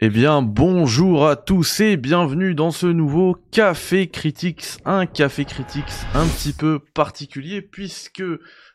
Eh 0.00 0.10
bien, 0.10 0.42
bonjour 0.42 1.26
à 1.26 1.34
tous 1.34 1.80
et 1.80 1.96
bienvenue 1.96 2.54
dans 2.54 2.70
ce 2.70 2.86
nouveau 2.86 3.36
Café 3.50 4.06
Critics, 4.06 4.64
un 4.84 5.06
Café 5.06 5.44
Critics 5.44 5.90
un 6.14 6.24
petit 6.24 6.52
peu 6.52 6.78
particulier 6.94 7.62
puisque 7.62 8.22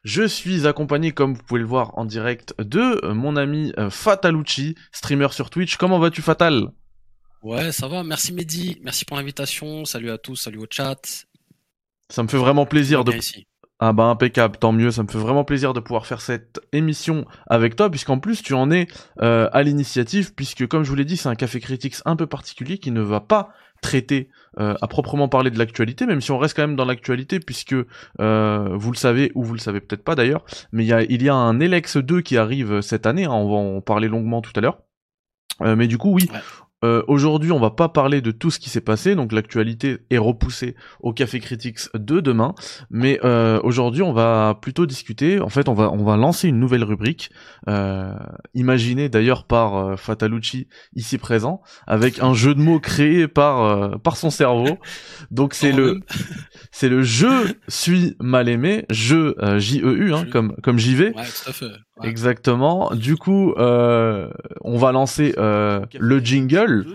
je 0.03 0.27
suis 0.27 0.67
accompagné, 0.67 1.13
comme 1.13 1.33
vous 1.33 1.41
pouvez 1.41 1.61
le 1.61 1.65
voir 1.65 1.97
en 1.97 2.03
direct, 2.03 2.53
de 2.59 3.07
mon 3.13 3.37
ami 3.37 3.71
euh, 3.77 3.89
Fatalucci, 3.89 4.75
streamer 4.91 5.29
sur 5.31 5.49
Twitch. 5.49 5.77
Comment 5.77 5.97
vas-tu 5.97 6.21
Fatal? 6.21 6.67
Ouais, 7.41 7.71
ça 7.71 7.87
va, 7.87 8.03
merci 8.03 8.33
Mehdi, 8.33 8.81
merci 8.83 9.05
pour 9.05 9.15
l'invitation, 9.15 9.85
salut 9.85 10.11
à 10.11 10.17
tous, 10.17 10.35
salut 10.35 10.59
au 10.59 10.67
chat. 10.69 11.25
Ça 12.09 12.21
me 12.21 12.27
fait 12.27 12.35
vraiment 12.35 12.65
plaisir 12.65 13.05
de... 13.05 13.13
Ici. 13.13 13.47
Ah 13.85 13.91
bah 13.91 14.05
impeccable, 14.05 14.55
tant 14.55 14.71
mieux, 14.71 14.91
ça 14.91 15.03
me 15.03 15.09
fait 15.09 15.17
vraiment 15.17 15.43
plaisir 15.43 15.73
de 15.73 15.81
pouvoir 15.81 16.05
faire 16.05 16.21
cette 16.21 16.61
émission 16.71 17.25
avec 17.47 17.75
toi, 17.75 17.89
puisqu'en 17.89 18.17
plus 18.17 18.41
tu 18.41 18.53
en 18.53 18.71
es 18.71 18.87
euh, 19.21 19.49
à 19.51 19.61
l'initiative, 19.61 20.33
puisque 20.33 20.65
comme 20.67 20.85
je 20.85 20.89
vous 20.89 20.95
l'ai 20.95 21.03
dit, 21.03 21.17
c'est 21.17 21.27
un 21.27 21.35
café 21.35 21.59
critiques 21.59 21.97
un 22.05 22.15
peu 22.15 22.25
particulier 22.25 22.77
qui 22.77 22.91
ne 22.91 23.01
va 23.01 23.19
pas 23.19 23.49
traiter 23.81 24.29
euh, 24.57 24.73
à 24.81 24.87
proprement 24.87 25.27
parler 25.27 25.51
de 25.51 25.59
l'actualité, 25.59 26.05
même 26.05 26.21
si 26.21 26.31
on 26.31 26.37
reste 26.37 26.55
quand 26.55 26.61
même 26.61 26.77
dans 26.77 26.85
l'actualité, 26.85 27.41
puisque 27.41 27.75
euh, 28.21 28.69
vous 28.71 28.91
le 28.93 28.95
savez, 28.95 29.33
ou 29.35 29.43
vous 29.43 29.53
le 29.53 29.59
savez 29.59 29.81
peut-être 29.81 30.05
pas 30.05 30.15
d'ailleurs, 30.15 30.45
mais 30.71 30.85
il 30.85 31.21
y 31.21 31.27
a, 31.27 31.35
un 31.35 31.59
Elex 31.59 31.97
2 31.97 32.21
qui 32.21 32.37
arrive 32.37 32.79
cette 32.79 33.05
année, 33.05 33.25
hein, 33.25 33.33
on 33.33 33.49
va 33.49 33.55
en 33.57 33.81
parler 33.81 34.07
longuement 34.07 34.41
tout 34.41 34.53
à 34.55 34.61
l'heure. 34.61 34.77
Mais 35.59 35.87
du 35.87 35.97
coup, 35.97 36.13
oui. 36.13 36.29
Euh, 36.83 37.01
Aujourd'hui, 37.07 37.51
on 37.51 37.59
va 37.59 37.71
pas 37.71 37.89
parler 37.89 38.21
de 38.21 38.31
tout 38.31 38.51
ce 38.51 38.59
qui 38.59 38.69
s'est 38.69 38.81
passé, 38.81 39.15
donc 39.15 39.31
l'actualité 39.31 39.99
est 40.09 40.17
repoussée 40.17 40.75
au 40.99 41.13
Café 41.13 41.39
Critics 41.39 41.79
de 41.95 42.19
demain. 42.19 42.53
Mais 42.89 43.19
euh, 43.23 43.59
aujourd'hui, 43.63 44.01
on 44.01 44.13
va 44.13 44.59
plutôt 44.61 44.85
discuter. 44.85 45.39
En 45.39 45.49
fait, 45.49 45.69
on 45.69 45.73
va 45.73 45.91
on 45.91 46.03
va 46.03 46.17
lancer 46.17 46.47
une 46.47 46.59
nouvelle 46.59 46.83
rubrique, 46.83 47.31
euh, 47.67 48.13
imaginée 48.53 49.09
d'ailleurs 49.09 49.45
par 49.45 49.75
euh, 49.75 49.95
Fatalucci 49.95 50.67
ici 50.95 51.17
présent, 51.17 51.61
avec 51.87 52.19
un 52.19 52.33
jeu 52.33 52.53
de 52.53 52.59
mots 52.59 52.79
créé 52.79 53.27
par 53.27 53.63
euh, 53.63 53.97
par 53.97 54.17
son 54.17 54.29
cerveau. 54.29 54.77
Donc 55.31 55.53
c'est 55.53 55.71
le 55.71 56.01
c'est 56.71 56.89
le 56.89 57.03
je 57.03 57.53
suis 57.67 58.15
mal 58.19 58.49
aimé, 58.49 58.85
je 58.89 59.35
euh, 59.41 59.59
J 59.59 59.81
E 59.81 59.95
U 59.95 60.13
hein, 60.13 60.25
comme 60.31 60.55
comme 60.61 60.77
j'y 60.77 60.95
vais. 60.95 61.15
Ouais, 61.15 61.23
tout 61.23 61.49
à 61.49 61.53
fait. 61.53 61.71
Ouais. 61.97 62.09
Exactement. 62.09 62.91
Du 62.95 63.17
coup, 63.17 63.53
euh, 63.53 64.29
on 64.61 64.77
va 64.77 64.91
lancer 64.91 65.35
euh, 65.37 65.85
le 65.99 66.19
jingle. 66.19 66.85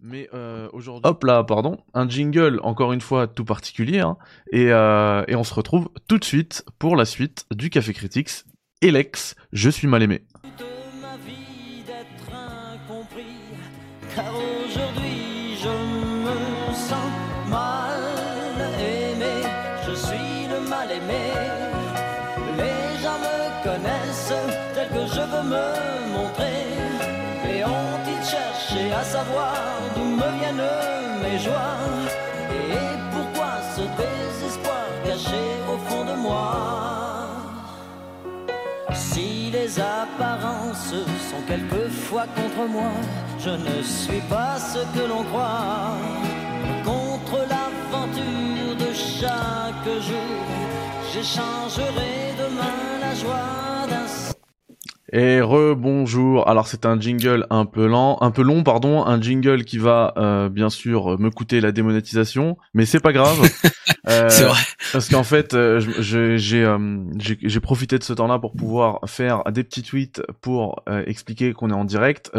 Mais 0.00 0.28
euh, 0.32 0.68
hop 1.02 1.24
là, 1.24 1.42
pardon, 1.42 1.78
un 1.92 2.08
jingle 2.08 2.60
encore 2.62 2.92
une 2.92 3.00
fois 3.00 3.26
tout 3.26 3.44
particulier, 3.44 3.98
hein, 3.98 4.16
et, 4.52 4.70
euh, 4.70 5.24
et 5.26 5.34
on 5.34 5.42
se 5.42 5.52
retrouve 5.52 5.88
tout 6.06 6.18
de 6.18 6.24
suite 6.24 6.64
pour 6.78 6.94
la 6.94 7.04
suite 7.04 7.46
du 7.52 7.68
Café 7.68 7.92
Critics. 7.92 8.44
Elex, 8.80 9.34
je 9.52 9.68
suis 9.70 9.88
mal 9.88 10.02
aimé. 10.04 10.22
Me 25.42 25.66
montrer. 26.16 26.64
Mais 27.44 27.64
ont-ils 27.64 28.24
cherché 28.24 28.92
à 28.92 29.02
savoir 29.02 29.54
d'où 29.94 30.04
me 30.04 30.28
viennent 30.38 30.70
mes 31.22 31.38
joies? 31.38 31.78
Et 32.50 32.96
pourquoi 33.12 33.52
ce 33.74 33.82
désespoir 33.82 34.86
caché 35.04 35.44
au 35.72 35.78
fond 35.88 36.04
de 36.04 36.16
moi? 36.26 36.54
Si 38.92 39.50
les 39.50 39.78
apparences 39.78 40.94
sont 41.30 41.42
quelquefois 41.46 42.26
contre 42.34 42.68
moi, 42.70 42.92
je 43.38 43.50
ne 43.50 43.82
suis 43.82 44.22
pas 44.22 44.56
ce 44.58 44.80
que 44.94 45.04
l'on 45.06 45.24
croit. 45.24 45.96
Contre 46.84 47.38
l'aventure 47.52 48.76
de 48.84 48.92
chaque 48.92 49.90
jour, 50.08 50.44
j'échangerai 51.12 52.34
demain 52.38 52.80
la 53.00 53.14
joie 53.14 53.86
d'un 53.88 54.08
Et 55.10 55.40
rebonjour. 55.40 56.48
Alors 56.48 56.66
c'est 56.66 56.84
un 56.84 57.00
jingle 57.00 57.46
un 57.48 57.64
peu 57.64 57.86
lent, 57.86 58.18
un 58.20 58.30
peu 58.30 58.42
long, 58.42 58.62
pardon, 58.62 59.04
un 59.06 59.20
jingle 59.20 59.64
qui 59.64 59.78
va 59.78 60.12
euh, 60.18 60.48
bien 60.50 60.68
sûr 60.68 61.18
me 61.18 61.30
coûter 61.30 61.60
la 61.60 61.72
démonétisation, 61.72 62.58
mais 62.74 62.84
c'est 62.84 63.00
pas 63.00 63.12
grave. 63.12 63.38
Euh, 64.06 64.30
C'est 64.30 64.44
vrai. 64.44 64.60
Parce 64.92 65.10
qu'en 65.10 65.22
fait, 65.22 65.52
euh, 65.52 65.80
j'ai 66.00 67.60
profité 67.60 67.98
de 67.98 68.04
ce 68.04 68.14
temps-là 68.14 68.38
pour 68.38 68.54
pouvoir 68.54 69.00
faire 69.06 69.42
des 69.52 69.64
petits 69.64 69.82
tweets 69.82 70.22
pour 70.40 70.82
expliquer 71.06 71.52
qu'on 71.52 71.68
est 71.68 71.74
en 71.74 71.84
direct. 71.84 72.30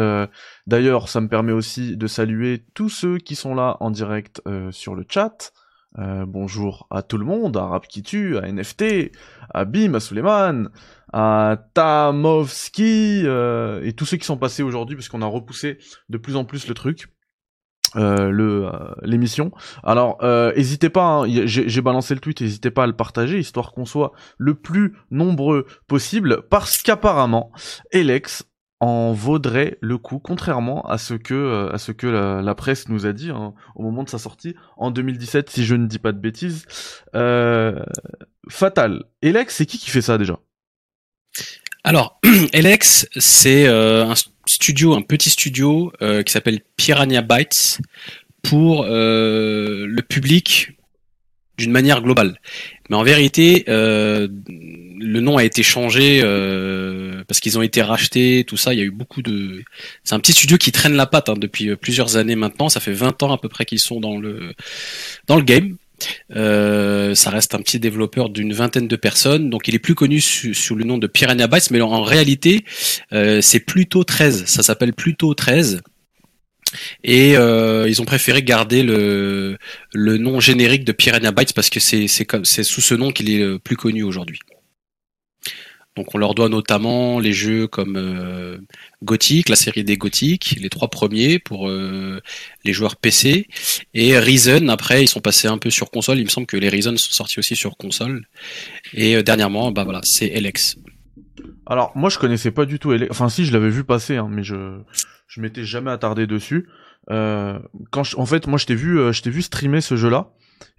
D'ailleurs, 0.66 1.08
ça 1.08 1.20
me 1.20 1.28
permet 1.28 1.52
aussi 1.52 1.96
de 1.96 2.06
saluer 2.08 2.64
tous 2.74 2.88
ceux 2.88 3.18
qui 3.18 3.36
sont 3.36 3.54
là 3.54 3.76
en 3.78 3.92
direct 3.92 4.42
sur 4.72 4.96
le 4.96 5.04
chat. 5.08 5.52
Euh, 5.98 6.24
bonjour 6.24 6.86
à 6.90 7.02
tout 7.02 7.18
le 7.18 7.24
monde, 7.24 7.56
à 7.56 7.66
Rap 7.66 7.88
qui 7.88 8.02
tue, 8.02 8.38
à 8.38 8.42
NFT, 8.42 9.10
à 9.52 9.64
Bim, 9.64 9.94
à 9.94 10.00
Suleiman, 10.00 10.68
à 11.12 11.58
Tamovski 11.74 13.22
euh, 13.24 13.82
et 13.82 13.92
tous 13.92 14.06
ceux 14.06 14.16
qui 14.16 14.24
sont 14.24 14.36
passés 14.36 14.62
aujourd'hui 14.62 14.94
parce 14.94 15.08
qu'on 15.08 15.22
a 15.22 15.26
repoussé 15.26 15.78
de 16.08 16.18
plus 16.18 16.36
en 16.36 16.44
plus 16.44 16.68
le 16.68 16.74
truc. 16.74 17.08
euh, 17.96 18.94
l'émission 19.02 19.50
alors, 19.82 20.18
euh, 20.22 20.52
hésitez 20.54 20.90
pas, 20.90 21.24
hein, 21.24 21.24
j'ai 21.26 21.80
balancé 21.80 22.14
le 22.14 22.20
tweet, 22.20 22.40
n'hésitez 22.40 22.70
pas 22.70 22.84
à 22.84 22.86
le 22.86 22.94
partager, 22.94 23.40
histoire 23.40 23.72
qu'on 23.72 23.84
soit 23.84 24.12
le 24.38 24.54
plus 24.54 24.94
nombreux 25.10 25.66
possible, 25.88 26.42
parce 26.50 26.82
qu'apparemment, 26.82 27.50
Elex 27.90 28.44
en 28.80 29.12
vaudrait 29.12 29.76
le 29.82 29.98
coup, 29.98 30.18
contrairement 30.18 30.82
à 30.88 30.96
ce 30.96 31.14
que 31.14 31.34
euh, 31.34 32.42
la, 32.42 32.54
presse 32.54 32.88
nous 32.88 33.04
a 33.04 33.12
dit 33.12 33.30
hein, 33.30 33.52
au 33.76 33.82
moment 33.82 34.02
de 34.02 34.08
sa 34.08 34.18
sortie 34.18 34.56
en 34.78 34.90
2017, 34.90 35.50
si 35.50 35.64
je 35.64 35.74
ne 35.74 35.86
dis 35.86 35.98
pas 35.98 36.12
de 36.12 36.18
bêtises. 36.18 36.66
Euh, 37.14 37.78
Fatal. 38.48 39.04
Elex, 39.20 39.54
c'est 39.54 39.66
qui 39.66 39.78
qui 39.78 39.90
fait 39.90 40.00
ça 40.00 40.16
déjà? 40.16 40.38
Alors, 41.84 42.20
Elex, 42.52 43.06
c'est 43.16 43.66
euh, 43.68 44.06
un 44.06 44.14
studio, 44.46 44.94
un 44.94 45.02
petit 45.02 45.30
studio 45.30 45.92
qui 46.24 46.32
s'appelle 46.32 46.60
Piranha 46.76 47.20
Bytes 47.20 47.80
pour 48.42 48.84
le 48.86 50.00
public 50.00 50.79
d'une 51.60 51.70
manière 51.70 52.02
globale. 52.02 52.40
Mais 52.88 52.96
en 52.96 53.04
vérité, 53.04 53.64
euh, 53.68 54.26
le 54.48 55.20
nom 55.20 55.36
a 55.36 55.44
été 55.44 55.62
changé 55.62 56.20
euh, 56.24 57.22
parce 57.28 57.38
qu'ils 57.38 57.56
ont 57.58 57.62
été 57.62 57.82
rachetés, 57.82 58.44
tout 58.46 58.56
ça. 58.56 58.74
Il 58.74 58.78
y 58.78 58.82
a 58.82 58.84
eu 58.84 58.90
beaucoup 58.90 59.22
de. 59.22 59.62
C'est 60.02 60.14
un 60.14 60.20
petit 60.20 60.32
studio 60.32 60.58
qui 60.58 60.72
traîne 60.72 60.94
la 60.94 61.06
patte 61.06 61.28
hein, 61.28 61.34
depuis 61.36 61.68
euh, 61.68 61.76
plusieurs 61.76 62.16
années 62.16 62.34
maintenant. 62.34 62.68
Ça 62.68 62.80
fait 62.80 62.92
20 62.92 63.22
ans 63.22 63.32
à 63.32 63.38
peu 63.38 63.48
près 63.48 63.64
qu'ils 63.64 63.78
sont 63.78 64.00
dans 64.00 64.18
le 64.18 64.54
dans 65.28 65.36
le 65.36 65.42
game. 65.42 65.76
Ça 66.30 67.30
reste 67.30 67.54
un 67.54 67.58
petit 67.58 67.78
développeur 67.78 68.30
d'une 68.30 68.52
vingtaine 68.52 68.88
de 68.88 68.96
personnes, 68.96 69.50
donc 69.50 69.68
il 69.68 69.74
est 69.74 69.78
plus 69.78 69.94
connu 69.94 70.20
sous 70.20 70.74
le 70.74 70.84
nom 70.84 70.98
de 70.98 71.06
Piranha 71.06 71.46
Bytes, 71.46 71.70
mais 71.70 71.80
en 71.80 72.02
réalité, 72.02 72.64
euh, 73.12 73.40
c'est 73.42 73.60
plutôt 73.60 74.02
13. 74.02 74.46
Ça 74.46 74.62
s'appelle 74.62 74.94
plutôt 74.94 75.34
13. 75.34 75.82
Et 77.04 77.36
euh, 77.36 77.88
ils 77.88 78.00
ont 78.00 78.04
préféré 78.04 78.42
garder 78.42 78.82
le, 78.82 79.58
nom 79.94 80.40
générique 80.40 80.84
de 80.84 80.92
Piranha 80.92 81.32
Bytes 81.32 81.52
parce 81.52 81.70
que 81.70 81.80
c'est 81.80 82.06
sous 82.08 82.80
ce 82.80 82.94
nom 82.94 83.12
qu'il 83.12 83.30
est 83.30 83.38
le 83.38 83.58
plus 83.58 83.76
connu 83.76 84.02
aujourd'hui. 84.02 84.40
Donc 85.96 86.14
on 86.14 86.18
leur 86.18 86.34
doit 86.34 86.48
notamment 86.48 87.18
les 87.18 87.32
jeux 87.32 87.66
comme 87.66 87.96
euh, 87.96 88.58
Gothic, 89.02 89.48
la 89.48 89.56
série 89.56 89.82
des 89.82 89.96
Gothic, 89.96 90.56
les 90.60 90.70
trois 90.70 90.88
premiers 90.88 91.38
pour 91.40 91.68
euh, 91.68 92.20
les 92.64 92.72
joueurs 92.72 92.96
PC, 92.96 93.48
et 93.92 94.18
Reason. 94.18 94.68
Après 94.68 95.02
ils 95.02 95.08
sont 95.08 95.20
passés 95.20 95.48
un 95.48 95.58
peu 95.58 95.68
sur 95.68 95.90
console. 95.90 96.18
Il 96.18 96.24
me 96.24 96.30
semble 96.30 96.46
que 96.46 96.56
les 96.56 96.68
Reason 96.68 96.96
sont 96.96 97.12
sortis 97.12 97.40
aussi 97.40 97.56
sur 97.56 97.76
console. 97.76 98.26
Et 98.94 99.16
euh, 99.16 99.22
dernièrement, 99.22 99.72
bah 99.72 99.84
voilà, 99.84 100.00
c'est 100.04 100.28
Elex. 100.28 100.76
Alors, 101.70 101.92
moi, 101.94 102.10
je 102.10 102.18
connaissais 102.18 102.50
pas 102.50 102.66
du 102.66 102.80
tout. 102.80 102.92
Enfin, 103.10 103.28
si, 103.28 103.44
je 103.44 103.52
l'avais 103.52 103.70
vu 103.70 103.84
passer, 103.84 104.16
hein, 104.16 104.28
mais 104.28 104.42
je 104.42 104.80
je 105.28 105.40
m'étais 105.40 105.64
jamais 105.64 105.92
attardé 105.92 106.26
dessus. 106.26 106.68
Euh, 107.10 107.60
en 108.16 108.26
fait, 108.26 108.48
moi, 108.48 108.58
je 108.58 108.66
t'ai 108.66 108.74
vu, 108.74 108.98
euh, 108.98 109.12
vu 109.26 109.42
streamer 109.42 109.80
ce 109.80 109.94
jeu-là, 109.94 110.30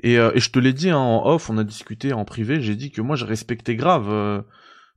et, 0.03 0.19
euh, 0.19 0.31
et 0.35 0.41
je 0.41 0.51
te 0.51 0.59
l'ai 0.59 0.73
dit 0.73 0.89
hein, 0.89 0.97
en 0.97 1.25
off, 1.25 1.49
on 1.49 1.57
a 1.57 1.63
discuté 1.63 2.11
en 2.11 2.25
privé. 2.25 2.61
J'ai 2.61 2.75
dit 2.75 2.91
que 2.91 3.01
moi, 3.01 3.15
je 3.15 3.25
respectais 3.25 3.77
grave 3.77 4.43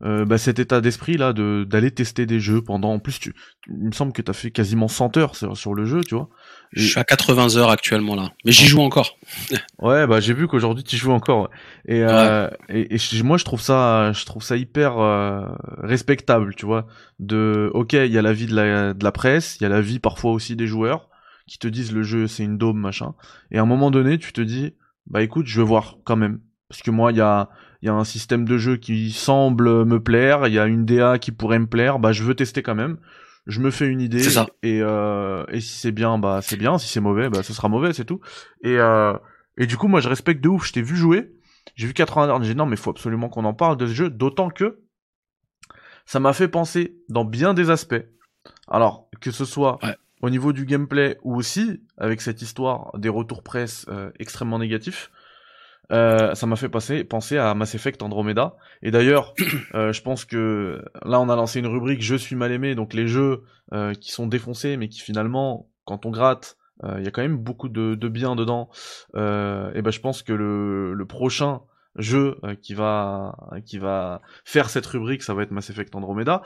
bah, 0.01 0.37
cet 0.37 0.59
état 0.59 0.81
d'esprit 0.81 1.17
là 1.17 1.33
d'aller 1.33 1.93
tester 1.93 2.27
des 2.27 2.41
jeux 2.41 2.61
pendant. 2.61 2.93
En 2.93 2.99
plus, 2.99 3.21
tu, 3.21 3.33
il 3.69 3.87
me 3.87 3.93
semble 3.93 4.13
que 4.13 4.21
t'as 4.21 4.33
fait 4.33 4.51
quasiment 4.51 4.89
100 4.89 5.17
heures 5.17 5.37
sur 5.37 5.75
le 5.75 5.85
jeu, 5.85 6.01
tu 6.03 6.17
vois. 6.17 6.29
Je 6.75 6.89
suis 6.89 6.99
à 6.99 7.05
80 7.05 7.57
heures 7.57 7.71
actuellement 7.71 8.17
là, 8.17 8.33
mais 8.45 8.51
j'y 8.51 8.67
joue 8.67 8.81
encore. 8.81 9.17
Ouais, 9.79 10.07
bah 10.07 10.19
j'ai 10.21 10.35
vu 10.35 10.49
qu'aujourd'hui 10.49 10.83
tu 10.83 10.97
joues 10.97 11.13
encore. 11.13 11.51
Et, 11.87 12.03
euh, 12.03 12.49
et, 12.69 12.97
et 12.97 13.23
moi 13.23 13.37
je 13.37 13.45
trouve 13.45 13.61
ça, 13.61 14.13
je 14.13 14.25
trouve 14.25 14.43
ça 14.43 14.57
hyper 14.57 14.99
euh, 14.99 15.47
respectable, 15.79 16.55
tu 16.55 16.67
vois. 16.67 16.87
De, 17.21 17.71
ok, 17.75 17.93
il 17.93 18.11
y 18.11 18.19
a 18.19 18.23
la 18.23 18.33
vie 18.33 18.47
de 18.47 18.55
la, 18.55 18.95
de 18.95 19.05
la 19.05 19.13
presse, 19.13 19.57
il 19.61 19.63
y 19.63 19.67
a 19.67 19.69
la 19.69 19.81
vie 19.81 20.01
parfois 20.01 20.33
aussi 20.33 20.57
des 20.57 20.67
joueurs 20.67 21.09
qui 21.47 21.59
te 21.59 21.69
disent 21.69 21.93
le 21.93 22.03
jeu 22.03 22.27
c'est 22.27 22.45
une 22.45 22.59
dôme 22.59 22.79
machin. 22.79 23.15
Et 23.51 23.59
à 23.59 23.63
un 23.63 23.67
moment 23.67 23.91
donné, 23.91 24.19
tu 24.19 24.33
te 24.33 24.41
dis, 24.41 24.75
bah 25.07 25.23
écoute, 25.23 25.47
je 25.47 25.61
veux 25.61 25.67
voir 25.67 25.99
quand 26.05 26.17
même, 26.17 26.41
parce 26.69 26.83
que 26.83 26.91
moi 26.91 27.13
il 27.13 27.19
y 27.19 27.21
a, 27.21 27.51
il 27.83 27.87
y 27.87 27.89
a 27.89 27.95
un 27.95 28.05
système 28.05 28.47
de 28.47 28.59
jeu 28.59 28.77
qui 28.79 29.13
semble 29.13 29.85
me 29.85 30.03
plaire, 30.03 30.47
il 30.49 30.55
y 30.55 30.59
a 30.59 30.67
une 30.67 30.85
DA 30.85 31.19
qui 31.19 31.31
pourrait 31.31 31.59
me 31.59 31.67
plaire, 31.67 31.99
bah 31.99 32.13
je 32.13 32.23
veux 32.23 32.35
tester 32.35 32.63
quand 32.63 32.75
même. 32.75 32.97
Je 33.47 33.61
me 33.61 33.71
fais 33.71 33.87
une 33.87 34.01
idée 34.01 34.21
C'est 34.23 34.31
ça. 34.31 34.47
et 34.63 34.81
euh, 34.83 35.45
et 35.51 35.61
si 35.61 35.77
c'est 35.79 35.93
bien 35.93 36.19
bah 36.19 36.41
c'est 36.43 36.57
bien. 36.57 36.79
Si 36.79 36.89
c'est 36.89 37.01
mauvais 37.01 37.29
bah 37.31 37.43
ce 37.43 37.53
sera 37.53 37.69
mauvais 37.69 37.93
c'est 37.93 38.05
tout. 38.05 38.21
Et 38.63 38.79
euh, 38.79 39.15
et 39.59 39.67
du 39.67 39.77
coup 39.77 39.89
moi 39.89 40.01
je 40.01 40.09
respecte 40.09 40.43
de 40.43 40.49
ouf. 40.49 40.67
Je 40.67 40.73
t'ai 40.73 40.83
vu 40.83 40.97
jouer. 40.97 41.33
J'ai 41.77 41.87
vu 41.87 41.93
80 41.95 42.29
heures 42.29 42.43
j'ai 42.43 42.53
dit 42.55 42.59
non 42.59 42.67
mais 42.67 42.77
faut 42.77 42.91
absolument 42.91 43.29
qu'on 43.29 43.45
en 43.45 43.55
parle 43.55 43.77
de 43.77 43.87
ce 43.87 43.93
jeu. 43.93 44.11
D'autant 44.11 44.49
que 44.51 44.81
ça 46.07 46.21
m'a 46.21 46.33
fait 46.33 46.49
penser 46.49 46.97
dans 47.09 47.25
bien 47.25 47.55
des 47.55 47.71
aspects. 47.71 48.05
Alors 48.69 49.09
que 49.21 49.31
ce 49.31 49.45
soit 49.45 49.79
Ouais. 49.83 49.97
au 50.23 50.31
niveau 50.31 50.53
du 50.53 50.65
gameplay 50.67 51.19
ou 51.23 51.35
aussi 51.37 51.83
avec 51.99 52.21
cette 52.21 52.43
histoire 52.43 52.91
des 52.99 53.09
retours 53.09 53.43
presse 53.43 53.87
euh, 53.89 54.11
extrêmement 54.19 54.59
négatifs 54.59 55.11
euh, 55.93 56.35
ça 56.35 56.47
m'a 56.47 56.57
fait 56.57 56.69
passer, 56.69 57.05
penser 57.05 57.37
à 57.39 57.55
Mass 57.55 57.75
Effect 57.75 58.03
Andromeda. 58.03 58.57
Et 58.83 58.91
d'ailleurs, 58.91 59.35
euh, 59.75 59.93
je 59.93 60.03
pense 60.03 60.25
que 60.25 60.83
là, 61.05 61.21
on 61.21 61.29
a 61.29 61.37
lancé 61.37 61.61
une 61.61 61.67
rubrique 61.67 62.03
Je 62.03 62.15
suis 62.15 62.37
mal 62.37 62.53
aimé, 62.53 62.75
donc 62.75 62.95
les 62.95 63.07
jeux 63.07 63.43
euh, 63.73 63.95
qui 63.95 64.13
sont 64.13 64.27
défoncés, 64.27 64.77
mais 64.77 64.89
qui 64.89 65.01
finalement, 65.01 65.69
quand 65.85 66.07
on 66.07 66.11
gratte, 66.11 66.57
euh, 66.83 66.97
il 66.99 67.05
y 67.05 67.09
a 67.09 67.11
quand 67.11 67.23
même 67.23 67.37
beaucoup 67.37 67.69
de, 67.69 67.95
de 67.95 68.09
bien 68.09 68.35
dedans. 68.35 68.69
Euh, 69.15 69.73
et 69.75 69.83
ben, 69.83 69.91
je 69.91 70.01
pense 70.01 70.23
que 70.23 70.33
le, 70.33 70.95
le 70.95 71.07
prochain 71.07 71.61
jeu 71.97 72.37
euh, 72.45 72.55
qui 72.55 72.75
va 72.75 73.37
qui 73.67 73.79
va 73.79 74.21
faire 74.45 74.69
cette 74.71 74.87
rubrique, 74.87 75.23
ça 75.23 75.35
va 75.35 75.43
être 75.43 75.51
Mass 75.51 75.71
Effect 75.71 75.95
Andromeda. 75.95 76.43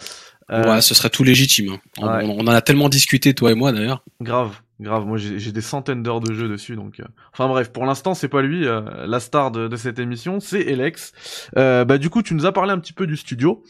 Euh, 0.50 0.65
Ouais, 0.75 0.81
ce 0.81 0.95
serait 0.95 1.11
tout 1.11 1.25
légitime. 1.25 1.73
hein. 1.73 1.79
On, 1.99 2.06
Ouais. 2.06 2.25
on 2.27 2.41
en 2.41 2.49
a 2.49 2.61
tellement 2.62 2.89
discuté, 2.89 3.35
toi 3.35 3.50
et 3.53 3.55
moi 3.55 3.73
d'ailleurs. 3.73 4.03
Grave, 4.21 4.56
grave. 4.81 5.05
Moi, 5.06 5.19
j'ai 5.19 5.53
des 5.53 5.61
centaines 5.61 6.03
d'heures 6.03 6.21
de 6.21 6.33
jeu 6.33 6.49
dessus, 6.49 6.75
donc. 6.77 7.00
euh, 7.00 7.05
Enfin 7.33 7.49
bref, 7.49 7.71
pour 7.73 7.85
l'instant, 7.87 8.15
c'est 8.15 8.29
pas 8.29 8.43
lui. 8.43 8.67
euh, 8.67 8.81
la 9.06 9.21
star 9.21 9.50
de, 9.50 9.69
de 9.69 9.77
cette 9.77 9.99
émission, 9.99 10.41
c'est 10.41 10.61
Elex. 10.61 11.12
Euh, 11.56 11.85
bah 11.85 11.99
du 11.99 12.09
coup, 12.11 12.23
tu 12.23 12.35
nous 12.35 12.47
as 12.47 12.53
parlé 12.53 12.73
un 12.73 12.79
petit 12.79 12.93
peu 12.95 13.06
du 13.06 13.17
studio 13.17 13.62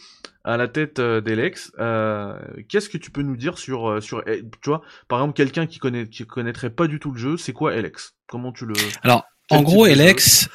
à 0.44 0.56
la 0.56 0.66
tête 0.68 1.00
d'Elex. 1.00 1.72
Euh, 1.78 2.38
Qu'est-ce 2.68 2.88
que 2.88 2.96
tu 2.96 3.10
peux 3.10 3.22
nous 3.22 3.36
dire 3.36 3.58
sur 3.58 4.02
sur 4.02 4.22
eh, 4.26 4.42
tu 4.62 4.70
vois, 4.70 4.82
par 5.08 5.18
exemple, 5.20 5.34
quelqu'un 5.36 5.66
qui 5.66 5.78
connaît 5.78 6.06
qui 6.08 6.24
connaîtrait 6.26 6.70
pas 6.70 6.86
du 6.86 6.98
tout 7.00 7.10
le 7.10 7.18
jeu, 7.18 7.36
c'est 7.36 7.52
quoi 7.52 7.74
Elex 7.74 8.14
Comment 8.28 8.52
tu 8.52 8.64
le 8.66 8.74
Alors, 9.02 9.24
en 9.50 9.62
gros, 9.62 9.84
Elex, 9.86 10.48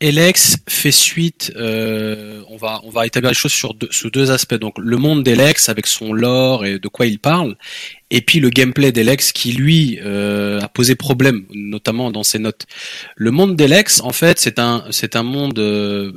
Elex 0.00 0.56
fait 0.66 0.92
suite. 0.92 1.52
euh, 1.56 2.42
on 2.48 2.56
va 2.56 2.80
on 2.84 2.90
va 2.90 3.06
établir 3.06 3.30
les 3.30 3.34
choses 3.34 3.52
sur 3.52 3.74
deux, 3.74 3.88
sous 3.90 4.10
deux 4.10 4.30
aspects. 4.30 4.54
Donc, 4.54 4.78
le 4.78 4.96
monde 4.96 5.22
d'Elex 5.22 5.68
avec 5.68 5.86
son 5.86 6.12
lore 6.14 6.64
et 6.64 6.78
de 6.78 6.88
quoi 6.88 7.06
il 7.06 7.18
parle, 7.18 7.56
et 8.10 8.22
puis 8.22 8.40
le 8.40 8.48
gameplay 8.48 8.92
d'Elex 8.92 9.32
qui 9.32 9.52
lui 9.52 9.98
euh, 10.02 10.60
a 10.60 10.68
posé 10.68 10.94
problème, 10.94 11.44
notamment 11.52 12.10
dans 12.10 12.22
ses 12.22 12.38
notes. 12.38 12.66
Le 13.16 13.30
monde 13.30 13.56
d'Elex, 13.56 14.00
en 14.00 14.12
fait, 14.12 14.38
c'est 14.40 14.58
un 14.58 14.84
c'est 14.90 15.16
un 15.16 15.22
monde 15.22 15.58
euh, 15.58 16.14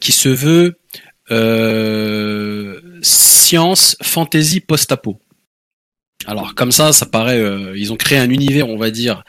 qui 0.00 0.12
se 0.12 0.28
veut 0.28 0.78
science, 3.02 3.96
fantasy, 4.02 4.60
post-apo. 4.60 5.20
Alors 6.26 6.54
comme 6.54 6.70
ça, 6.70 6.92
ça 6.92 7.06
paraît. 7.06 7.42
ils 7.74 7.92
ont 7.92 7.96
créé 7.96 8.18
un 8.18 8.30
univers, 8.30 8.68
on 8.68 8.76
va 8.76 8.90
dire. 8.90 9.24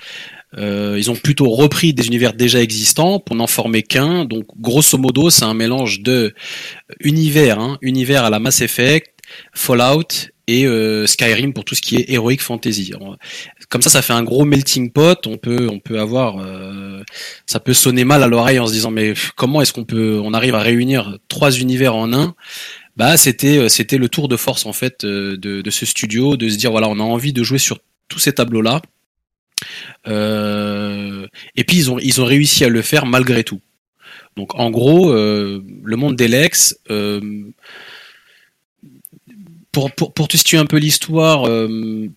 Euh, 0.58 0.96
ils 0.98 1.10
ont 1.10 1.16
plutôt 1.16 1.50
repris 1.50 1.94
des 1.94 2.08
univers 2.08 2.34
déjà 2.34 2.62
existants 2.62 3.20
pour 3.20 3.36
n'en 3.36 3.48
former 3.48 3.84
qu'un. 3.84 4.26
Donc 4.26 4.46
grosso 4.60 4.98
modo, 4.98 5.30
c'est 5.30 5.46
un 5.46 5.54
mélange 5.54 6.02
de 6.02 6.34
univers, 7.00 7.60
hein, 7.60 7.78
univers 7.82 8.24
à 8.26 8.30
la 8.30 8.40
Mass 8.40 8.62
Effect, 8.62 9.12
Fallout 9.54 10.30
et 10.48 10.66
euh, 10.66 11.08
Skyrim 11.08 11.54
pour 11.54 11.64
tout 11.64 11.76
ce 11.76 11.82
qui 11.82 11.96
est 11.96 12.12
heroic 12.12 12.38
fantasy. 12.40 12.92
Comme 13.70 13.82
ça, 13.82 13.90
ça 13.90 14.02
fait 14.02 14.14
un 14.14 14.24
gros 14.24 14.46
melting 14.46 14.92
pot. 14.92 15.26
On 15.26 15.38
peut, 15.38 15.70
on 15.72 15.80
peut 15.80 16.00
avoir, 16.00 16.40
euh, 16.40 17.02
ça 17.46 17.60
peut 17.60 17.74
sonner 17.74 18.04
mal 18.04 18.24
à 18.24 18.28
l'oreille 18.28 18.60
en 18.60 18.68
se 18.68 18.74
disant 18.74 18.92
mais 18.92 19.14
comment 19.36 19.62
est-ce 19.62 19.74
qu'on 19.74 19.86
peut, 19.86 20.20
on 20.24 20.34
arrive 20.34 20.56
à 20.56 20.62
réunir 20.62 21.18
trois 21.30 21.52
univers 21.52 21.96
en 21.96 22.14
un? 22.14 22.36
Bah, 22.96 23.18
c'était, 23.18 23.58
euh, 23.58 23.70
c'était 23.70 23.98
le 23.98 24.10
tour 24.10 24.28
de 24.28 24.38
force 24.38 24.66
en 24.66 24.74
fait 24.74 25.06
de, 25.06 25.36
de 25.36 25.70
ce 25.70 25.86
studio, 25.86 26.38
de 26.38 26.50
se 26.50 26.58
dire 26.58 26.72
voilà, 26.72 26.90
on 26.90 27.00
a 27.00 27.04
envie 27.04 27.34
de 27.34 27.44
jouer 27.44 27.58
sur 27.58 27.80
tous 28.08 28.20
ces 28.20 28.34
tableaux 28.34 28.62
là. 28.62 28.82
Euh, 30.08 31.28
et 31.56 31.64
puis 31.64 31.78
ils 31.78 31.92
ont, 31.92 32.00
ils 32.00 32.22
ont 32.22 32.26
réussi 32.26 32.64
à 32.66 32.70
le 32.70 32.82
faire 32.82 33.06
malgré 33.06 33.44
tout. 33.44 33.62
Donc 34.36 34.56
en 34.56 34.72
gros, 34.72 35.12
euh, 35.12 35.64
le 35.84 35.96
monde 35.96 36.16
d'Elex. 36.16 36.78
Euh, 36.90 37.22
pour, 39.72 39.92
pour, 39.92 40.14
pour 40.14 40.28
te 40.28 40.38
situer 40.38 40.60
un 40.60 40.68
peu 40.68 40.78
l'histoire, 40.78 41.50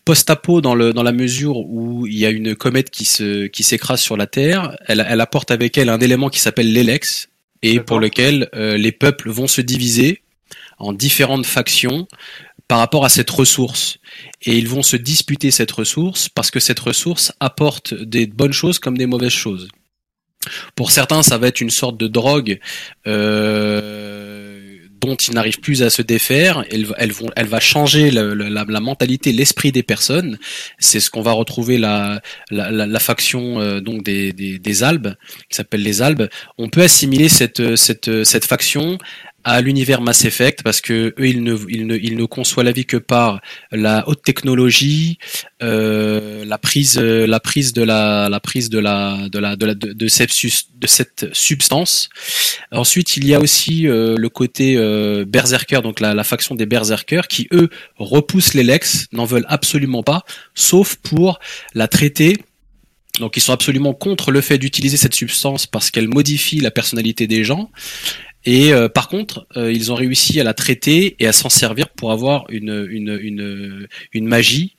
post-apo 0.04 0.60
dans, 0.60 0.74
le, 0.74 0.92
dans 0.92 1.02
la 1.02 1.12
mesure 1.12 1.56
où 1.56 2.06
il 2.06 2.18
y 2.18 2.26
a 2.26 2.30
une 2.30 2.54
comète 2.54 2.90
qui 2.90 3.06
se 3.06 3.46
qui 3.46 3.62
s'écrase 3.62 4.02
sur 4.02 4.18
la 4.18 4.26
Terre, 4.26 4.76
elle, 4.86 5.06
elle 5.08 5.22
apporte 5.22 5.50
avec 5.50 5.78
elle 5.78 5.88
un 5.88 5.98
élément 5.98 6.28
qui 6.28 6.38
s'appelle 6.38 6.70
l'Elex 6.70 7.30
et 7.62 7.70
D'accord. 7.70 7.86
pour 7.86 8.00
lequel 8.00 8.50
les 8.52 8.92
peuples 8.92 9.30
vont 9.30 9.46
se 9.46 9.62
diviser 9.62 10.20
en 10.76 10.92
différentes 10.92 11.46
factions 11.46 12.06
par 12.68 12.78
rapport 12.78 13.04
à 13.04 13.08
cette 13.08 13.30
ressource. 13.30 13.98
Et 14.42 14.56
ils 14.56 14.68
vont 14.68 14.82
se 14.82 14.96
disputer 14.96 15.50
cette 15.50 15.70
ressource 15.70 16.28
parce 16.28 16.50
que 16.50 16.60
cette 16.60 16.80
ressource 16.80 17.32
apporte 17.40 17.94
des 17.94 18.26
bonnes 18.26 18.52
choses 18.52 18.78
comme 18.78 18.98
des 18.98 19.06
mauvaises 19.06 19.30
choses. 19.30 19.68
Pour 20.74 20.90
certains, 20.90 21.22
ça 21.22 21.38
va 21.38 21.48
être 21.48 21.60
une 21.60 21.70
sorte 21.70 21.96
de 21.96 22.06
drogue 22.06 22.60
euh, 23.06 24.78
dont 25.00 25.16
ils 25.16 25.34
n'arrivent 25.34 25.60
plus 25.60 25.82
à 25.82 25.90
se 25.90 26.02
défaire. 26.02 26.64
Elle, 26.70 26.84
va 27.46 27.60
changer 27.60 28.10
la, 28.10 28.80
mentalité, 28.80 29.32
l'esprit 29.32 29.72
des 29.72 29.82
personnes. 29.82 30.38
C'est 30.78 31.00
ce 31.00 31.10
qu'on 31.10 31.22
va 31.22 31.32
retrouver 31.32 31.78
la, 31.78 32.20
la 32.50 33.00
faction 33.00 33.60
euh, 33.60 33.80
donc 33.80 34.04
des, 34.04 34.32
des, 34.32 34.58
des 34.58 34.82
Albes, 34.82 35.14
qui 35.48 35.56
s'appelle 35.56 35.82
les 35.82 36.02
Albes. 36.02 36.28
On 36.58 36.68
peut 36.68 36.82
assimiler 36.82 37.28
cette, 37.28 37.76
cette, 37.76 38.24
cette 38.24 38.44
faction 38.44 38.98
à 39.46 39.60
l'univers 39.60 40.02
Mass 40.02 40.24
Effect 40.24 40.64
parce 40.64 40.80
que 40.80 41.14
eux 41.20 41.28
ils 41.28 41.44
ne 41.44 41.56
ils 41.68 41.86
ne 41.86 41.96
ils 41.96 42.16
ne 42.16 42.24
conçoivent 42.24 42.66
la 42.66 42.72
vie 42.72 42.84
que 42.84 42.96
par 42.96 43.40
la 43.70 44.06
haute 44.08 44.22
technologie 44.24 45.18
euh, 45.62 46.44
la 46.44 46.58
prise 46.58 46.98
euh, 46.98 47.28
la 47.28 47.38
prise 47.38 47.72
de 47.72 47.84
la 47.84 48.28
la 48.28 48.40
prise 48.40 48.70
de 48.70 48.80
la 48.80 49.28
de 49.30 49.38
la 49.38 49.54
de 49.54 49.66
la 49.66 49.74
de, 49.74 49.92
de 49.92 50.86
cette 50.88 51.32
substance. 51.32 52.08
Ensuite 52.72 53.16
il 53.16 53.24
y 53.24 53.34
a 53.34 53.40
aussi 53.40 53.86
euh, 53.86 54.16
le 54.18 54.28
côté 54.28 54.74
euh, 54.76 55.24
berserker 55.24 55.80
donc 55.80 56.00
la, 56.00 56.12
la 56.12 56.24
faction 56.24 56.56
des 56.56 56.66
berserkers 56.66 57.28
qui 57.28 57.46
eux 57.52 57.70
repoussent 57.98 58.54
les 58.54 58.64
Lex 58.64 59.06
n'en 59.12 59.26
veulent 59.26 59.46
absolument 59.48 60.02
pas 60.02 60.24
sauf 60.54 60.96
pour 60.96 61.38
la 61.72 61.86
traiter. 61.86 62.36
Donc 63.20 63.36
ils 63.36 63.40
sont 63.40 63.52
absolument 63.52 63.94
contre 63.94 64.30
le 64.30 64.40
fait 64.40 64.58
d'utiliser 64.58 64.96
cette 64.96 65.14
substance 65.14 65.66
parce 65.66 65.90
qu'elle 65.90 66.08
modifie 66.08 66.60
la 66.60 66.70
personnalité 66.70 67.26
des 67.26 67.44
gens 67.44 67.70
et 68.46 68.72
euh, 68.72 68.88
par 68.88 69.08
contre, 69.08 69.48
euh, 69.56 69.72
ils 69.72 69.90
ont 69.90 69.96
réussi 69.96 70.40
à 70.40 70.44
la 70.44 70.54
traiter 70.54 71.16
et 71.18 71.26
à 71.26 71.32
s'en 71.32 71.48
servir 71.48 71.88
pour 71.88 72.12
avoir 72.12 72.44
une, 72.48 72.86
une, 72.88 73.18
une, 73.20 73.88
une 74.12 74.26
magie 74.26 74.76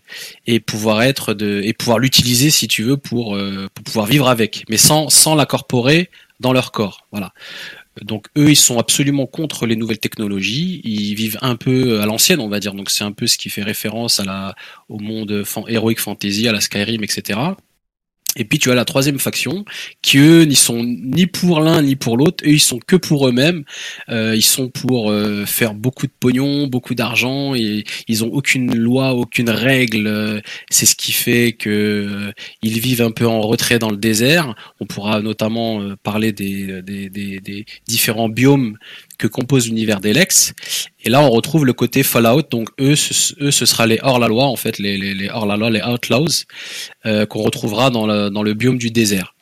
et 0.47 0.61
pouvoir 0.61 1.01
être 1.03 1.33
de 1.33 1.61
et 1.63 1.73
pouvoir 1.73 1.99
l'utiliser 1.99 2.49
si 2.49 2.69
tu 2.69 2.83
veux 2.83 2.95
pour, 2.95 3.35
euh, 3.35 3.67
pour 3.73 3.83
pouvoir 3.83 4.05
vivre 4.05 4.29
avec, 4.29 4.63
mais 4.69 4.77
sans 4.77 5.09
sans 5.09 5.35
l'incorporer 5.35 6.09
dans 6.39 6.53
leur 6.53 6.71
corps. 6.71 7.05
Voilà. 7.11 7.33
Donc 8.01 8.27
eux, 8.37 8.49
ils 8.51 8.55
sont 8.55 8.79
absolument 8.79 9.25
contre 9.25 9.65
les 9.65 9.75
nouvelles 9.75 9.99
technologies. 9.99 10.81
Ils 10.85 11.15
vivent 11.15 11.39
un 11.41 11.57
peu 11.57 11.99
à 11.99 12.05
l'ancienne, 12.05 12.39
on 12.39 12.47
va 12.47 12.61
dire. 12.61 12.73
Donc 12.73 12.89
c'est 12.89 13.03
un 13.03 13.11
peu 13.11 13.27
ce 13.27 13.37
qui 13.37 13.49
fait 13.49 13.63
référence 13.63 14.21
à 14.21 14.23
la 14.23 14.55
au 14.87 14.99
monde 14.99 15.43
heroic 15.67 15.95
fantasy, 15.97 16.47
à 16.47 16.53
la 16.53 16.61
Skyrim, 16.61 17.03
etc. 17.03 17.37
Et 18.37 18.45
puis 18.45 18.59
tu 18.59 18.71
as 18.71 18.75
la 18.75 18.85
troisième 18.85 19.19
faction 19.19 19.65
qui 20.01 20.19
eux 20.19 20.43
n'y 20.43 20.55
sont 20.55 20.83
ni 20.83 21.27
pour 21.27 21.59
l'un 21.59 21.81
ni 21.81 21.95
pour 21.95 22.17
l'autre. 22.17 22.43
Eux 22.45 22.53
ils 22.53 22.59
sont 22.59 22.79
que 22.79 22.95
pour 22.95 23.27
eux-mêmes. 23.27 23.63
Euh, 24.09 24.35
ils 24.35 24.45
sont 24.45 24.69
pour 24.69 25.11
euh, 25.11 25.45
faire 25.45 25.73
beaucoup 25.73 26.07
de 26.07 26.11
pognon, 26.19 26.67
beaucoup 26.67 26.95
d'argent. 26.95 27.55
Et 27.55 27.83
ils 28.07 28.23
ont 28.23 28.29
aucune 28.29 28.75
loi, 28.75 29.13
aucune 29.13 29.49
règle. 29.49 30.07
Euh, 30.07 30.39
C'est 30.69 30.85
ce 30.85 30.95
qui 30.95 31.11
fait 31.11 31.53
que 31.53 32.31
ils 32.61 32.79
vivent 32.79 33.01
un 33.01 33.11
peu 33.11 33.27
en 33.27 33.41
retrait 33.41 33.79
dans 33.79 33.89
le 33.89 33.97
désert. 33.97 34.55
On 34.79 34.85
pourra 34.85 35.21
notamment 35.21 35.81
parler 36.03 36.31
des, 36.31 36.81
des, 36.83 37.09
des 37.09 37.65
différents 37.87 38.29
biomes 38.29 38.77
que 39.17 39.27
compose 39.27 39.67
l'univers 39.67 39.99
d'Elex. 39.99 40.53
Et 41.03 41.09
là, 41.09 41.21
on 41.21 41.29
retrouve 41.29 41.65
le 41.65 41.73
côté 41.73 42.03
Fallout. 42.03 42.43
Donc 42.49 42.69
eux, 42.79 42.95
ce, 42.95 43.33
eux, 43.41 43.51
ce 43.51 43.65
sera 43.65 43.87
les 43.87 43.99
hors-la-loi 44.01 44.45
en 44.45 44.55
fait, 44.55 44.79
les, 44.79 44.97
les, 44.97 45.29
hors-la-loi, 45.29 45.69
les 45.69 45.81
outlaws 45.81 46.45
euh, 47.05 47.25
qu'on 47.25 47.41
retrouvera 47.41 47.89
dans 47.89 48.07
le, 48.07 48.29
dans 48.29 48.43
le 48.43 48.53
biome 48.53 48.77
du 48.77 48.91
désert. 48.91 49.33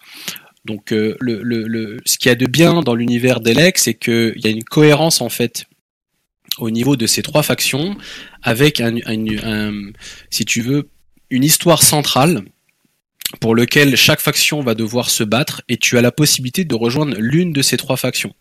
Donc 0.66 0.92
euh, 0.92 1.16
le, 1.20 1.42
le, 1.44 1.68
le, 1.68 1.98
ce 2.06 2.18
qu'il 2.18 2.30
y 2.30 2.32
a 2.32 2.36
de 2.36 2.48
bien 2.48 2.82
dans 2.82 2.96
l'univers 2.96 3.40
d'Elex, 3.40 3.84
c'est 3.84 3.94
qu'il 3.94 4.34
y 4.38 4.48
a 4.48 4.50
une 4.50 4.64
cohérence 4.64 5.22
en 5.22 5.30
fait 5.30 5.66
au 6.58 6.72
niveau 6.72 6.96
de 6.96 7.06
ces 7.06 7.22
trois 7.22 7.44
factions, 7.44 7.98
avec 8.42 8.80
un, 8.80 8.96
un, 9.06 9.92
si 10.30 10.46
tu 10.46 10.62
veux, 10.62 10.90
une 11.30 11.44
histoire 11.44 11.84
centrale 11.84 12.44
pour 13.42 13.56
lequel 13.56 13.98
chaque 13.98 14.22
faction 14.22 14.62
va 14.62 14.76
devoir 14.76 15.10
se 15.10 15.24
battre 15.24 15.62
et 15.68 15.78
tu 15.78 15.98
as 15.98 16.02
la 16.02 16.12
possibilité 16.12 16.64
de 16.64 16.76
rejoindre 16.76 17.16
l'une 17.18 17.52
de 17.52 17.62
ces 17.62 17.78
trois 17.78 17.98
factions. 17.98 18.34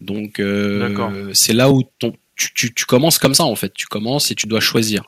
Donc 0.00 0.38
euh, 0.38 1.30
c'est 1.34 1.52
là 1.52 1.70
où 1.70 1.82
ton, 1.98 2.12
tu, 2.36 2.54
tu, 2.54 2.74
tu 2.74 2.84
commences 2.84 3.18
comme 3.18 3.34
ça 3.34 3.44
en 3.44 3.56
fait, 3.56 3.72
tu 3.74 3.86
commences 3.86 4.30
et 4.30 4.34
tu 4.34 4.46
dois 4.46 4.60
choisir. 4.60 5.02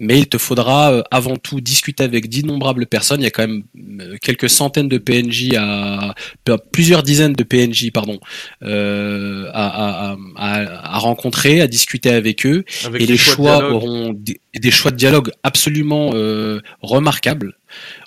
mais 0.00 0.18
il 0.20 0.28
te 0.28 0.38
faudra 0.38 0.92
euh, 0.92 1.02
avant 1.10 1.36
tout 1.36 1.60
discuter 1.60 2.02
avec 2.04 2.28
d'innombrables 2.28 2.86
personnes. 2.86 3.20
Il 3.20 3.24
y 3.24 3.26
a 3.26 3.30
quand 3.30 3.46
même 3.46 3.64
euh, 4.00 4.16
quelques 4.20 4.50
centaines 4.50 4.88
de 4.88 4.98
PNJ 4.98 5.54
à 5.56 6.14
plusieurs 6.72 7.02
dizaines 7.02 7.32
de 7.32 7.44
PNJ 7.44 7.90
pardon 7.92 8.18
euh, 8.62 9.48
à, 9.52 10.12
à, 10.12 10.16
à, 10.36 10.94
à, 10.96 10.98
rencontrer, 10.98 11.60
à 11.60 11.66
discuter 11.66 12.10
avec 12.10 12.46
eux, 12.46 12.64
et 12.94 13.06
les 13.06 13.16
choix, 13.16 13.70
auront 13.70 14.12
des, 14.12 14.40
des, 14.58 14.70
choix 14.70 14.90
de 14.90 14.96
dialogue 14.96 15.30
absolument 15.42 16.12
euh, 16.14 16.60
remarquables. 16.82 17.58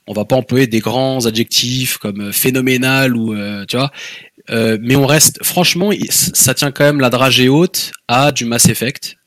On 0.08 0.14
va 0.14 0.24
pas 0.24 0.38
employer 0.38 0.68
des 0.68 0.80
grands 0.80 1.26
adjectifs 1.26 1.98
comme 1.98 2.32
phénoménal 2.32 3.18
ou 3.18 3.36
tu 3.66 3.76
vois, 3.76 3.86
euh, 3.86 4.27
mais 4.50 4.96
on 4.96 5.06
reste, 5.06 5.44
franchement, 5.44 5.92
ça 6.10 6.54
tient 6.54 6.72
quand 6.72 6.84
même 6.84 7.00
la 7.00 7.10
dragée 7.10 7.50
haute 7.50 7.92
à 8.08 8.32
du 8.32 8.46
Mass 8.46 8.68
Effect. 8.68 9.18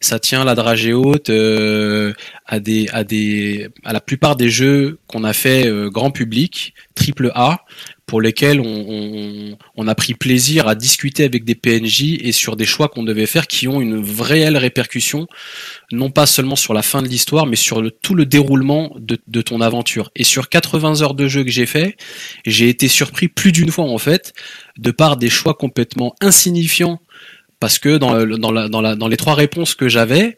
Ça 0.00 0.20
tient 0.20 0.44
la 0.44 0.54
dragée 0.54 0.92
haute 0.92 1.28
euh, 1.28 2.12
à 2.46 2.60
des, 2.60 2.88
à 2.92 3.02
des, 3.02 3.68
à 3.84 3.92
la 3.92 4.00
plupart 4.00 4.36
des 4.36 4.48
jeux 4.48 4.98
qu'on 5.08 5.24
a 5.24 5.32
fait 5.32 5.66
euh, 5.66 5.90
grand 5.90 6.12
public, 6.12 6.74
triple 6.94 7.32
A, 7.34 7.64
pour 8.08 8.22
lesquels 8.22 8.58
on, 8.58 9.56
on, 9.76 9.86
a 9.86 9.94
pris 9.94 10.14
plaisir 10.14 10.66
à 10.66 10.74
discuter 10.74 11.24
avec 11.24 11.44
des 11.44 11.54
PNJ 11.54 12.14
et 12.20 12.32
sur 12.32 12.56
des 12.56 12.64
choix 12.64 12.88
qu'on 12.88 13.02
devait 13.02 13.26
faire 13.26 13.46
qui 13.46 13.68
ont 13.68 13.82
une 13.82 14.02
réelle 14.20 14.56
répercussion, 14.56 15.28
non 15.92 16.10
pas 16.10 16.24
seulement 16.24 16.56
sur 16.56 16.72
la 16.72 16.80
fin 16.80 17.02
de 17.02 17.06
l'histoire, 17.06 17.44
mais 17.44 17.56
sur 17.56 17.82
le, 17.82 17.90
tout 17.90 18.14
le 18.14 18.24
déroulement 18.24 18.96
de, 18.98 19.18
de, 19.28 19.42
ton 19.42 19.60
aventure. 19.60 20.10
Et 20.16 20.24
sur 20.24 20.48
80 20.48 21.02
heures 21.02 21.14
de 21.14 21.28
jeu 21.28 21.44
que 21.44 21.50
j'ai 21.50 21.66
fait, 21.66 21.98
j'ai 22.46 22.70
été 22.70 22.88
surpris 22.88 23.28
plus 23.28 23.52
d'une 23.52 23.70
fois 23.70 23.84
en 23.84 23.98
fait, 23.98 24.32
de 24.78 24.90
par 24.90 25.18
des 25.18 25.28
choix 25.28 25.52
complètement 25.52 26.14
insignifiants, 26.22 27.00
parce 27.60 27.78
que 27.78 27.96
dans, 27.96 28.24
dans, 28.24 28.52
la, 28.52 28.68
dans, 28.68 28.80
la, 28.80 28.94
dans 28.94 29.08
les 29.08 29.16
trois 29.16 29.34
réponses 29.34 29.74
que 29.74 29.88
j'avais, 29.88 30.36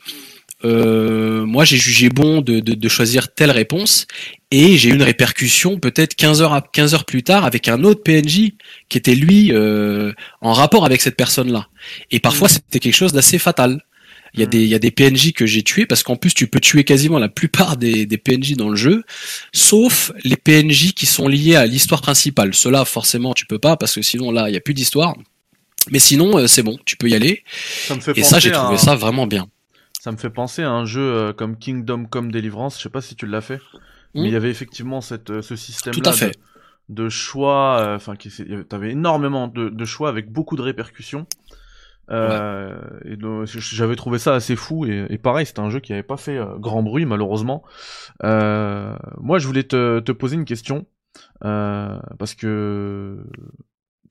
euh, 0.65 1.47
moi 1.47 1.65
j'ai 1.65 1.79
jugé 1.79 2.11
bon 2.11 2.43
de, 2.43 2.61
de, 2.61 2.75
de, 2.75 2.89
choisir 2.89 3.33
telle 3.33 3.51
réponse 3.51 4.07
et 4.51 4.77
j'ai 4.77 4.91
eu 4.91 4.95
une 4.95 5.03
répercussion 5.03 5.79
peut-être 5.79 6.15
15 6.15 6.43
heures 6.43 6.53
à 6.53 6.61
15 6.61 6.93
heures 6.93 7.05
plus 7.07 7.23
tard 7.23 7.47
avec 7.47 7.69
un 7.69 7.83
autre 7.83 8.03
PNJ 8.03 8.53
qui 8.91 8.99
était 8.99 9.15
lui 9.15 9.53
euh, 9.53 10.13
en 10.43 10.53
rapport 10.53 10.85
avec 10.85 11.01
cette 11.01 11.17
personne-là. 11.17 11.69
Et 12.11 12.21
parfois 12.21 12.49
mmh. 12.49 12.51
c'était 12.51 12.79
quelque 12.79 12.95
chose 12.95 13.15
d'assez 13.15 13.39
fatal. 13.39 13.83
Il 14.35 14.41
y 14.41 14.43
a 14.43 14.47
mmh. 14.47 14.51
des 14.51 14.61
il 14.61 14.69
y 14.69 14.75
a 14.75 14.79
des 14.79 14.91
PNJ 14.91 15.33
que 15.33 15.47
j'ai 15.47 15.63
tués 15.63 15.87
parce 15.87 16.03
qu'en 16.03 16.17
plus 16.17 16.35
tu 16.35 16.47
peux 16.47 16.61
tuer 16.61 16.85
quasiment 16.85 17.19
la 17.19 17.31
plupart 17.31 17.79
des, 17.79 18.05
des 18.05 18.19
PNJ 18.19 18.53
dans 18.53 18.69
le 18.69 18.77
jeu, 18.77 19.05
sauf 19.53 20.13
les 20.25 20.37
PNJ 20.37 20.93
qui 20.93 21.07
sont 21.07 21.27
liés 21.27 21.57
à 21.57 21.65
l'histoire 21.65 22.03
principale. 22.03 22.53
Cela 22.53 22.85
forcément 22.85 23.33
tu 23.33 23.47
peux 23.47 23.59
pas 23.59 23.79
parce 23.79 23.95
que 23.95 24.03
sinon 24.03 24.31
là 24.31 24.51
il 24.51 24.53
y 24.53 24.59
a 24.59 24.61
plus 24.61 24.75
d'histoire. 24.75 25.15
Mais 25.91 25.99
sinon 25.99 26.39
euh, 26.39 26.47
c'est 26.47 26.63
bon, 26.63 26.79
tu 26.85 26.97
peux 26.97 27.09
y 27.09 27.15
aller. 27.15 27.43
Ça 27.87 27.95
me 27.95 28.01
fait 28.01 28.19
et 28.19 28.23
ça 28.23 28.39
j'ai 28.39 28.53
trouvé 28.53 28.77
ça 28.77 28.95
vraiment 28.97 29.27
bien. 29.27 29.49
Ça 30.01 30.13
me 30.13 30.17
fait 30.17 30.31
penser 30.31 30.63
à 30.63 30.71
un 30.71 30.87
jeu 30.87 31.03
euh, 31.03 31.33
comme 31.35 31.59
Kingdom 31.59 32.07
Come 32.07 32.33
Deliverance, 32.33 32.79
je 32.79 32.83
sais 32.83 32.89
pas 32.89 33.03
si 33.03 33.17
tu 33.17 33.27
l'as 33.27 33.43
fait, 33.43 33.61
mais 34.15 34.23
il 34.23 34.29
y 34.29 34.33
hmm. 34.33 34.37
avait 34.37 34.51
effectivement 34.51 35.03
cette, 35.03 35.29
euh, 35.29 35.43
ce 35.43 35.57
système-là 35.57 36.13
de, 36.13 36.33
de, 36.89 37.09
choix, 37.11 37.81
euh, 37.81 37.97
enfin, 37.97 38.17
qui 38.17 38.31
t'avais 38.67 38.93
énormément 38.93 39.47
de, 39.47 39.69
de, 39.69 39.85
choix 39.85 40.09
avec 40.09 40.33
beaucoup 40.33 40.57
de 40.57 40.63
répercussions. 40.63 41.27
Euh, 42.11 42.81
et 43.05 43.17
j'avais 43.45 43.95
trouvé 43.95 44.19
ça 44.19 44.35
assez 44.35 44.57
fou 44.57 44.85
et, 44.85 45.07
et 45.11 45.19
pareil 45.19 45.47
c'était 45.47 45.61
un 45.61 45.71
jeu 45.71 45.79
qui 45.79 45.93
avait 45.93 46.03
pas 46.03 46.17
fait 46.17 46.41
grand 46.59 46.83
bruit 46.83 47.05
malheureusement. 47.05 47.63
Euh, 48.25 48.97
moi 49.19 49.39
je 49.39 49.47
voulais 49.47 49.63
te, 49.63 50.01
te 50.01 50.11
poser 50.11 50.35
une 50.35 50.45
question 50.45 50.87
parce 51.41 52.35
que 52.35 53.19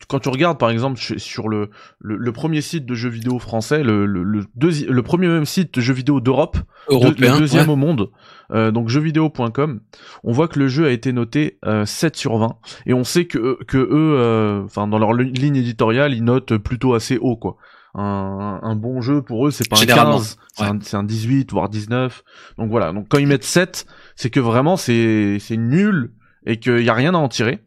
quand 0.07 0.19
tu 0.19 0.29
regardes 0.29 0.57
par 0.57 0.69
exemple 0.69 0.97
sur 0.99 1.49
le, 1.49 1.69
le, 1.99 2.31
premier 2.31 2.61
site 2.61 2.85
de 2.85 2.95
jeux 2.95 3.09
vidéo 3.09 3.37
français, 3.37 3.83
le, 3.83 4.05
le, 4.05 4.23
le, 4.23 4.45
le 4.55 5.03
premier 5.03 5.27
même 5.27 5.45
site 5.45 5.73
de 5.75 5.81
jeux 5.81 5.93
vidéo 5.93 6.19
d'Europe, 6.19 6.57
le 6.89 7.37
deuxième 7.37 7.69
au 7.69 7.75
monde, 7.75 8.09
euh, 8.51 8.71
donc 8.71 8.89
jeuxvideo.com, 8.89 9.81
on 10.23 10.31
voit 10.31 10.47
que 10.47 10.57
le 10.57 10.67
jeu 10.67 10.87
a 10.87 10.91
été 10.91 11.11
noté 11.11 11.59
euh, 11.65 11.85
7 11.85 12.15
sur 12.15 12.37
20 12.37 12.55
et 12.85 12.93
on 12.93 13.03
sait 13.03 13.25
que, 13.25 13.61
que 13.65 13.77
eux, 13.77 14.15
euh, 14.17 14.63
enfin 14.63 14.87
dans 14.87 14.99
leur 14.99 15.13
ligne 15.13 15.57
éditoriale, 15.57 16.13
ils 16.13 16.23
notent 16.23 16.57
plutôt 16.57 16.93
assez 16.93 17.17
haut 17.17 17.35
quoi. 17.35 17.57
Un, 17.95 18.59
un 18.61 18.75
bon 18.75 19.01
jeu 19.01 19.21
pour 19.21 19.47
eux, 19.47 19.51
c'est 19.51 19.67
pas 19.67 19.81
un 19.81 19.85
15, 19.85 20.37
c'est 20.53 20.95
un, 20.95 20.99
un, 20.99 21.03
18 21.03 21.51
voire 21.51 21.69
19. 21.69 22.23
Donc 22.57 22.69
voilà, 22.69 22.93
donc 22.93 23.07
quand 23.09 23.17
ils 23.17 23.27
mettent 23.27 23.43
7, 23.43 23.85
c'est 24.15 24.29
que 24.29 24.39
vraiment 24.39 24.77
c'est 24.77 25.37
c'est 25.39 25.57
nul 25.57 26.13
et 26.45 26.59
qu'il 26.59 26.83
y 26.83 26.89
a 26.89 26.93
rien 26.93 27.13
à 27.15 27.17
en 27.17 27.27
tirer. 27.27 27.59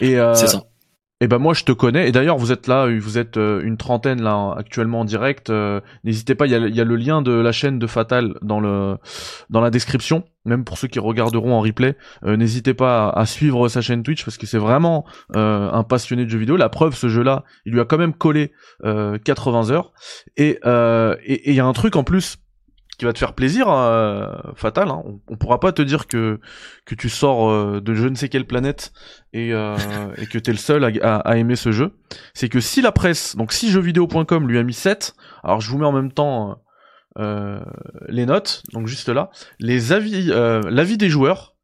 Et 0.00 0.18
euh, 0.18 0.34
c'est 0.34 0.48
ça. 0.48 0.64
Eh 1.22 1.28
ben 1.28 1.38
moi 1.38 1.54
je 1.54 1.64
te 1.64 1.72
connais 1.72 2.06
et 2.06 2.12
d'ailleurs 2.12 2.36
vous 2.36 2.52
êtes 2.52 2.66
là, 2.66 2.86
vous 2.98 3.16
êtes 3.16 3.38
euh, 3.38 3.62
une 3.64 3.78
trentaine 3.78 4.20
là 4.20 4.54
actuellement 4.54 5.00
en 5.00 5.04
direct. 5.06 5.48
Euh, 5.48 5.80
n'hésitez 6.04 6.34
pas, 6.34 6.44
il 6.44 6.52
y 6.52 6.80
a, 6.80 6.84
le 6.84 6.96
lien 6.96 7.22
de 7.22 7.32
la 7.32 7.52
chaîne 7.52 7.78
de 7.78 7.86
Fatal 7.86 8.34
dans 8.42 8.60
le 8.60 8.98
dans 9.48 9.62
la 9.62 9.70
description, 9.70 10.24
même 10.44 10.62
pour 10.64 10.76
ceux 10.76 10.88
qui 10.88 10.98
regarderont 10.98 11.54
en 11.54 11.62
replay. 11.62 11.96
Euh, 12.24 12.36
n'hésitez 12.36 12.74
pas 12.74 13.08
à, 13.08 13.24
suivre 13.24 13.68
sa 13.68 13.80
chaîne 13.80 14.02
Twitch 14.02 14.26
parce 14.26 14.36
que 14.36 14.44
c'est 14.44 14.58
vraiment 14.58 15.06
un 15.32 15.82
passionné 15.84 16.26
de 16.26 16.30
jeux 16.30 16.38
vidéo. 16.38 16.58
La 16.58 16.68
preuve, 16.68 16.94
ce 16.94 17.08
jeu-là, 17.08 17.44
il 17.64 17.72
lui 17.72 17.80
a 17.80 17.86
quand 17.86 17.98
même 17.98 18.12
collé 18.12 18.52
80 18.82 19.70
heures 19.70 19.92
et 20.36 20.58
il 20.64 21.54
y 21.54 21.60
a 21.60 21.64
un 21.64 21.72
truc 21.72 21.96
en 21.96 22.04
plus 22.04 22.36
qui 22.98 23.04
va 23.04 23.12
te 23.12 23.18
faire 23.18 23.34
plaisir, 23.34 23.68
euh, 23.68 24.32
Fatal. 24.54 24.88
Hein. 24.88 25.02
On, 25.28 25.36
pourra 25.36 25.60
pas 25.60 25.72
te 25.72 25.82
dire 25.82 26.06
que 26.06 26.40
que 26.84 26.94
tu 26.94 27.08
sors 27.08 27.50
euh, 27.50 27.80
de 27.80 27.94
je 27.94 28.06
ne 28.06 28.14
sais 28.14 28.28
quelle 28.28 28.46
planète 28.46 28.92
et, 29.32 29.52
euh, 29.52 29.76
et 30.16 30.26
que 30.26 30.38
t'es 30.38 30.52
le 30.52 30.58
seul 30.58 30.84
à, 30.84 31.16
à, 31.16 31.36
aimer 31.36 31.56
ce 31.56 31.72
jeu. 31.72 31.98
C'est 32.32 32.48
que 32.48 32.60
si 32.60 32.80
la 32.80 32.92
presse, 32.92 33.36
donc 33.36 33.52
si 33.52 33.70
jeuxvideo.com 33.70 34.48
lui 34.48 34.58
a 34.58 34.62
mis 34.62 34.72
7, 34.72 35.14
alors 35.44 35.60
je 35.60 35.70
vous 35.70 35.78
mets 35.78 35.86
en 35.86 35.92
même 35.92 36.12
temps 36.12 36.62
euh, 37.18 37.60
les 38.08 38.24
notes, 38.24 38.62
donc 38.72 38.86
juste 38.86 39.08
là, 39.08 39.30
les 39.58 39.92
avis, 39.92 40.26
l'avis 40.26 40.96
des 40.96 41.10
joueurs, 41.10 41.54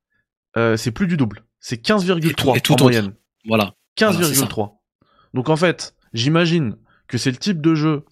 c'est 0.55 0.91
plus 0.91 1.07
du 1.07 1.17
double. 1.17 1.45
C'est 1.61 1.83
15,3 1.83 2.73
en 2.73 2.83
moyenne. 2.83 3.13
Voilà. 3.47 3.75
15,3. 3.99 4.73
donc 5.35 5.49
en 5.49 5.57
fait, 5.57 5.95
j'imagine 6.15 6.77
que 7.09 7.19
c'est 7.19 7.31
le 7.31 7.37
type 7.37 7.61
de 7.61 7.75
jeu 7.75 8.05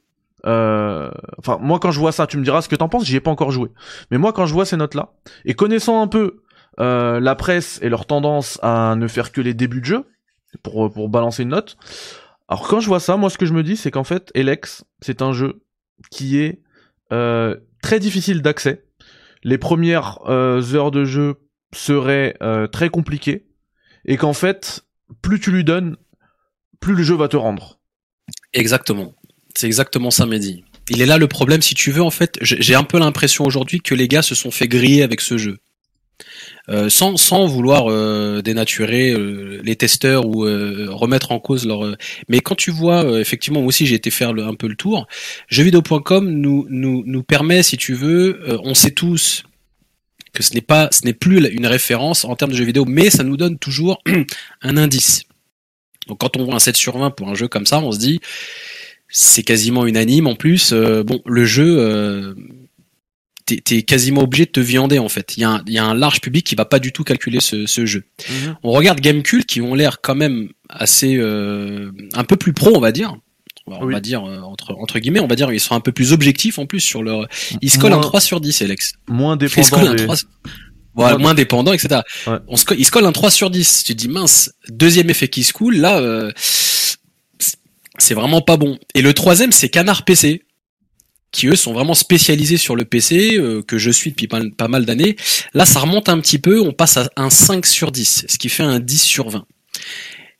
euh, 0.47 1.11
enfin, 1.39 1.59
moi 1.61 1.79
quand 1.79 1.91
je 1.91 2.01
vois 2.01 2.13
ça, 2.13 2.27
tu 2.27 2.39
me 2.39 2.45
diras 2.45 2.63
ce 2.63 2.69
que 2.69 2.77
t'en 2.77 2.89
penses. 2.89 3.05
J'y 3.05 3.17
ai 3.17 3.21
pas 3.21 3.31
encore 3.31 3.51
joué, 3.51 3.71
mais 4.11 4.19
moi 4.19 4.33
quand 4.33 4.47
je 4.47 4.53
vois 4.53 4.65
ces 4.65 4.77
notes-là 4.77 5.13
et 5.45 5.55
connaissant 5.55 6.03
un 6.03 6.07
peu 6.07 6.43
euh, 6.79 7.21
la 7.21 7.35
presse 7.35 7.79
et 7.83 7.89
leur 7.89 8.07
tendance 8.07 8.59
à 8.63 8.95
ne 8.97 9.09
faire 9.09 9.33
que 9.33 9.41
les 9.41 9.55
débuts 9.55 9.81
de 9.81 9.87
jeu 9.87 10.05
pour 10.63 10.93
pour 10.93 11.09
balancer 11.09 11.43
une 11.43 11.51
note. 11.51 11.77
Alors 12.49 12.67
quand 12.69 12.81
je 12.81 12.87
vois 12.87 13.01
ça, 13.01 13.17
moi 13.17 13.31
ce 13.31 13.39
que 13.39 13.47
je 13.47 13.53
me 13.53 13.63
dis, 13.63 13.77
c'est 13.77 13.91
qu'en 13.91 14.05
fait, 14.05 14.31
Elex, 14.35 14.85
c'est 15.01 15.23
un 15.23 15.33
jeu 15.33 15.63
qui 16.11 16.39
est 16.39 16.63
euh, 17.13 17.57
très 17.83 18.01
difficile 18.01 18.43
d'accès. 18.43 18.85
Les 19.43 19.59
premières 19.59 20.19
heures 20.29 20.91
de 20.91 21.05
jeu 21.05 21.37
seraient 21.73 22.37
très 22.73 22.91
compliquées 22.91 23.47
et 24.05 24.19
qu'en 24.19 24.35
fait, 24.35 24.85
plus 25.23 25.41
tu 25.41 25.51
lui 25.51 25.65
donnes, 25.65 25.97
plus 26.79 26.95
le 26.95 27.03
jeu 27.03 27.15
va 27.15 27.29
te 27.29 27.39
rendre. 27.39 27.81
Exactement. 28.53 29.15
C'est 29.55 29.67
exactement 29.67 30.11
ça, 30.11 30.27
Mehdi. 30.27 30.65
Il 30.89 31.03
est 31.03 31.07
là 31.07 31.19
le 31.19 31.29
problème, 31.29 31.63
si 31.63 31.75
tu 31.75 31.91
veux, 31.91 32.03
en 32.03 32.11
fait, 32.11 32.37
j'ai 32.41 32.75
un 32.75 32.83
peu 32.83 32.99
l'impression 32.99 33.45
aujourd'hui 33.45 33.81
que 33.81 33.95
les 33.95 34.09
gars 34.09 34.23
se 34.23 34.35
sont 34.35 34.51
fait 34.51 34.69
griller 34.69 35.03
avec 35.03 35.21
ce 35.21 35.39
jeu. 35.39 35.59
Euh, 36.69 36.89
sans, 36.89 37.17
sans 37.17 37.47
vouloir 37.47 37.87
euh, 37.89 38.43
dénaturer 38.43 39.11
euh, 39.11 39.61
les 39.65 39.77
testeurs 39.77 40.27
ou 40.27 40.43
remettre 40.43 41.33
en 41.33 41.41
cause 41.41 41.67
leur. 41.67 41.97
Mais 42.29 42.41
quand 42.41 42.55
tu 42.55 42.71
vois, 42.71 43.21
effectivement, 43.21 43.61
moi 43.61 43.69
aussi 43.69 43.87
j'ai 43.87 43.95
été 43.95 44.11
faire 44.11 44.31
un 44.31 44.55
peu 44.55 44.69
le 44.69 44.77
tour. 44.77 45.07
Jeuxvideo.com 45.49 46.29
nous, 46.29 46.67
nous, 46.69 47.03
nous 47.07 47.23
permet, 47.23 47.63
si 47.63 47.77
tu 47.77 47.95
veux, 47.95 48.41
on 48.63 48.75
sait 48.75 48.91
tous 48.91 49.45
que 50.33 50.43
ce 50.43 50.55
n'est 50.55 50.61
pas, 50.61 50.89
ce 50.93 51.05
n'est 51.05 51.13
plus 51.13 51.45
une 51.49 51.67
référence 51.67 52.25
en 52.25 52.37
termes 52.37 52.53
de 52.53 52.57
jeux 52.57 52.65
vidéo, 52.65 52.85
mais 52.85 53.11
ça 53.11 53.25
nous 53.25 53.37
donne 53.37 53.59
toujours 53.59 54.01
un 54.63 54.77
indice. 54.77 55.25
Donc 56.07 56.19
quand 56.19 56.37
on 56.37 56.45
voit 56.45 56.55
un 56.55 56.61
7 56.61 56.77
sur 56.77 56.97
20 56.99 57.11
pour 57.11 57.29
un 57.29 57.35
jeu 57.35 57.49
comme 57.49 57.67
ça, 57.67 57.81
on 57.81 57.93
se 57.93 57.99
dit 57.99 58.21
c'est 59.11 59.43
quasiment 59.43 59.87
unanime 59.87 60.27
en 60.27 60.35
plus. 60.35 60.73
Euh, 60.73 61.03
bon, 61.03 61.21
le 61.27 61.45
jeu, 61.45 61.77
euh, 61.79 62.35
t'es 63.47 63.77
es 63.77 63.83
quasiment 63.83 64.23
obligé 64.23 64.47
de 64.47 64.51
te 64.51 64.61
viander 64.61 64.99
en 64.99 65.09
fait. 65.09 65.37
Il 65.37 65.41
y, 65.41 65.45
a 65.45 65.51
un, 65.51 65.63
y 65.67 65.79
a 65.79 65.85
un 65.85 65.95
large 65.95 66.21
public 66.21 66.47
qui 66.47 66.55
va 66.55 66.65
pas 66.65 66.79
du 66.79 66.93
tout 66.93 67.05
calculer 67.05 67.41
ce, 67.41 67.67
ce 67.67 67.87
jeu. 67.87 68.05
Mhm. 68.29 68.57
On 68.63 68.71
regarde 68.73 69.01
Gamecult 69.01 69.45
qui 69.47 69.61
ont 69.61 69.75
l'air 69.75 70.01
quand 70.01 70.15
même 70.15 70.51
assez 70.69 71.17
euh, 71.17 71.91
un 72.15 72.25
peu 72.25 72.37
plus 72.37 72.53
pro, 72.53 72.73
on 72.75 72.81
va 72.81 72.93
dire. 72.93 73.17
On 73.67 73.87
va 73.87 74.01
dire 74.01 74.25
euh, 74.25 74.41
entre 74.41 74.75
entre 74.81 74.99
guillemets, 74.99 75.21
on 75.21 75.29
va 75.29 75.37
dire 75.37 75.53
ils 75.53 75.61
sont 75.61 75.77
un 75.77 75.81
peu 75.81 75.93
plus 75.93 76.13
objectifs 76.13 76.59
en 76.59 76.67
plus 76.67 76.81
sur 76.81 77.05
leur. 77.05 77.29
Ils 77.61 77.71
se 77.71 77.79
collent 77.79 77.93
un 77.93 78.01
3 78.01 78.21
sur 78.21 78.41
10, 78.41 78.63
Alex. 78.63 78.95
Moins 79.09 79.37
dépendant. 79.37 79.95
Des... 79.95 80.07
Voilà, 80.95 81.19
moins 81.19 81.35
dépendant, 81.35 81.73
etc. 81.73 82.01
On 82.49 82.57
se, 82.57 82.65
ils 82.77 82.85
se 82.85 82.91
collent 82.91 83.07
un 83.07 83.13
3 83.13 83.31
sur 83.31 83.49
10. 83.49 83.85
Tu 83.85 83.93
te 83.93 83.99
dis 83.99 84.09
mince, 84.09 84.53
deuxième 84.69 85.09
effet 85.09 85.29
qui 85.29 85.45
se 85.45 85.53
coule, 85.53 85.77
là, 85.77 85.99
euh, 86.01 86.33
c'est 88.03 88.15
vraiment 88.15 88.41
pas 88.41 88.57
bon. 88.57 88.79
Et 88.95 89.03
le 89.03 89.13
troisième, 89.15 89.53
c'est 89.53 89.69
Canard 89.69 90.05
PC, 90.05 90.45
qui 91.33 91.47
eux 91.47 91.57
sont 91.57 91.73
vraiment 91.73 91.95
spécialisés 91.95 92.57
sur 92.57 92.77
le 92.77 92.85
PC, 92.85 93.37
euh, 93.37 93.63
que 93.63 93.79
je 93.79 93.91
suis 93.91 94.11
depuis 94.11 94.27
pas, 94.29 94.69
mal 94.69 94.85
d'années. 94.85 95.17
Là, 95.55 95.65
ça 95.65 95.81
remonte 95.81 96.09
un 96.09 96.19
petit 96.21 96.39
peu, 96.39 96.61
on 96.61 96.73
passe 96.73 96.97
à 96.97 97.09
un 97.17 97.31
5 97.31 97.67
sur 97.67 97.93
10, 97.93 98.27
ce 98.29 98.39
qui 98.39 98.49
fait 98.49 98.63
un 98.63 98.81
10 98.81 99.03
sur 99.03 99.31
20. 99.31 99.47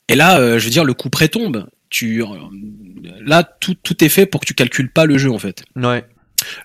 Et 0.09 0.15
là, 0.15 0.39
euh, 0.39 0.59
je 0.59 0.65
veux 0.65 0.71
dire, 0.71 0.83
le 0.83 0.93
coup 0.93 1.09
près 1.09 1.29
tombe. 1.29 1.67
Tu, 1.89 2.23
euh, 2.23 2.27
là, 3.21 3.43
tout, 3.43 3.75
tout 3.75 4.03
est 4.03 4.09
fait 4.09 4.25
pour 4.25 4.41
que 4.41 4.45
tu 4.45 4.53
calcules 4.53 4.91
pas 4.91 5.05
le 5.05 5.17
jeu, 5.17 5.31
en 5.31 5.39
fait. 5.39 5.63
Ouais. 5.75 6.05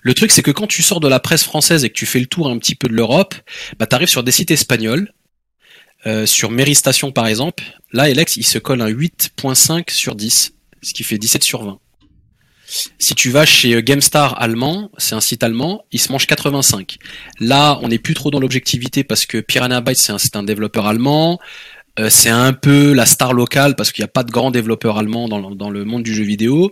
Le 0.01 0.13
truc, 0.13 0.31
c'est 0.31 0.41
que 0.41 0.51
quand 0.51 0.67
tu 0.67 0.81
sors 0.81 0.99
de 0.99 1.07
la 1.07 1.19
presse 1.19 1.43
française 1.43 1.83
et 1.83 1.89
que 1.89 1.93
tu 1.93 2.05
fais 2.05 2.19
le 2.19 2.25
tour 2.25 2.49
un 2.49 2.57
petit 2.57 2.75
peu 2.75 2.87
de 2.87 2.93
l'Europe, 2.93 3.35
bah, 3.79 3.87
tu 3.87 3.95
arrives 3.95 4.07
sur 4.09 4.23
des 4.23 4.31
sites 4.31 4.51
espagnols, 4.51 5.11
euh, 6.05 6.25
sur 6.25 6.51
Méristation 6.51 7.11
par 7.11 7.27
exemple. 7.27 7.63
Là, 7.91 8.03
Alex, 8.03 8.37
il 8.37 8.45
se 8.45 8.59
colle 8.59 8.81
un 8.81 8.89
8.5 8.89 9.91
sur 9.91 10.15
10, 10.15 10.53
ce 10.81 10.93
qui 10.93 11.03
fait 11.03 11.17
17 11.17 11.43
sur 11.43 11.63
20. 11.63 11.79
Si 12.99 13.15
tu 13.15 13.29
vas 13.29 13.45
chez 13.45 13.75
euh, 13.75 13.81
GameStar 13.81 14.41
allemand, 14.41 14.91
c'est 14.97 15.15
un 15.15 15.21
site 15.21 15.43
allemand, 15.43 15.85
il 15.91 15.99
se 15.99 16.11
mange 16.11 16.27
85. 16.27 16.97
Là, 17.39 17.79
on 17.81 17.87
n'est 17.87 17.99
plus 17.99 18.13
trop 18.13 18.29
dans 18.29 18.39
l'objectivité 18.39 19.03
parce 19.03 19.25
que 19.25 19.37
Piranha 19.39 19.79
Bytes, 19.79 19.97
c'est 19.97 20.35
un, 20.35 20.43
développeur 20.43 20.85
allemand. 20.85 21.39
Euh, 21.99 22.09
c'est 22.09 22.29
un 22.29 22.53
peu 22.53 22.93
la 22.93 23.05
star 23.05 23.33
locale 23.33 23.75
parce 23.75 23.91
qu'il 23.91 24.03
n'y 24.03 24.07
a 24.07 24.11
pas 24.11 24.23
de 24.23 24.31
grands 24.31 24.51
développeurs 24.51 24.97
allemands 24.97 25.27
dans 25.29 25.69
le 25.69 25.85
monde 25.85 26.03
du 26.03 26.13
jeu 26.13 26.23
vidéo 26.23 26.71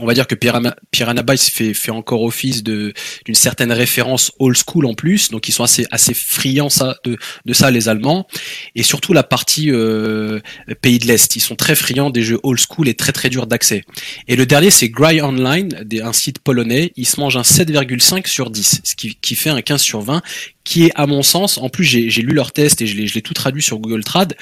on 0.00 0.06
va 0.06 0.14
dire 0.14 0.26
que 0.26 0.34
Piranha, 0.34 0.74
Bytes 1.22 1.50
fait, 1.52 1.74
fait 1.74 1.90
encore 1.90 2.22
office 2.22 2.62
de 2.62 2.94
d'une 3.26 3.34
certaine 3.34 3.70
référence 3.72 4.32
old 4.38 4.56
school 4.56 4.86
en 4.86 4.94
plus, 4.94 5.30
donc 5.30 5.48
ils 5.48 5.52
sont 5.52 5.64
assez 5.64 5.86
assez 5.90 6.14
friands 6.14 6.70
ça 6.70 6.96
de, 7.04 7.18
de 7.44 7.52
ça 7.52 7.70
les 7.70 7.90
Allemands 7.90 8.26
et 8.74 8.82
surtout 8.82 9.12
la 9.12 9.22
partie 9.22 9.70
euh, 9.70 10.40
pays 10.80 10.98
de 10.98 11.06
l'est, 11.06 11.36
ils 11.36 11.40
sont 11.40 11.56
très 11.56 11.74
friands 11.74 12.08
des 12.08 12.22
jeux 12.22 12.40
old 12.42 12.58
school 12.58 12.88
et 12.88 12.94
très 12.94 13.12
très 13.12 13.28
durs 13.28 13.46
d'accès. 13.46 13.84
Et 14.28 14.36
le 14.36 14.46
dernier 14.46 14.70
c'est 14.70 14.88
Gry 14.88 15.20
Online, 15.20 15.86
un 16.02 16.12
site 16.14 16.38
polonais, 16.38 16.92
il 16.96 17.06
se 17.06 17.20
mange 17.20 17.36
un 17.36 17.42
7,5 17.42 18.26
sur 18.26 18.50
10, 18.50 18.80
ce 18.84 18.94
qui, 18.94 19.16
qui 19.16 19.34
fait 19.34 19.50
un 19.50 19.60
15 19.60 19.82
sur 19.82 20.00
20 20.00 20.22
qui 20.64 20.84
est 20.84 20.92
à 20.94 21.06
mon 21.06 21.22
sens, 21.22 21.58
en 21.58 21.68
plus 21.68 21.84
j'ai 21.84 22.22
lu 22.22 22.32
leur 22.32 22.52
test 22.52 22.80
et 22.80 22.86
je 22.86 22.96
l'ai 22.96 23.22
tout 23.22 23.34
traduit 23.34 23.62
sur 23.62 23.78
Google 23.78 24.04
Trad, 24.04 24.34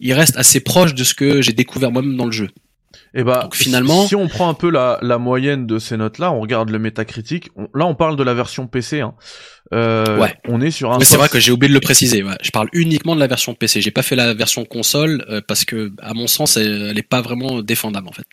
il 0.00 0.12
reste 0.12 0.36
assez 0.36 0.60
proche 0.60 0.94
de 0.94 1.04
ce 1.04 1.14
que 1.14 1.40
j'ai 1.40 1.52
découvert 1.52 1.90
moi-même 1.92 2.16
dans 2.16 2.26
le 2.26 2.32
jeu. 2.32 2.50
Et 3.14 3.20
eh 3.20 3.24
bah 3.24 3.48
finalement, 3.52 4.06
si 4.06 4.14
on 4.14 4.28
prend 4.28 4.50
un 4.50 4.54
peu 4.54 4.70
la, 4.70 4.98
la 5.00 5.16
moyenne 5.16 5.66
de 5.66 5.78
ces 5.78 5.96
notes-là, 5.96 6.30
on 6.30 6.40
regarde 6.40 6.68
le 6.68 6.78
métacritique. 6.78 7.48
là, 7.74 7.86
on 7.86 7.94
parle 7.94 8.16
de 8.16 8.22
la 8.22 8.34
version 8.34 8.66
PC. 8.66 9.00
Hein. 9.00 9.14
Euh, 9.72 10.18
ouais. 10.18 10.34
On 10.46 10.60
est 10.60 10.70
sur 10.70 10.92
un. 10.92 11.00
c'est 11.00 11.16
vrai 11.16 11.28
que 11.28 11.40
j'ai 11.40 11.52
oublié 11.52 11.68
de 11.68 11.74
le 11.74 11.80
préciser. 11.80 12.22
Ouais. 12.22 12.36
Je 12.42 12.50
parle 12.50 12.68
uniquement 12.72 13.14
de 13.14 13.20
la 13.20 13.26
version 13.26 13.54
PC. 13.54 13.80
J'ai 13.80 13.90
pas 13.90 14.02
fait 14.02 14.16
la 14.16 14.34
version 14.34 14.64
console 14.64 15.24
euh, 15.28 15.40
parce 15.46 15.64
que, 15.64 15.92
à 16.00 16.14
mon 16.14 16.26
sens, 16.26 16.56
elle, 16.56 16.98
est 16.98 17.02
pas 17.02 17.20
vraiment 17.20 17.62
défendable 17.62 18.08
en 18.08 18.12
fait. 18.12 18.26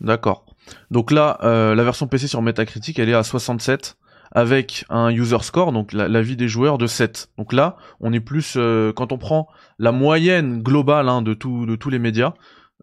D'accord. 0.00 0.46
Donc 0.90 1.10
là, 1.10 1.38
euh, 1.42 1.74
la 1.74 1.84
version 1.84 2.06
PC 2.06 2.26
sur 2.26 2.42
Metacritic, 2.42 2.98
elle 2.98 3.08
est 3.08 3.14
à 3.14 3.22
67 3.22 3.96
avec 4.32 4.84
un 4.88 5.10
user 5.10 5.38
score, 5.42 5.70
donc 5.70 5.92
la, 5.92 6.22
vie 6.22 6.34
des 6.34 6.48
joueurs 6.48 6.76
de 6.76 6.88
7. 6.88 7.28
Donc 7.38 7.52
là, 7.52 7.76
on 8.00 8.12
est 8.12 8.20
plus 8.20 8.58
quand 8.96 9.12
on 9.12 9.18
prend 9.18 9.46
la 9.78 9.92
moyenne 9.92 10.60
globale 10.60 11.08
hein, 11.08 11.22
de 11.22 11.34
tout, 11.34 11.66
de 11.66 11.76
tous 11.76 11.88
les 11.88 12.00
médias, 12.00 12.34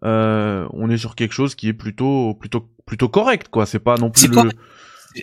euh, 0.04 0.66
on 0.72 0.90
est 0.90 0.98
sur 0.98 1.14
quelque 1.14 1.32
chose 1.32 1.54
qui 1.54 1.68
est 1.68 1.72
plutôt 1.72 2.34
plutôt 2.34 2.68
plutôt 2.86 3.08
correct 3.08 3.48
quoi. 3.50 3.66
C'est 3.66 3.78
pas 3.78 3.96
non 3.96 4.10
plus 4.10 4.28
le... 4.28 4.50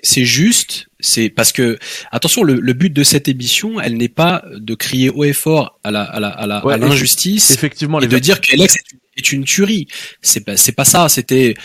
c'est 0.04 0.24
juste 0.24 0.88
c'est 1.00 1.30
parce 1.30 1.52
que 1.52 1.78
attention 2.12 2.44
le, 2.44 2.74
but 2.74 2.92
de 2.92 3.04
cette 3.04 3.28
émission 3.28 3.82
elle 3.82 3.98
n'est 3.98 4.08
pas 4.08 4.44
de 4.56 4.76
crier 4.76 5.10
haut 5.10 5.26
et 5.26 5.34
fort 5.34 5.80
à 5.84 5.92
la 5.92 6.04
à 6.04 6.20
la 6.20 6.58
à 6.60 6.78
l'injustice 6.78 7.52
effectivement 7.52 8.00
et 8.00 8.08
de 8.08 8.20
dire 8.20 8.40
que 8.40 8.54
Alex 8.54 8.76
est 9.18 9.32
une 9.34 9.44
tuerie. 9.44 9.88
C'est 10.22 10.46
pas 10.46 10.56
c'est 10.56 10.72
pas 10.72 10.86
ça. 10.86 11.10
C'était 11.10 11.56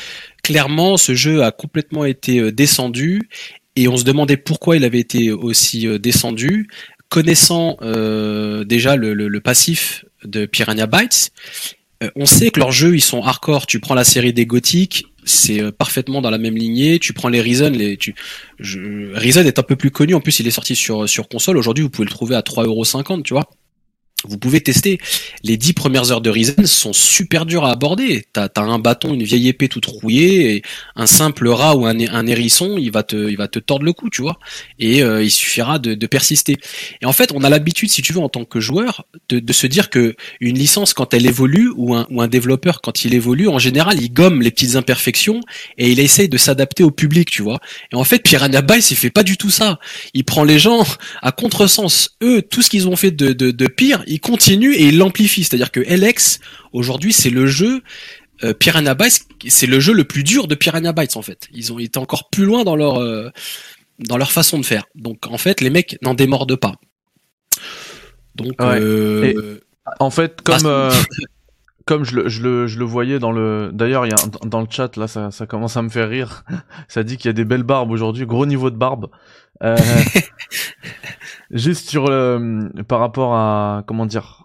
clairement 0.43 0.97
ce 0.97 1.15
jeu 1.15 1.45
a 1.45 1.53
complètement 1.53 2.05
été 2.05 2.41
euh, 2.41 2.51
descendu 2.51 3.29
et 3.77 3.87
on 3.87 3.97
se 3.97 4.05
demandait 4.05 4.37
pourquoi 4.37 4.77
il 4.77 4.85
avait 4.85 5.01
été 5.01 5.31
aussi 5.31 5.87
euh, 5.87 5.99
descendu. 5.99 6.69
Connaissant 7.11 7.77
déjà 8.65 8.97
le, 8.97 9.15
le, 9.15 9.29
le 9.29 9.41
passif 9.41 10.05
de 10.25 10.47
Piranha 10.47 10.87
Bytes 10.87 11.31
euh, 11.31 11.84
on 12.17 12.27
sait 12.27 12.51
que 12.51 12.61
leurs 12.61 12.73
jeux 12.73 12.95
ils 12.95 13.01
sont 13.01 13.23
hardcore. 13.23 13.67
Tu 13.67 13.81
prends 13.81 13.95
la 13.95 14.05
série 14.05 14.33
des 14.33 14.47
gothiques, 14.47 15.07
c'est 15.25 15.63
euh, 15.63 15.71
parfaitement 15.73 16.21
dans 16.23 16.31
la 16.31 16.39
même 16.39 16.57
lignée. 16.57 16.99
Tu 16.99 17.13
prends 17.13 17.29
les 17.29 17.41
Reason, 17.41 17.71
les 17.71 17.97
tu 17.97 18.15
je, 18.59 18.79
est 19.17 19.59
un 19.59 19.63
peu 19.63 19.77
plus 19.77 19.91
connu. 19.91 20.15
En 20.15 20.21
plus, 20.21 20.41
il 20.41 20.47
est 20.47 20.53
sorti 20.53 20.77
sur 20.77 21.09
sur 21.09 21.29
console. 21.29 21.57
Aujourd'hui, 21.57 21.83
vous 21.85 21.91
pouvez 21.91 22.07
le 22.07 22.11
trouver 22.11 22.37
à 22.37 22.41
3,50€, 22.41 23.23
tu 23.23 23.35
vois 23.35 23.49
vous 24.27 24.39
pouvez 24.39 24.61
tester. 24.61 24.99
Les 25.43 25.57
dix 25.57 25.73
premières 25.73 26.11
heures 26.11 26.21
de 26.21 26.31
Risen 26.31 26.67
sont 26.67 26.93
super 26.93 27.47
dures 27.47 27.65
à 27.65 27.73
aborder. 27.73 28.25
T'as 28.33 28.49
as 28.57 28.61
un 28.61 28.79
bâton, 28.79 29.15
une 29.15 29.23
vieille 29.23 29.49
épée 29.49 29.69
toute 29.69 29.87
rouillée, 29.87 30.63
un 30.97 31.07
simple 31.07 31.49
rat 31.49 31.77
ou 31.77 31.87
un, 31.87 31.99
un 31.99 32.27
hérisson, 32.27 32.77
il 32.79 32.91
va 32.91 33.03
te, 33.03 33.17
il 33.29 33.37
va 33.37 33.49
te 33.49 33.59
tordre 33.59 33.85
le 33.85 33.93
cou, 33.93 34.11
tu 34.11 34.23
vois. 34.23 34.39
Et 34.79 35.03
euh, 35.03 35.23
il 35.23 35.31
suffira 35.31 35.79
de, 35.79 35.95
de, 35.95 36.07
persister. 36.07 36.57
Et 37.03 37.07
en 37.07 37.13
fait, 37.13 37.33
on 37.35 37.43
a 37.43 37.51
l'habitude, 37.51 37.91
si 37.91 38.03
tu 38.03 38.13
veux, 38.13 38.21
en 38.21 38.29
tant 38.29 38.45
que 38.45 38.61
joueur, 38.61 39.05
de, 39.29 39.41
de, 39.41 39.53
se 39.53 39.67
dire 39.67 39.91
que 39.91 40.15
une 40.41 40.59
licence, 40.59 40.95
quand 40.95 41.15
elle 41.15 41.27
évolue, 41.27 41.71
ou 41.77 41.95
un, 41.95 42.07
ou 42.11 42.23
un 42.23 42.29
développeur, 42.29 42.81
quand 42.81 43.05
il 43.05 43.15
évolue, 43.15 43.49
en 43.49 43.59
général, 43.59 44.01
il 44.01 44.13
gomme 44.13 44.43
les 44.43 44.51
petites 44.51 44.77
imperfections 44.77 45.41
et 45.79 45.91
il 45.91 46.01
essaye 46.01 46.29
de 46.29 46.39
s'adapter 46.39 46.83
au 46.83 46.91
public, 46.91 47.31
tu 47.31 47.43
vois. 47.43 47.61
Et 47.93 47.97
en 47.97 48.05
fait, 48.05 48.21
Piranha 48.21 48.63
Bytes, 48.63 48.91
il 48.91 48.97
fait 48.97 49.11
pas 49.11 49.23
du 49.23 49.37
tout 49.37 49.51
ça. 49.51 49.79
Il 50.13 50.25
prend 50.25 50.45
les 50.45 50.59
gens 50.59 50.85
à 51.23 51.33
contresens. 51.33 52.11
Eux, 52.23 52.43
tout 52.43 52.63
ce 52.63 52.71
qu'ils 52.71 52.89
ont 52.89 52.97
fait 52.97 53.11
de, 53.11 53.33
de, 53.33 53.51
de 53.51 53.67
pire, 53.67 54.03
il 54.15 54.21
continue 54.21 54.73
et 54.75 54.85
il 54.89 54.99
l'amplifie. 54.99 55.43
C'est-à-dire 55.43 55.73
que 55.73 55.81
LX, 55.81 56.39
aujourd'hui, 56.73 57.13
c'est 57.13 57.31
le 57.31 57.47
jeu 57.47 57.83
euh, 58.45 58.55
Piranha 58.55 58.95
Bytes, 58.95 59.27
c'est 59.49 59.67
le 59.67 59.81
jeu 59.81 59.93
le 59.93 60.05
plus 60.05 60.23
dur 60.23 60.47
de 60.47 60.55
Piranha 60.55 60.93
Bytes 60.93 61.17
en 61.17 61.23
fait. 61.23 61.49
Ils 61.53 61.73
ont 61.73 61.81
été 61.81 61.99
encore 61.99 62.31
plus 62.31 62.45
loin 62.45 62.63
dans 62.63 62.77
leur 62.77 63.01
euh, 63.01 63.31
dans 63.99 64.17
leur 64.17 64.31
façon 64.31 64.59
de 64.59 64.65
faire. 64.65 64.85
Donc 64.95 65.27
en 65.27 65.37
fait, 65.37 65.61
les 65.61 65.71
mecs 65.71 65.99
n'en 66.03 66.15
démordent 66.15 66.57
pas. 66.57 66.77
Donc 68.37 68.55
euh, 68.61 69.59
en 69.99 70.11
fait, 70.11 70.41
comme 70.43 70.67
euh, 70.67 70.93
comme 71.85 72.05
je 72.05 72.15
le, 72.15 72.29
je 72.29 72.43
le, 72.43 72.67
je 72.69 72.79
le 72.79 72.85
voyais 72.85 73.19
dans 73.19 73.33
le 73.33 73.71
d'ailleurs 73.73 74.07
il 74.07 74.11
y 74.11 74.15
a 74.15 74.47
dans 74.47 74.61
le 74.61 74.69
chat 74.71 74.97
là 74.97 75.09
ça, 75.09 75.31
ça 75.31 75.47
commence 75.47 75.77
à 75.77 75.83
me 75.83 75.91
faire 75.91 76.09
rire 76.09 76.45
ça 76.89 77.03
dit 77.03 77.17
qu'il 77.17 77.29
y 77.29 77.31
a 77.31 77.35
des 77.35 77.45
belles 77.45 77.63
barbes 77.63 77.91
aujourd'hui 77.91 78.25
gros 78.25 78.47
niveau 78.47 78.71
de 78.71 78.77
barbe 78.77 79.11
juste 81.51 81.89
sur 81.89 82.07
le, 82.07 82.71
par 82.87 83.01
rapport 83.01 83.35
à 83.35 83.83
comment 83.87 84.07
dire 84.07 84.44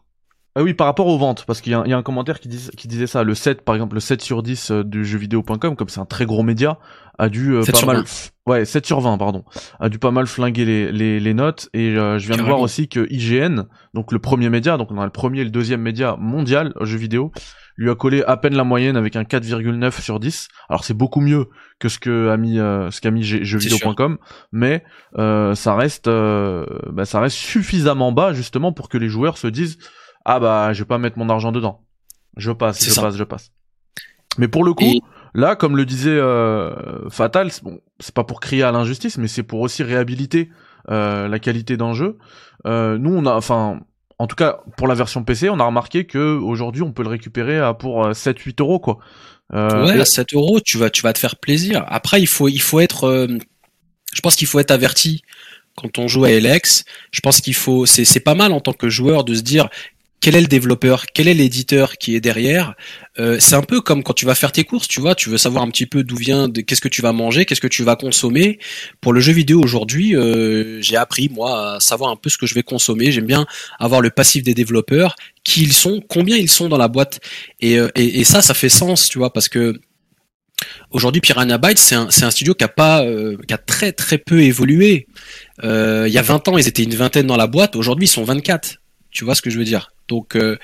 ah 0.55 0.63
oui, 0.63 0.73
par 0.73 0.87
rapport 0.87 1.07
aux 1.07 1.17
ventes, 1.17 1.45
parce 1.45 1.61
qu'il 1.61 1.71
y, 1.71 1.89
y, 1.89 1.93
a 1.93 1.97
un 1.97 2.03
commentaire 2.03 2.39
qui, 2.39 2.49
qui 2.49 2.87
disait 2.87 3.07
ça, 3.07 3.23
le 3.23 3.35
7, 3.35 3.61
par 3.61 3.75
exemple, 3.75 3.93
le 3.95 3.99
7 3.99 4.21
sur 4.21 4.41
10 4.41 4.71
euh, 4.71 4.83
du 4.83 5.05
jeuxvideo.com, 5.05 5.75
comme 5.75 5.89
c'est 5.89 5.99
un 5.99 6.05
très 6.05 6.25
gros 6.25 6.43
média, 6.43 6.79
a 7.17 7.29
dû 7.29 7.53
euh, 7.53 7.63
pas 7.63 7.85
mal... 7.85 8.03
Ouais, 8.47 8.65
7 8.65 8.85
sur 8.85 8.99
20, 8.99 9.19
pardon. 9.19 9.43
A 9.79 9.89
dû 9.89 9.99
pas 9.99 10.09
mal 10.09 10.25
flinguer 10.25 10.65
les, 10.65 10.91
les, 10.91 11.19
les 11.19 11.33
notes, 11.35 11.69
et 11.73 11.95
euh, 11.95 12.17
je 12.17 12.27
viens 12.27 12.37
de 12.37 12.41
voir 12.41 12.61
aussi 12.61 12.87
que 12.87 13.07
IGN, 13.11 13.65
donc 13.93 14.11
le 14.11 14.19
premier 14.19 14.49
média, 14.49 14.77
donc 14.77 14.91
on 14.91 14.99
a 14.99 15.05
le 15.05 15.11
premier 15.11 15.41
et 15.41 15.43
le 15.43 15.51
deuxième 15.51 15.81
média 15.81 16.15
mondial, 16.17 16.73
jeux 16.81 16.97
vidéo, 16.97 17.31
lui 17.79 17.89
a 17.89 17.95
collé 17.95 18.23
à 18.27 18.35
peine 18.35 18.55
la 18.55 18.65
moyenne 18.65 18.97
avec 18.97 19.15
un 19.15 19.23
4,9 19.23 20.01
sur 20.01 20.19
10. 20.19 20.49
Alors 20.67 20.83
c'est 20.83 20.93
beaucoup 20.93 21.21
mieux 21.21 21.47
que 21.79 21.87
ce 21.87 21.97
que 21.97 22.27
a 22.27 22.35
mis 22.35 22.59
euh, 22.59 22.91
ce 22.91 22.99
qu'a 22.99 23.09
mis 23.09 23.23
jeuxvideo.com, 23.23 24.17
mais 24.51 24.83
euh, 25.17 25.55
ça 25.55 25.75
reste 25.75 26.09
euh, 26.09 26.65
bah, 26.91 27.05
ça 27.05 27.21
reste 27.21 27.37
suffisamment 27.37 28.11
bas 28.11 28.33
justement 28.33 28.73
pour 28.73 28.89
que 28.89 28.97
les 28.97 29.07
joueurs 29.07 29.37
se 29.37 29.47
disent 29.47 29.77
ah 30.29 30.39
bah 30.39 30.73
je 30.73 30.79
vais 30.79 30.87
pas 30.87 30.97
mettre 30.97 31.17
mon 31.17 31.29
argent 31.29 31.51
dedans. 31.51 31.81
Je 32.37 32.51
passe, 32.51 32.83
je 32.83 32.99
passe, 32.99 33.15
je 33.15 33.23
passe. 33.23 33.51
Mais 34.37 34.47
pour 34.47 34.63
le 34.63 34.73
coup, 34.73 35.01
là 35.33 35.55
comme 35.55 35.75
le 35.75 35.85
disait 35.85 36.19
Fatal, 37.09 37.49
bon, 37.63 37.79
c'est 37.99 38.13
pas 38.13 38.23
pour 38.23 38.39
crier 38.39 38.63
à 38.63 38.71
l'injustice, 38.71 39.17
mais 39.17 39.27
c'est 39.27 39.43
pour 39.43 39.59
aussi 39.61 39.83
réhabiliter 39.83 40.49
la 40.87 41.39
qualité 41.39 41.77
d'un 41.77 41.93
jeu. 41.93 42.17
nous 42.65 43.13
on 43.13 43.25
a 43.25 43.33
enfin 43.33 43.79
en 44.19 44.27
tout 44.27 44.35
cas 44.35 44.59
pour 44.77 44.87
la 44.87 44.93
version 44.93 45.23
PC, 45.23 45.49
on 45.49 45.59
a 45.59 45.65
remarqué 45.65 46.05
que 46.05 46.37
aujourd'hui 46.37 46.83
on 46.83 46.91
peut 46.91 47.03
le 47.03 47.09
récupérer 47.09 47.57
à 47.57 47.73
pour 47.73 48.05
7-8 48.09 48.49
euh, 48.49 48.53
euros 48.59 48.79
quoi. 48.79 48.99
Euh, 49.53 49.87
ouais, 49.87 49.99
à 49.99 50.05
7 50.05 50.33
euros, 50.35 50.59
tu 50.59 50.77
vas 50.77 50.89
tu 50.89 51.01
vas 51.01 51.13
te 51.13 51.19
faire 51.19 51.37
plaisir. 51.37 51.85
Après 51.87 52.21
il 52.21 52.27
faut 52.27 52.49
il 52.49 52.61
faut 52.61 52.81
être, 52.81 53.05
euh, 53.05 53.27
je 54.13 54.21
pense 54.21 54.35
qu'il 54.35 54.47
faut 54.47 54.59
être 54.59 54.71
averti 54.71 55.23
quand 55.75 55.97
on 55.97 56.07
joue 56.07 56.25
à 56.25 56.31
LX. 56.31 56.83
Je 57.11 57.21
pense 57.21 57.39
qu'il 57.39 57.55
faut 57.55 57.85
c'est 57.85 58.05
c'est 58.05 58.19
pas 58.19 58.35
mal 58.35 58.51
en 58.51 58.59
tant 58.59 58.73
que 58.73 58.89
joueur 58.89 59.23
de 59.23 59.33
se 59.33 59.41
dire 59.41 59.69
quel 60.21 60.35
est 60.35 60.41
le 60.41 60.47
développeur, 60.47 61.05
quel 61.13 61.27
est 61.27 61.33
l'éditeur 61.33 61.97
qui 61.97 62.15
est 62.15 62.19
derrière. 62.19 62.75
Euh, 63.19 63.37
c'est 63.39 63.55
un 63.55 63.61
peu 63.61 63.81
comme 63.81 64.03
quand 64.03 64.13
tu 64.13 64.25
vas 64.25 64.35
faire 64.35 64.51
tes 64.51 64.63
courses, 64.63 64.87
tu 64.87 64.99
vois, 64.99 65.15
tu 65.15 65.29
veux 65.29 65.37
savoir 65.37 65.63
un 65.63 65.69
petit 65.69 65.85
peu 65.85 66.03
d'où 66.03 66.17
vient, 66.17 66.49
qu'est-ce 66.49 66.81
que 66.81 66.89
tu 66.89 67.01
vas 67.01 67.13
manger, 67.13 67.45
qu'est-ce 67.45 67.61
que 67.61 67.67
tu 67.67 67.83
vas 67.83 67.95
consommer. 67.95 68.59
Pour 69.01 69.13
le 69.13 69.21
jeu 69.21 69.31
vidéo 69.31 69.61
aujourd'hui, 69.61 70.15
euh, 70.15 70.81
j'ai 70.81 70.97
appris 70.97 71.29
moi 71.29 71.75
à 71.75 71.79
savoir 71.79 72.11
un 72.11 72.15
peu 72.15 72.29
ce 72.29 72.37
que 72.37 72.45
je 72.45 72.53
vais 72.53 72.63
consommer. 72.63 73.11
J'aime 73.11 73.25
bien 73.25 73.45
avoir 73.79 74.01
le 74.01 74.09
passif 74.09 74.43
des 74.43 74.53
développeurs, 74.53 75.15
qui 75.43 75.63
ils 75.63 75.73
sont, 75.73 76.01
combien 76.07 76.37
ils 76.37 76.49
sont 76.49 76.67
dans 76.67 76.77
la 76.77 76.87
boîte, 76.87 77.19
et, 77.61 77.79
euh, 77.79 77.89
et, 77.95 78.23
ça, 78.23 78.41
ça 78.41 78.53
fait 78.53 78.69
sens, 78.69 79.07
tu 79.09 79.17
vois, 79.17 79.31
parce 79.31 79.49
que 79.49 79.79
Aujourd'hui, 80.91 81.21
Piranha 81.21 81.57
Bytes, 81.57 81.79
c'est 81.79 81.95
un, 81.95 82.09
studio 82.09 82.53
qui 82.53 82.65
a 82.65 82.67
pas, 82.67 83.05
euh, 83.05 83.37
qui 83.47 83.53
a 83.53 83.57
très 83.57 83.93
très 83.93 84.17
peu 84.17 84.41
évolué. 84.41 85.07
Il 85.63 86.09
y 86.09 86.17
a 86.17 86.21
20 86.21 86.49
ans, 86.49 86.57
ils 86.57 86.67
étaient 86.67 86.83
une 86.83 86.95
vingtaine 86.95 87.27
dans 87.27 87.37
la 87.37 87.47
boîte. 87.47 87.77
Aujourd'hui, 87.77 88.05
ils 88.05 88.09
sont 88.09 88.25
24. 88.25 88.75
Tu 89.09 89.23
vois 89.23 89.35
ce 89.35 89.41
que 89.41 89.49
je 89.49 89.57
veux 89.57 89.63
dire? 89.63 89.89
Donc, 90.09 90.35
euh, 90.35 90.57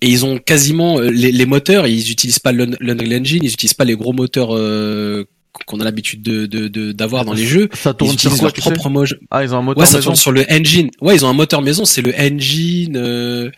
et 0.00 0.08
ils 0.08 0.24
ont 0.24 0.38
quasiment 0.38 0.98
euh, 0.98 1.10
les, 1.10 1.32
les, 1.32 1.46
moteurs, 1.46 1.86
ils 1.86 2.10
utilisent 2.10 2.38
pas 2.38 2.52
l'Unreal 2.52 3.20
Engine, 3.20 3.42
ils 3.42 3.52
utilisent 3.52 3.74
pas 3.74 3.84
les 3.84 3.96
gros 3.96 4.12
moteurs 4.12 4.54
euh, 4.54 5.24
qu'on 5.66 5.80
a 5.80 5.84
l'habitude 5.84 6.22
de 6.22 6.92
d'avoir 6.92 7.24
dans 7.24 7.32
les 7.32 7.44
jeux. 7.46 7.68
Ça 7.72 7.94
tourne 7.94 8.18
sur 8.18 8.30
quoi, 8.36 8.42
leur 8.48 8.52
propre 8.52 8.88
moteur. 8.90 9.18
Ah, 9.30 9.42
ils 9.42 9.54
ont 9.54 9.58
un 9.58 9.62
moteur 9.62 9.80
ouais, 9.80 9.86
maison. 9.86 9.98
ça 9.98 10.02
tourne 10.02 10.16
sur 10.16 10.32
le 10.32 10.44
engine. 10.50 10.90
Ouais, 11.00 11.16
ils 11.16 11.24
ont 11.24 11.28
un 11.28 11.34
moteur 11.34 11.62
maison, 11.62 11.84
c'est 11.84 12.02
le 12.02 12.14
engine. 12.14 12.96
Euh... 12.96 13.50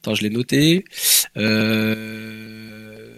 Attends, 0.00 0.14
je 0.14 0.22
l'ai 0.22 0.30
noté. 0.30 0.84
Euh... 1.36 3.16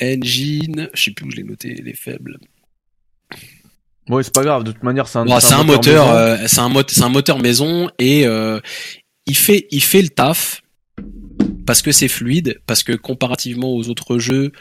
Engine, 0.00 0.88
je 0.94 1.02
sais 1.02 1.10
plus 1.12 1.26
où 1.26 1.30
je 1.30 1.36
l'ai 1.36 1.42
noté, 1.44 1.74
les 1.84 1.94
faibles. 1.94 2.38
Ouais, 4.08 4.22
c'est 4.22 4.32
pas 4.32 4.44
grave. 4.44 4.64
De 4.64 4.72
toute 4.72 4.82
manière, 4.82 5.06
c'est 5.06 5.18
un, 5.18 5.24
Bon, 5.24 5.36
un 5.36 5.64
moteur, 5.64 6.06
maison. 6.06 6.16
euh, 6.16 6.36
c'est 6.46 6.60
un 6.60 7.04
un 7.06 7.08
moteur 7.10 7.38
maison 7.38 7.90
et 7.98 8.26
euh, 8.26 8.58
il 9.28 9.36
fait, 9.36 9.68
il 9.70 9.82
fait 9.82 10.02
le 10.02 10.08
taf 10.08 10.62
parce 11.66 11.82
que 11.82 11.92
c'est 11.92 12.08
fluide, 12.08 12.60
parce 12.66 12.82
que 12.82 12.92
comparativement 12.92 13.74
aux 13.74 13.88
autres 13.90 14.18
jeux, 14.18 14.52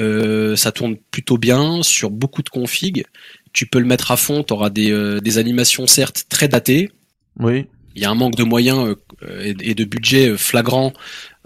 euh, 0.00 0.56
ça 0.56 0.72
tourne 0.72 0.96
plutôt 1.10 1.38
bien 1.38 1.82
sur 1.82 2.10
beaucoup 2.10 2.42
de 2.42 2.48
configs. 2.48 3.04
Tu 3.52 3.66
peux 3.66 3.78
le 3.78 3.86
mettre 3.86 4.10
à 4.10 4.16
fond, 4.16 4.42
tu 4.42 4.52
auras 4.52 4.70
des, 4.70 4.90
euh, 4.90 5.20
des 5.20 5.38
animations 5.38 5.86
certes 5.86 6.24
très 6.28 6.48
datées. 6.48 6.90
Oui. 7.38 7.66
Il 7.94 8.02
y 8.02 8.04
a 8.04 8.10
un 8.10 8.14
manque 8.14 8.36
de 8.36 8.42
moyens 8.42 8.94
euh, 9.22 9.42
et 9.42 9.70
et 9.70 9.74
de 9.74 9.84
budget 9.84 10.36
flagrant 10.36 10.92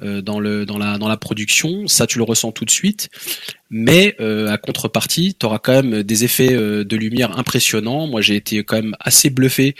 dans 0.03 0.41
le 0.41 0.65
dans 0.65 0.79
la 0.79 0.97
dans 0.97 1.09
la 1.09 1.19
production, 1.19 1.87
ça 1.87 2.07
tu 2.07 2.17
le 2.17 2.25
ressens 2.25 2.53
tout 2.53 2.65
de 2.65 2.71
suite. 2.71 3.11
Mais 3.69 4.17
à 4.19 4.57
contrepartie, 4.57 5.37
tu 5.39 5.45
auras 5.45 5.59
quand 5.59 5.75
même 5.83 6.03
des 6.03 6.25
effets 6.25 6.57
de 6.57 6.97
lumière 6.97 7.39
impressionnants. 7.39 8.07
Moi, 8.07 8.23
j'ai 8.23 8.35
été 8.35 8.65
quand 8.65 8.77
même 8.77 8.97
assez 8.99 9.29
bluffé 9.29 9.75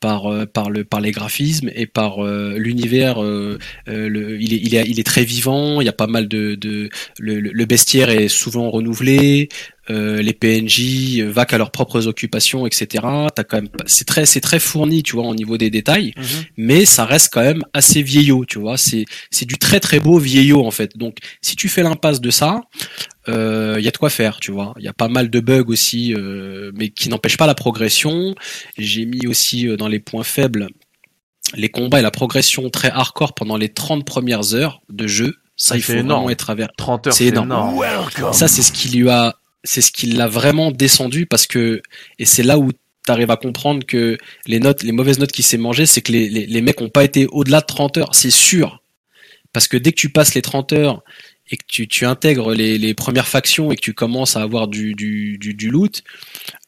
par 0.00 0.26
euh, 0.26 0.46
par 0.46 0.70
le 0.70 0.84
par 0.84 1.00
les 1.00 1.10
graphismes 1.10 1.70
et 1.74 1.86
par 1.86 2.24
euh, 2.24 2.56
l'univers. 2.58 3.22
euh, 3.22 3.58
il 3.86 4.54
est 4.54 4.60
il 4.62 4.74
est 4.74 4.88
il 4.88 5.00
est 5.00 5.06
très 5.06 5.24
vivant. 5.24 5.80
Il 5.80 5.84
y 5.84 5.88
a 5.88 5.92
pas 5.92 6.06
mal 6.06 6.28
de 6.28 6.54
de 6.54 6.88
le, 7.18 7.40
le 7.40 7.64
bestiaire 7.66 8.10
est 8.10 8.28
souvent 8.28 8.70
renouvelé. 8.70 9.48
Euh, 9.90 10.20
les 10.20 10.34
PNJ 10.34 11.20
euh, 11.20 11.30
vaquent 11.30 11.54
à 11.54 11.58
leurs 11.58 11.70
propres 11.70 12.06
occupations, 12.06 12.66
etc. 12.66 13.04
T'as 13.34 13.44
quand 13.44 13.56
même, 13.56 13.68
c'est 13.86 14.04
très, 14.06 14.26
c'est 14.26 14.40
très 14.40 14.58
fourni, 14.60 15.02
tu 15.02 15.16
vois, 15.16 15.24
au 15.26 15.34
niveau 15.34 15.56
des 15.56 15.70
détails, 15.70 16.12
mais 16.58 16.84
ça 16.84 17.04
reste 17.06 17.32
quand 17.32 17.40
même 17.42 17.62
assez 17.72 18.02
vieillot, 18.02 18.44
tu 18.44 18.58
vois. 18.58 18.76
C'est, 18.76 19.06
c'est 19.30 19.46
du 19.46 19.56
très 19.58 19.80
très 19.80 19.98
beau 20.00 20.18
vieillot 20.18 20.66
en 20.66 20.70
fait. 20.70 20.96
Donc, 20.98 21.16
si 21.40 21.56
tu 21.56 21.68
fais 21.70 21.82
l'impasse 21.82 22.20
de 22.20 22.30
ça, 22.30 22.60
il 23.26 23.34
euh, 23.34 23.80
y 23.80 23.88
a 23.88 23.90
de 23.90 23.96
quoi 23.96 24.10
faire, 24.10 24.40
tu 24.40 24.52
vois. 24.52 24.74
Il 24.78 24.84
y 24.84 24.88
a 24.88 24.92
pas 24.92 25.08
mal 25.08 25.30
de 25.30 25.40
bugs 25.40 25.64
aussi, 25.68 26.14
euh, 26.14 26.70
mais 26.74 26.90
qui 26.90 27.08
n'empêchent 27.08 27.36
pas 27.36 27.46
la 27.46 27.54
progression. 27.54 28.34
J'ai 28.76 29.06
mis 29.06 29.26
aussi 29.26 29.66
euh, 29.68 29.76
dans 29.76 29.88
les 29.88 30.00
points 30.00 30.24
faibles 30.24 30.68
les 31.54 31.70
combats 31.70 31.98
et 32.00 32.02
la 32.02 32.10
progression 32.10 32.68
très 32.68 32.90
hardcore 32.90 33.32
pendant 33.34 33.56
les 33.56 33.70
30 33.70 34.04
premières 34.04 34.54
heures 34.54 34.82
de 34.90 35.06
jeu. 35.06 35.34
Ça, 35.56 35.74
Ah, 35.74 35.76
il 35.78 35.82
faut 35.82 35.92
énorme. 35.92 36.08
vraiment 36.08 36.30
être 36.30 36.50
aver- 36.50 36.66
30 36.76 37.06
heures, 37.06 37.12
C'est 37.14 37.24
c'est 37.24 37.30
énorme. 37.30 37.48
énorme. 37.48 37.74
ça, 38.34 38.48
c'est 38.48 38.62
ce 38.62 38.70
qui 38.70 38.90
lui 38.90 39.08
a, 39.08 39.34
c'est 39.64 39.80
ce 39.80 39.92
qui 39.92 40.06
l'a 40.06 40.26
vraiment 40.26 40.70
descendu 40.70 41.26
parce 41.26 41.46
que, 41.46 41.82
et 42.18 42.24
c'est 42.24 42.42
là 42.42 42.58
où 42.58 42.70
t'arrives 43.04 43.30
à 43.30 43.36
comprendre 43.36 43.84
que 43.86 44.18
les 44.46 44.60
notes, 44.60 44.82
les 44.82 44.92
mauvaises 44.92 45.18
notes 45.18 45.32
qu'il 45.32 45.44
s'est 45.44 45.58
mangées, 45.58 45.86
c'est 45.86 46.02
que 46.02 46.12
les, 46.12 46.28
les, 46.28 46.60
mecs 46.60 46.80
ont 46.80 46.90
pas 46.90 47.04
été 47.04 47.26
au-delà 47.30 47.60
de 47.60 47.66
30 47.66 47.96
heures, 47.98 48.14
c'est 48.14 48.30
sûr. 48.30 48.82
Parce 49.52 49.66
que 49.66 49.76
dès 49.76 49.92
que 49.92 49.96
tu 49.96 50.10
passes 50.10 50.34
les 50.34 50.42
30 50.42 50.72
heures 50.74 51.02
et 51.50 51.56
que 51.56 51.64
tu, 51.66 51.88
tu 51.88 52.04
intègres 52.04 52.52
les, 52.52 52.76
les 52.76 52.92
premières 52.92 53.26
factions 53.26 53.72
et 53.72 53.76
que 53.76 53.80
tu 53.80 53.94
commences 53.94 54.36
à 54.36 54.42
avoir 54.42 54.68
du, 54.68 54.94
du, 54.94 55.38
du, 55.38 55.54
du 55.54 55.70
loot, 55.70 56.02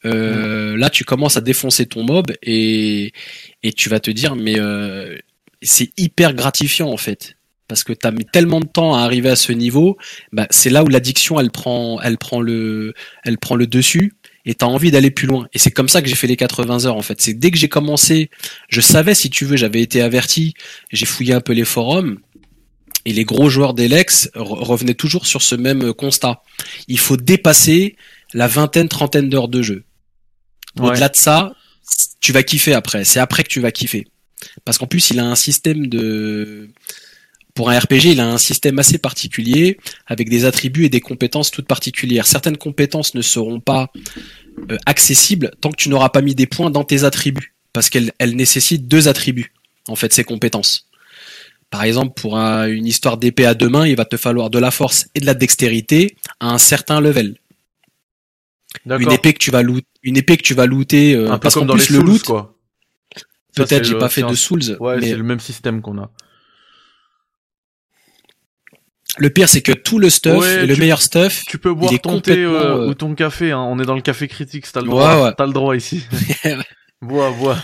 euh, 0.05 0.75
là 0.77 0.89
tu 0.89 1.05
commences 1.05 1.37
à 1.37 1.41
défoncer 1.41 1.85
ton 1.85 2.03
mob 2.03 2.31
et, 2.41 3.13
et 3.61 3.73
tu 3.73 3.89
vas 3.89 3.99
te 3.99 4.09
dire 4.09 4.35
mais 4.35 4.59
euh, 4.59 5.15
c'est 5.61 5.91
hyper 5.97 6.33
gratifiant 6.33 6.89
en 6.89 6.97
fait 6.97 7.37
parce 7.71 7.85
que 7.85 7.93
tu 7.93 8.05
as 8.05 8.11
mis 8.11 8.25
tellement 8.25 8.59
de 8.59 8.65
temps 8.65 8.95
à 8.95 8.99
arriver 8.99 9.29
à 9.29 9.37
ce 9.37 9.53
niveau, 9.53 9.97
bah, 10.33 10.45
c'est 10.49 10.69
là 10.69 10.83
où 10.83 10.89
l'addiction 10.89 11.39
elle 11.39 11.51
prend 11.51 12.01
elle 12.01 12.17
prend 12.17 12.41
le 12.41 12.93
elle 13.23 13.37
prend 13.37 13.55
le 13.55 13.65
dessus 13.65 14.11
et 14.43 14.55
tu 14.55 14.65
as 14.65 14.67
envie 14.67 14.91
d'aller 14.91 15.09
plus 15.09 15.25
loin. 15.25 15.47
Et 15.53 15.57
c'est 15.57 15.71
comme 15.71 15.87
ça 15.87 16.01
que 16.01 16.09
j'ai 16.09 16.15
fait 16.15 16.27
les 16.27 16.35
80 16.35 16.83
heures 16.83 16.97
en 16.97 17.01
fait. 17.01 17.21
C'est 17.21 17.33
dès 17.33 17.49
que 17.49 17.57
j'ai 17.57 17.69
commencé, 17.69 18.29
je 18.67 18.81
savais 18.81 19.15
si 19.15 19.29
tu 19.29 19.45
veux, 19.45 19.55
j'avais 19.55 19.81
été 19.81 20.01
averti, 20.01 20.53
j'ai 20.91 21.05
fouillé 21.05 21.33
un 21.33 21.39
peu 21.39 21.53
les 21.53 21.63
forums 21.63 22.19
et 23.05 23.13
les 23.13 23.23
gros 23.23 23.49
joueurs 23.49 23.73
d'Elex 23.73 24.29
re- 24.35 24.65
revenaient 24.65 24.93
toujours 24.93 25.25
sur 25.27 25.41
ce 25.41 25.55
même 25.55 25.93
constat. 25.93 26.43
Il 26.89 26.99
faut 26.99 27.15
dépasser 27.15 27.95
la 28.33 28.47
vingtaine, 28.47 28.89
trentaine 28.89 29.29
d'heures 29.29 29.47
de 29.47 29.61
jeu. 29.61 29.85
Ouais. 30.77 30.89
Au-delà 30.89 31.07
de 31.07 31.15
ça, 31.15 31.53
tu 32.19 32.33
vas 32.33 32.43
kiffer 32.43 32.73
après. 32.73 33.05
C'est 33.05 33.21
après 33.21 33.43
que 33.43 33.49
tu 33.49 33.61
vas 33.61 33.71
kiffer. 33.71 34.07
Parce 34.65 34.77
qu'en 34.77 34.87
plus, 34.87 35.09
il 35.11 35.19
a 35.19 35.25
un 35.25 35.35
système 35.35 35.87
de... 35.87 36.69
Pour 37.53 37.69
un 37.69 37.77
RPG, 37.77 38.05
il 38.11 38.19
a 38.19 38.27
un 38.31 38.37
système 38.37 38.79
assez 38.79 38.97
particulier, 38.97 39.77
avec 40.07 40.29
des 40.29 40.45
attributs 40.45 40.85
et 40.85 40.89
des 40.89 41.01
compétences 41.01 41.51
toutes 41.51 41.67
particulières. 41.67 42.25
Certaines 42.25 42.57
compétences 42.57 43.13
ne 43.15 43.21
seront 43.21 43.59
pas 43.59 43.91
euh, 44.69 44.77
accessibles 44.85 45.51
tant 45.61 45.71
que 45.71 45.75
tu 45.77 45.89
n'auras 45.89 46.09
pas 46.09 46.21
mis 46.21 46.35
des 46.35 46.45
points 46.47 46.69
dans 46.69 46.83
tes 46.83 47.03
attributs. 47.03 47.53
Parce 47.73 47.89
qu'elles 47.89 48.11
elles 48.19 48.35
nécessitent 48.35 48.87
deux 48.87 49.07
attributs, 49.07 49.53
en 49.87 49.95
fait, 49.95 50.11
ces 50.13 50.23
compétences. 50.23 50.87
Par 51.69 51.83
exemple, 51.83 52.19
pour 52.19 52.37
un- 52.37 52.67
une 52.67 52.85
histoire 52.85 53.17
d'épée 53.17 53.45
à 53.45 53.53
deux 53.53 53.69
mains, 53.69 53.87
il 53.87 53.95
va 53.95 54.03
te 54.05 54.17
falloir 54.17 54.49
de 54.49 54.59
la 54.59 54.71
force 54.71 55.07
et 55.15 55.19
de 55.21 55.25
la 55.25 55.33
dextérité 55.33 56.15
à 56.41 56.49
un 56.51 56.57
certain 56.57 56.99
level. 56.99 57.35
Une 58.85 59.07
épée 59.15 59.33
que 59.33 59.39
tu 59.39 59.51
vas 59.51 59.61
loot, 59.61 59.85
une 60.03 60.17
épée 60.17 60.37
que 60.37 60.43
tu 60.43 60.53
vas 60.53 60.65
looter, 60.65 61.15
euh, 61.15 61.29
Un 61.29 61.33
peu 61.33 61.39
parce 61.39 61.53
comme 61.55 61.63
qu'en 61.63 61.67
dans 61.67 61.75
les 61.75 61.83
plus 61.85 61.93
le 61.93 61.99
Souls, 61.99 62.09
loot, 62.09 62.23
peut-être 63.55 63.83
j'ai 63.85 63.97
pas 63.97 64.09
fait 64.09 64.21
de 64.31 64.35
Souls, 64.35 64.77
Ouais, 64.79 64.95
mais 64.97 65.09
c'est 65.11 65.17
le 65.17 65.23
même 65.23 65.39
système 65.39 65.81
qu'on 65.81 65.97
a. 65.97 66.09
le 69.21 69.29
pire 69.29 69.47
c'est 69.47 69.61
que 69.61 69.71
tout 69.71 69.99
le 69.99 70.09
stuff 70.09 70.39
Ouais, 70.41 70.63
et 70.63 70.65
le 70.65 70.73
tu- 70.73 70.79
meilleur 70.81 71.01
stuff, 71.01 71.43
Tu 71.47 71.57
peux 71.57 71.73
boire 71.73 71.93
ton 72.01 72.19
thé 72.19 72.37
euh, 72.43 72.81
euh, 72.83 72.87
ou 72.87 72.93
ton 72.93 73.13
café, 73.15 73.51
hein. 73.51 73.59
on 73.59 73.79
est 73.79 73.85
dans 73.85 73.95
le 73.95 74.01
café 74.01 74.27
critique, 74.27 74.65
t'as 74.71 74.81
le 74.81 74.87
droit. 74.87 75.23
ouais. 75.25 75.31
T'as 75.37 75.45
le 75.45 75.53
droit 75.53 75.75
ici. 75.75 76.03
bois, 77.01 77.31
bois. 77.31 77.57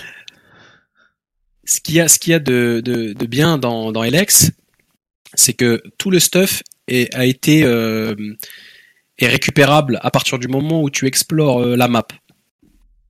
ce 1.65 1.81
qu'il 1.81 1.95
y 1.95 1.99
a, 1.99 2.07
ce 2.07 2.19
qu'il 2.19 2.31
y 2.31 2.33
a 2.33 2.39
de, 2.39 2.81
de, 2.83 3.13
de 3.13 3.25
bien 3.25 3.57
dans, 3.57 3.91
dans 3.91 4.03
Elex, 4.03 4.51
c'est 5.33 5.53
que 5.53 5.81
tout 5.97 6.11
le 6.11 6.19
stuff 6.19 6.63
est, 6.87 7.13
a 7.15 7.25
été 7.25 7.63
euh, 7.63 8.15
est 9.19 9.27
récupérable 9.27 9.99
à 10.03 10.11
partir 10.11 10.39
du 10.39 10.47
moment 10.47 10.81
où 10.81 10.89
tu 10.89 11.05
explores 11.07 11.61
euh, 11.61 11.75
la 11.75 11.87
map, 11.87 12.07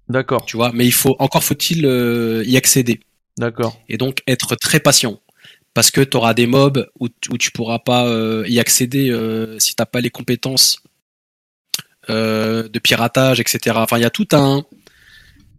D'accord, 0.10 0.46
tu 0.46 0.56
vois. 0.56 0.72
Mais 0.74 0.86
il 0.86 0.94
faut 0.94 1.16
encore 1.20 1.44
faut-il 1.44 1.86
euh, 1.86 2.42
y 2.46 2.56
accéder 2.56 3.02
d'accord. 3.38 3.78
et 3.90 3.98
donc 3.98 4.24
être 4.26 4.56
très 4.56 4.80
patient 4.80 5.20
parce 5.78 5.92
que 5.92 6.02
tu 6.02 6.18
auras 6.18 6.34
des 6.34 6.48
mobs 6.48 6.90
où, 7.00 7.08
où 7.30 7.38
tu 7.38 7.52
pourras 7.52 7.78
pas 7.78 8.08
euh, 8.08 8.44
y 8.48 8.60
accéder 8.60 9.12
euh, 9.12 9.60
si 9.60 9.76
t'as 9.76 9.86
pas 9.86 10.02
les 10.02 10.10
compétences 10.10 10.82
euh, 12.10 12.68
de 12.68 12.80
piratage, 12.80 13.40
etc. 13.40 13.76
Enfin, 13.78 14.00
il 14.00 14.02
y 14.02 14.06
a 14.06 14.10
tout 14.10 14.28
un 14.32 14.64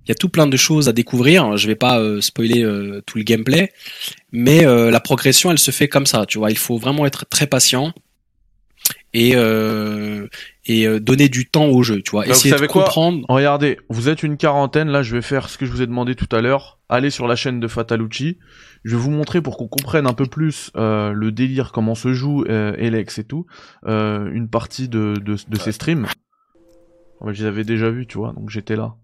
il 0.04 0.08
y 0.08 0.10
a 0.10 0.16
tout 0.16 0.28
plein 0.28 0.48
de 0.48 0.56
choses 0.56 0.88
à 0.88 0.92
découvrir. 0.92 1.56
Je 1.56 1.68
vais 1.68 1.76
pas 1.76 2.00
euh, 2.00 2.20
spoiler 2.20 2.62
tout 3.06 3.16
le 3.18 3.22
gameplay, 3.22 3.72
mais 4.32 4.64
la 4.64 4.98
progression, 4.98 5.52
elle 5.52 5.58
se 5.60 5.70
fait 5.70 5.86
comme 5.86 6.06
ça. 6.06 6.26
Tu 6.26 6.38
vois, 6.38 6.50
il 6.50 6.58
faut 6.58 6.78
vraiment 6.78 7.06
être 7.06 7.24
très 7.28 7.46
patient 7.46 7.92
et 9.14 9.36
et 10.66 11.00
donner 11.00 11.28
du 11.28 11.46
temps 11.48 11.66
au 11.66 11.84
jeu. 11.84 12.02
Tu 12.02 12.10
vois, 12.10 12.22
Bah, 12.22 12.32
vous 12.32 12.32
essayer 12.32 12.56
de 12.56 12.66
quoi? 12.66 12.82
comprendre. 12.82 13.24
Regardez, 13.28 13.78
vous 13.88 14.08
êtes 14.08 14.24
une 14.24 14.36
quarantaine, 14.36 14.88
là 14.88 15.04
je 15.04 15.14
vais 15.14 15.22
faire 15.22 15.48
ce 15.48 15.58
que 15.58 15.64
je 15.64 15.70
vous 15.70 15.80
ai 15.82 15.86
demandé 15.86 16.16
tout 16.16 16.34
à 16.34 16.40
l'heure. 16.40 16.80
Allez 16.88 17.10
sur 17.10 17.28
la 17.28 17.36
chaîne 17.36 17.60
de 17.60 17.68
Fatalucci. 17.68 18.38
Je 18.88 18.96
vais 18.96 19.02
vous 19.02 19.10
montrer 19.10 19.42
pour 19.42 19.58
qu'on 19.58 19.68
comprenne 19.68 20.06
un 20.06 20.14
peu 20.14 20.24
plus 20.24 20.70
euh, 20.76 21.12
le 21.12 21.30
délire, 21.30 21.72
comment 21.72 21.94
se 21.94 22.14
joue 22.14 22.44
euh, 22.48 22.72
Elex 22.78 23.18
et 23.18 23.24
tout, 23.24 23.44
euh, 23.86 24.30
une 24.32 24.48
partie 24.48 24.88
de, 24.88 25.12
de, 25.22 25.36
de 25.46 25.58
ces 25.58 25.72
streams. 25.72 26.06
Ouais, 27.20 27.34
je 27.34 27.42
les 27.42 27.48
avais 27.48 27.64
déjà 27.64 27.90
vus, 27.90 28.06
tu 28.06 28.16
vois, 28.16 28.32
donc 28.32 28.48
j'étais 28.48 28.76
là. 28.76 28.94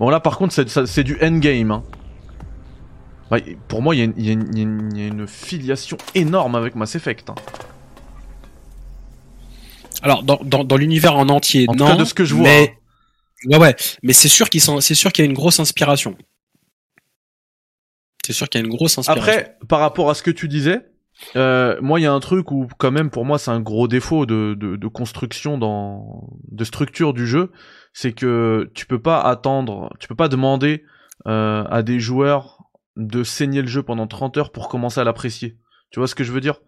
Bon 0.00 0.10
là 0.10 0.18
par 0.18 0.36
contre 0.36 0.52
c'est 0.86 1.04
du 1.04 1.16
endgame. 1.22 1.70
Hein. 1.70 1.84
Ouais, 3.30 3.56
pour 3.68 3.82
moi 3.82 3.94
il 3.94 3.98
y, 3.98 4.00
a 4.00 4.04
une- 4.32 4.54
y 4.56 5.00
y 5.00 5.06
y 5.06 5.22
a 5.22 5.26
filiation 5.28 5.96
énorme 6.16 6.56
avec 6.56 6.74
Mass 6.74 6.96
Effect. 6.96 7.30
hein. 7.30 7.34
Alors 10.02 10.24
dans 10.24 10.40
dans, 10.44 10.64
dans 10.64 10.76
l'univers 10.76 11.14
en 11.16 11.28
entier, 11.28 11.66
En 11.68 11.72
tout 11.74 11.78
non. 11.78 11.86
cas 11.86 11.96
de 11.96 12.04
ce 12.04 12.14
que 12.14 12.24
je 12.24 12.34
vois. 12.34 12.44
mais- 12.44 12.74
hein. 12.76 12.78
Ouais, 13.50 13.58
ouais, 13.58 13.76
mais 14.02 14.12
c'est 14.14 14.28
sûr 14.28 14.48
qu'ils 14.50 14.60
sont, 14.62 14.80
c'est 14.80 14.94
sûr 14.94 15.12
qu'il 15.12 15.24
y 15.24 15.28
a 15.28 15.30
une 15.30 15.36
grosse 15.36 15.60
inspiration. 15.60 16.16
C'est 18.24 18.32
sûr 18.32 18.48
qu'il 18.48 18.60
y 18.60 18.64
a 18.64 18.66
une 18.66 18.74
grosse 18.74 18.96
inspiration. 18.96 19.22
Après, 19.22 19.58
par 19.68 19.80
rapport 19.80 20.08
à 20.08 20.14
ce 20.14 20.22
que 20.22 20.30
tu 20.30 20.48
disais, 20.48 20.80
euh, 21.36 21.78
moi, 21.82 22.00
il 22.00 22.04
y 22.04 22.06
a 22.06 22.12
un 22.12 22.20
truc 22.20 22.50
où, 22.50 22.68
quand 22.78 22.90
même, 22.90 23.10
pour 23.10 23.24
moi, 23.24 23.38
c'est 23.38 23.50
un 23.50 23.60
gros 23.60 23.86
défaut 23.86 24.24
de, 24.24 24.56
de, 24.58 24.76
de 24.76 24.88
construction 24.88 25.58
dans, 25.58 26.28
de 26.50 26.64
structure 26.64 27.12
du 27.12 27.26
jeu, 27.26 27.52
c'est 27.92 28.12
que 28.12 28.70
tu 28.74 28.86
peux 28.86 29.00
pas 29.00 29.20
attendre, 29.20 29.90
tu 30.00 30.08
peux 30.08 30.14
pas 30.14 30.28
demander 30.28 30.84
euh, 31.26 31.64
à 31.64 31.82
des 31.82 32.00
joueurs 32.00 32.64
de 32.96 33.22
saigner 33.24 33.60
le 33.60 33.68
jeu 33.68 33.82
pendant 33.82 34.06
30 34.06 34.38
heures 34.38 34.52
pour 34.52 34.68
commencer 34.68 35.00
à 35.00 35.04
l'apprécier. 35.04 35.58
Tu 35.90 36.00
vois 36.00 36.08
ce 36.08 36.14
que 36.14 36.24
je 36.24 36.32
veux 36.32 36.40
dire? 36.40 36.60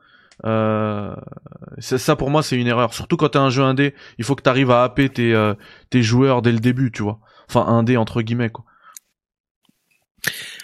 Euh, 0.45 1.17
ça 1.79 2.15
pour 2.15 2.29
moi 2.29 2.43
c'est 2.43 2.57
une 2.57 2.67
erreur. 2.67 2.93
Surtout 2.93 3.17
quand 3.17 3.31
t'es 3.31 3.39
un 3.39 3.49
jeu 3.49 3.63
indé, 3.63 3.95
il 4.19 4.25
faut 4.25 4.35
que 4.35 4.43
t'arrives 4.43 4.71
à 4.71 4.83
happer 4.83 5.09
tes, 5.09 5.33
euh, 5.33 5.55
tes 5.89 6.03
joueurs 6.03 6.43
dès 6.43 6.53
le 6.53 6.59
début, 6.59 6.93
tu 6.93 7.03
vois. 7.03 7.21
Enfin 7.49 7.65
indé 7.67 7.97
entre 7.97 8.21
guillemets 8.21 8.51
quoi. 8.51 8.65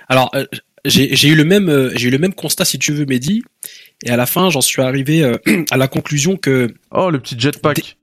Alors, 0.09 0.31
euh, 0.35 0.45
j'ai 0.85 1.29
eu 1.29 1.35
le 1.35 1.45
même, 1.45 1.69
euh, 1.69 1.91
j'ai 1.95 2.09
eu 2.09 2.11
le 2.11 2.19
même 2.19 2.35
constat 2.35 2.65
si 2.65 2.79
tu 2.79 2.93
veux, 2.93 3.05
Mehdi. 3.07 3.43
Et 4.05 4.11
à 4.11 4.17
la 4.17 4.27
fin, 4.27 4.51
j'en 4.51 4.61
suis 4.61 4.83
arrivé 4.83 5.23
euh, 5.23 5.37
à 5.71 5.77
la 5.77 5.89
conclusion 5.89 6.37
que, 6.37 6.75
Oh 6.91 7.11
le 7.11 7.21
petit 7.21 7.39
jetpack. 7.39 7.97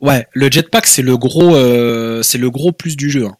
ouais, 0.00 0.26
le 0.32 0.50
jetpack 0.50 0.86
c'est 0.86 1.02
le 1.02 1.16
gros, 1.16 1.54
euh, 1.56 2.22
c'est 2.22 2.38
le 2.38 2.50
gros 2.50 2.72
plus 2.72 2.96
du 2.96 3.10
jeu. 3.10 3.26
hein. 3.26 3.36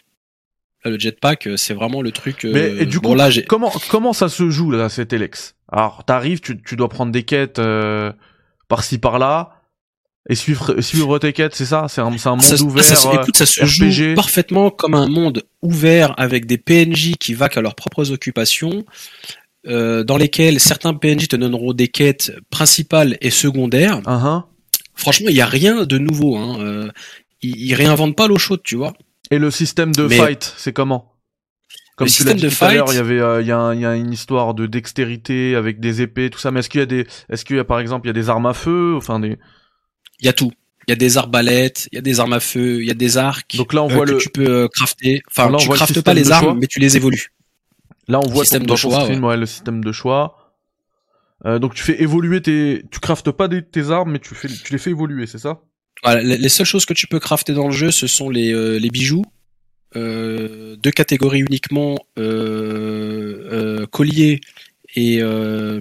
Là, 0.84 0.90
Le 0.92 0.98
jetpack, 0.98 1.48
c'est 1.56 1.74
vraiment 1.74 2.02
le 2.02 2.12
truc. 2.12 2.44
euh, 2.44 2.52
Mais 2.52 2.82
et 2.82 2.86
du 2.86 2.98
bon, 3.00 3.10
coup, 3.10 3.14
là, 3.16 3.28
comment 3.48 3.72
comment 3.88 4.12
ça 4.12 4.28
se 4.28 4.50
joue 4.50 4.70
là 4.70 4.88
cet 4.88 5.12
Elex? 5.12 5.54
Alors 5.70 6.04
t'arrives, 6.04 6.40
tu, 6.40 6.60
tu 6.62 6.76
dois 6.76 6.88
prendre 6.88 7.10
des 7.12 7.24
quêtes 7.24 7.58
euh, 7.58 8.12
par-ci 8.68 8.98
par-là. 8.98 9.55
Et 10.28 10.34
suivre, 10.34 10.80
suivre 10.80 11.18
tes 11.20 11.32
quêtes, 11.32 11.54
c'est 11.54 11.66
ça? 11.66 11.86
C'est 11.88 12.00
un, 12.00 12.06
un 12.06 12.10
monde 12.30 12.42
Ça, 12.42 12.56
se- 12.56 12.62
ouvert. 12.64 12.82
ça 12.84 12.96
se- 12.96 13.06
euh, 13.06 13.20
écoute, 13.22 13.36
ça 13.36 13.46
se 13.46 13.60
RPG. 13.62 13.90
joue 13.92 14.14
parfaitement 14.16 14.70
comme 14.70 14.94
un 14.94 15.06
monde 15.06 15.44
ouvert 15.62 16.14
avec 16.18 16.46
des 16.46 16.58
PNJ 16.58 17.14
qui 17.20 17.34
vaquent 17.34 17.58
à 17.58 17.60
leurs 17.60 17.76
propres 17.76 18.10
occupations, 18.10 18.84
euh, 19.68 20.02
dans 20.02 20.16
lesquels 20.16 20.58
certains 20.58 20.94
PNJ 20.94 21.28
te 21.28 21.36
donneront 21.36 21.72
des 21.72 21.88
quêtes 21.88 22.32
principales 22.50 23.16
et 23.20 23.30
secondaires. 23.30 24.00
hein. 24.06 24.46
Franchement, 24.94 25.26
il 25.30 25.36
y 25.36 25.40
a 25.40 25.46
rien 25.46 25.84
de 25.84 25.98
nouveau. 25.98 26.36
Hein. 26.36 26.56
Euh, 26.60 26.88
ils, 27.42 27.56
ils 27.56 27.74
réinventent 27.74 28.16
pas 28.16 28.26
l'eau 28.26 28.38
chaude, 28.38 28.62
tu 28.64 28.74
vois. 28.76 28.94
Et 29.30 29.38
le 29.38 29.50
système 29.50 29.94
de 29.94 30.06
Mais- 30.06 30.16
fight, 30.16 30.54
c'est 30.56 30.72
comment? 30.72 31.12
Comme 31.96 32.06
Le 32.06 32.10
tu 32.10 32.16
système 32.16 32.36
dit 32.36 32.42
de 32.44 32.48
tout 32.48 32.54
fight- 32.54 32.82
il 32.90 32.94
y 32.96 32.98
avait, 32.98 33.20
euh, 33.20 33.40
il 33.42 33.46
y, 33.48 33.52
a 33.52 33.58
un- 33.58 33.74
il 33.74 33.80
y 33.80 33.86
a 33.86 33.94
une 33.94 34.12
histoire 34.12 34.54
de 34.54 34.66
dextérité 34.66 35.54
avec 35.54 35.80
des 35.80 36.02
épées, 36.02 36.30
tout 36.30 36.38
ça. 36.38 36.50
Mais 36.50 36.60
est-ce 36.60 36.68
qu'il 36.68 36.80
y 36.80 36.82
a 36.82 36.86
des, 36.86 37.06
est-ce 37.30 37.44
qu'il 37.44 37.56
y 37.56 37.58
a 37.58 37.64
par 37.64 37.78
exemple, 37.80 38.06
il 38.06 38.08
y 38.08 38.10
a 38.10 38.12
des 38.14 38.28
armes 38.28 38.46
à 38.46 38.54
feu, 38.54 38.94
enfin 38.96 39.18
des. 39.20 39.38
Il 40.20 40.26
y 40.26 40.28
a 40.28 40.32
tout. 40.32 40.52
Il 40.86 40.92
y 40.92 40.92
a 40.92 40.96
des 40.96 41.16
arbalètes, 41.16 41.88
il 41.90 41.96
y 41.96 41.98
a 41.98 42.02
des 42.02 42.20
armes 42.20 42.32
à 42.32 42.40
feu, 42.40 42.80
il 42.80 42.86
y 42.86 42.92
a 42.92 42.94
des 42.94 43.16
arcs 43.16 43.56
Donc 43.56 43.72
là, 43.72 43.82
on 43.82 43.90
euh, 43.90 43.94
voit 43.94 44.06
que 44.06 44.12
le, 44.12 44.18
tu 44.18 44.28
peux 44.28 44.48
euh, 44.48 44.68
crafter. 44.68 45.20
Enfin, 45.28 45.50
Là, 45.50 45.56
on 45.56 45.58
tu 45.58 45.68
craftes 45.68 46.00
pas 46.00 46.14
les 46.14 46.30
armes, 46.30 46.58
mais 46.58 46.68
tu 46.68 46.78
les 46.78 46.96
évolues. 46.96 47.32
là, 48.06 48.20
on 48.20 48.28
voit 48.28 48.44
système 48.44 48.66
ton, 48.66 48.74
de 48.74 48.78
choix, 48.78 49.00
stream, 49.00 49.24
ouais, 49.24 49.36
le 49.36 49.46
système 49.46 49.82
de 49.82 49.92
choix. 49.92 50.54
Euh, 51.44 51.58
donc 51.58 51.74
tu 51.74 51.82
fais 51.82 52.00
évoluer 52.00 52.40
tes, 52.40 52.84
tu 52.90 53.00
craftes 53.00 53.30
pas 53.30 53.48
des, 53.48 53.62
tes 53.62 53.90
armes, 53.90 54.12
mais 54.12 54.20
tu 54.20 54.34
fais, 54.34 54.48
tu 54.48 54.72
les 54.72 54.78
fais 54.78 54.90
évoluer, 54.90 55.26
c'est 55.26 55.38
ça? 55.38 55.60
Voilà, 56.04 56.22
les 56.22 56.38
les 56.38 56.48
seules 56.48 56.66
choses 56.66 56.86
que 56.86 56.94
tu 56.94 57.08
peux 57.08 57.18
crafter 57.18 57.52
dans 57.52 57.66
le 57.66 57.72
jeu, 57.72 57.90
ce 57.90 58.06
sont 58.06 58.30
les, 58.30 58.52
euh, 58.52 58.78
les 58.78 58.90
bijoux. 58.90 59.24
Euh, 59.96 60.76
deux 60.76 60.90
catégories 60.90 61.40
uniquement, 61.40 61.96
euh, 62.18 63.48
euh, 63.50 63.86
collier 63.86 64.40
et, 64.94 65.22
euh, 65.22 65.80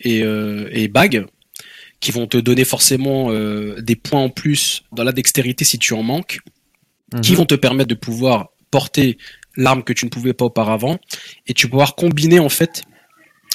et, 0.00 0.22
euh, 0.22 0.68
et 0.70 0.88
bague, 0.88 1.26
qui 2.00 2.10
vont 2.12 2.26
te 2.26 2.36
donner 2.38 2.64
forcément 2.64 3.30
euh, 3.30 3.80
des 3.80 3.96
points 3.96 4.20
en 4.22 4.28
plus 4.30 4.82
dans 4.92 5.04
la 5.04 5.12
dextérité 5.12 5.64
si 5.64 5.78
tu 5.78 5.94
en 5.94 6.02
manques, 6.02 6.38
qui 7.22 7.32
Mhm. 7.32 7.38
vont 7.38 7.46
te 7.46 7.54
permettre 7.54 7.88
de 7.88 7.94
pouvoir 7.94 8.48
porter 8.70 9.18
l'arme 9.56 9.82
que 9.82 9.92
tu 9.92 10.04
ne 10.04 10.10
pouvais 10.10 10.34
pas 10.34 10.44
auparavant, 10.44 10.98
et 11.46 11.54
tu 11.54 11.66
vas 11.66 11.70
pouvoir 11.70 11.94
combiner 11.96 12.38
en 12.38 12.48
fait 12.50 12.82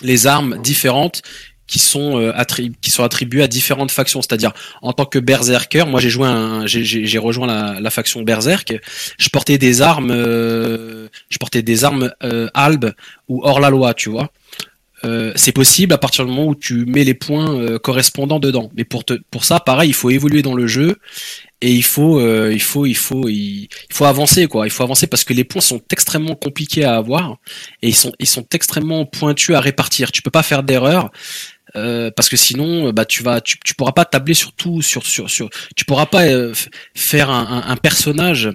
les 0.02 0.28
armes 0.28 0.60
différentes 0.62 1.22
qui 1.68 1.80
sont 1.80 2.20
euh, 2.20 2.34
qui 2.82 2.92
sont 2.92 3.04
attribuées 3.04 3.44
à 3.44 3.48
différentes 3.48 3.92
factions. 3.92 4.22
C'est-à-dire 4.22 4.52
en 4.82 4.92
tant 4.92 5.06
que 5.06 5.18
berserker, 5.20 5.86
moi 5.88 6.02
j'ai 6.02 6.10
joué 6.10 6.28
un, 6.28 6.66
j'ai- 6.66 7.18
rejoint 7.20 7.48
la, 7.48 7.80
la 7.80 7.90
faction 7.90 8.22
berserk. 8.22 8.74
Je 9.18 9.30
portais 9.30 9.58
des 9.58 9.82
armes, 9.82 10.12
euh, 10.12 11.08
je 11.30 11.38
portais 11.38 11.62
des 11.62 11.84
armes 11.86 12.12
euh, 12.24 12.50
albe 12.54 12.92
ou 13.30 13.42
hors 13.46 13.62
la 13.62 13.70
loi, 13.70 13.94
tu 13.94 14.10
vois. 14.10 14.32
Euh, 15.06 15.34
c'est 15.36 15.52
possible 15.52 15.94
à 15.94 15.98
partir 15.98 16.26
du 16.26 16.32
moment 16.32 16.48
où 16.48 16.56
tu 16.56 16.86
mets 16.86 17.04
les 17.04 17.14
points 17.14 17.54
euh, 17.56 17.78
correspondants 17.78 18.40
dedans. 18.40 18.72
Mais 18.76 18.86
pour 18.86 19.04
te, 19.04 19.16
pour 19.32 19.44
ça, 19.44 19.60
pareil, 19.60 19.90
il 19.90 19.94
faut 19.94 20.10
évoluer 20.10 20.42
dans 20.42 20.56
le 20.56 20.66
jeu 20.66 20.98
et 21.62 21.72
il 21.72 21.84
faut, 21.84 22.20
euh, 22.20 22.52
il 22.54 22.62
faut, 22.62 22.86
il 22.86 22.96
faut, 22.96 23.28
il, 23.28 23.68
faut 23.92 24.06
avancer 24.06 24.48
quoi. 24.48 24.66
Il 24.66 24.70
faut 24.70 24.84
avancer 24.84 25.08
parce 25.08 25.24
que 25.24 25.34
les 25.34 25.44
points 25.44 25.62
sont 25.62 25.82
extrêmement 25.92 26.36
compliqués 26.36 26.86
à 26.86 26.96
avoir 26.96 27.38
et 27.82 27.90
ils 27.90 27.96
sont, 27.96 28.14
ils 28.20 28.28
sont 28.28 28.46
extrêmement 28.54 29.06
pointus 29.06 29.56
à 29.56 29.60
répartir. 29.60 30.12
Tu 30.12 30.22
peux 30.22 30.32
pas 30.32 30.44
faire 30.44 30.64
d'erreur. 30.64 31.12
parce 31.74 32.30
que 32.30 32.38
sinon, 32.38 32.92
bah 32.92 33.06
tu 33.06 33.24
vas, 33.24 33.42
tu, 33.42 33.58
tu 33.66 33.76
pourras 33.76 33.94
pas 33.94 34.06
tabler 34.06 34.36
sur 34.36 34.54
tout, 34.54 34.82
sur 34.82 35.06
sur 35.06 35.30
sur, 35.30 35.50
tu 35.76 35.86
pourras 35.86 36.06
pas 36.06 36.24
faire 36.96 37.30
un, 37.30 37.64
un 37.68 37.76
personnage 37.78 38.50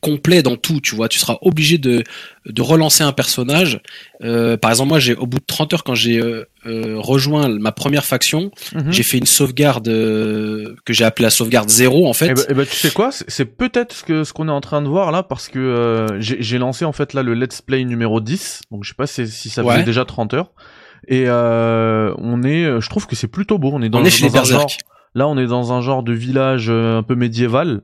complet 0.00 0.42
dans 0.42 0.56
tout, 0.56 0.80
tu 0.80 0.94
vois. 0.94 1.08
Tu 1.08 1.18
seras 1.18 1.36
obligé 1.42 1.78
de 1.78 2.04
de 2.46 2.62
relancer 2.62 3.02
un 3.04 3.12
personnage. 3.12 3.80
Euh, 4.22 4.56
par 4.56 4.70
exemple, 4.70 4.88
moi, 4.90 4.98
j'ai 4.98 5.14
au 5.14 5.26
bout 5.26 5.38
de 5.38 5.44
30 5.46 5.74
heures 5.74 5.84
quand 5.84 5.94
j'ai 5.94 6.18
euh, 6.20 6.44
euh, 6.66 6.94
rejoint 6.98 7.48
ma 7.48 7.72
première 7.72 8.04
faction, 8.04 8.50
Mhm. 8.74 8.90
j'ai 8.92 9.02
fait 9.02 9.18
une 9.18 9.26
sauvegarde 9.26 9.88
euh, 9.88 10.74
que 10.84 10.92
j'ai 10.92 11.04
appelée 11.04 11.24
la 11.24 11.30
sauvegarde 11.30 11.68
zéro 11.68 12.08
en 12.08 12.12
fait. 12.12 12.28
Eh 12.30 12.34
ben, 12.34 12.42
eh 12.48 12.54
ben, 12.54 12.66
tu 12.66 12.74
sais 12.76 12.90
quoi, 12.90 13.10
c'est- 13.12 13.44
peut-être 13.44 13.92
ce 13.94 14.04
que 14.04 14.24
ce 14.24 14.32
qu'on 14.32 14.48
est 14.48 14.52
en 14.52 14.60
train 14.60 14.82
de 14.82 14.88
voir 14.88 15.10
là, 15.12 15.22
parce 15.22 15.48
que 15.48 15.58
euh, 15.58 16.20
j'ai 16.20 16.58
lancé 16.58 16.84
en 16.84 16.92
fait 16.92 17.12
là 17.14 17.22
le 17.22 17.34
let's 17.34 17.60
play 17.60 17.84
numéro 17.84 18.20
10, 18.20 18.62
donc 18.70 18.84
je 18.84 18.90
sais 18.90 18.94
pas 18.96 19.06
si, 19.06 19.26
si 19.28 19.50
ça 19.50 19.62
faisait 19.62 19.74
Ouais. 19.78 19.82
déjà 19.84 20.04
30 20.04 20.32
heures. 20.34 20.52
Et 21.06 21.24
euh, 21.26 22.12
on 22.18 22.42
est, 22.42 22.80
je 22.80 22.88
trouve 22.88 23.06
que 23.06 23.16
c'est 23.16 23.28
plutôt 23.28 23.58
beau. 23.58 23.70
On 23.72 23.82
est 23.82 23.88
dans, 23.88 24.00
on 24.00 24.04
est 24.04 24.10
chez 24.10 24.24
les 24.24 24.30
dans 24.30 24.40
un 24.40 24.44
genre, 24.44 24.66
là, 25.14 25.26
on 25.28 25.38
est 25.38 25.46
dans 25.46 25.72
un 25.72 25.80
genre 25.80 26.02
de 26.02 26.12
village 26.12 26.68
un 26.70 27.02
peu 27.02 27.14
médiéval. 27.14 27.82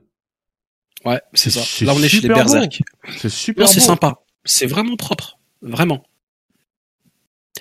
Ouais, 1.05 1.21
c'est 1.33 1.51
ça. 1.51 1.61
Là, 1.85 1.93
on 1.95 2.01
est 2.01 2.09
chez 2.09 2.21
les 2.21 2.29
berserk. 2.29 2.81
C'est 3.19 3.29
super 3.29 3.65
Non, 3.65 3.71
c'est 3.71 3.79
sympa. 3.79 4.21
C'est 4.43 4.65
vraiment 4.65 4.95
propre. 4.95 5.37
Vraiment. 5.61 6.03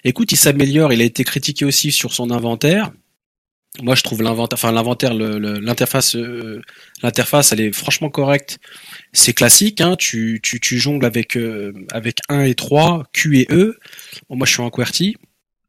Écoute, 0.02 0.32
il 0.32 0.36
s'améliore. 0.36 0.92
Il 0.92 1.00
a 1.00 1.04
été 1.04 1.24
critiqué 1.24 1.64
aussi 1.64 1.92
sur 1.92 2.12
son 2.12 2.30
inventaire. 2.30 2.90
Moi, 3.82 3.96
je 3.96 4.02
trouve 4.02 4.22
l'inventaire, 4.22 4.56
enfin 4.56 4.70
l'inventaire, 4.70 5.14
l'interface, 5.14 6.14
euh, 6.14 6.62
l'interface, 7.02 7.50
elle 7.50 7.60
est 7.60 7.72
franchement 7.72 8.08
correcte. 8.08 8.58
C'est 9.12 9.32
classique, 9.32 9.80
hein. 9.80 9.96
Tu, 9.98 10.38
tu, 10.42 10.60
tu 10.60 10.78
jongles 10.78 11.04
avec 11.04 11.36
euh, 11.36 11.72
avec 11.90 12.18
1 12.28 12.44
et 12.44 12.54
3, 12.54 13.02
Q 13.12 13.40
et 13.40 13.48
E. 13.50 13.76
Bon, 14.28 14.36
moi, 14.36 14.46
je 14.46 14.52
suis 14.52 14.62
en 14.62 14.70
QWERTY. 14.70 15.16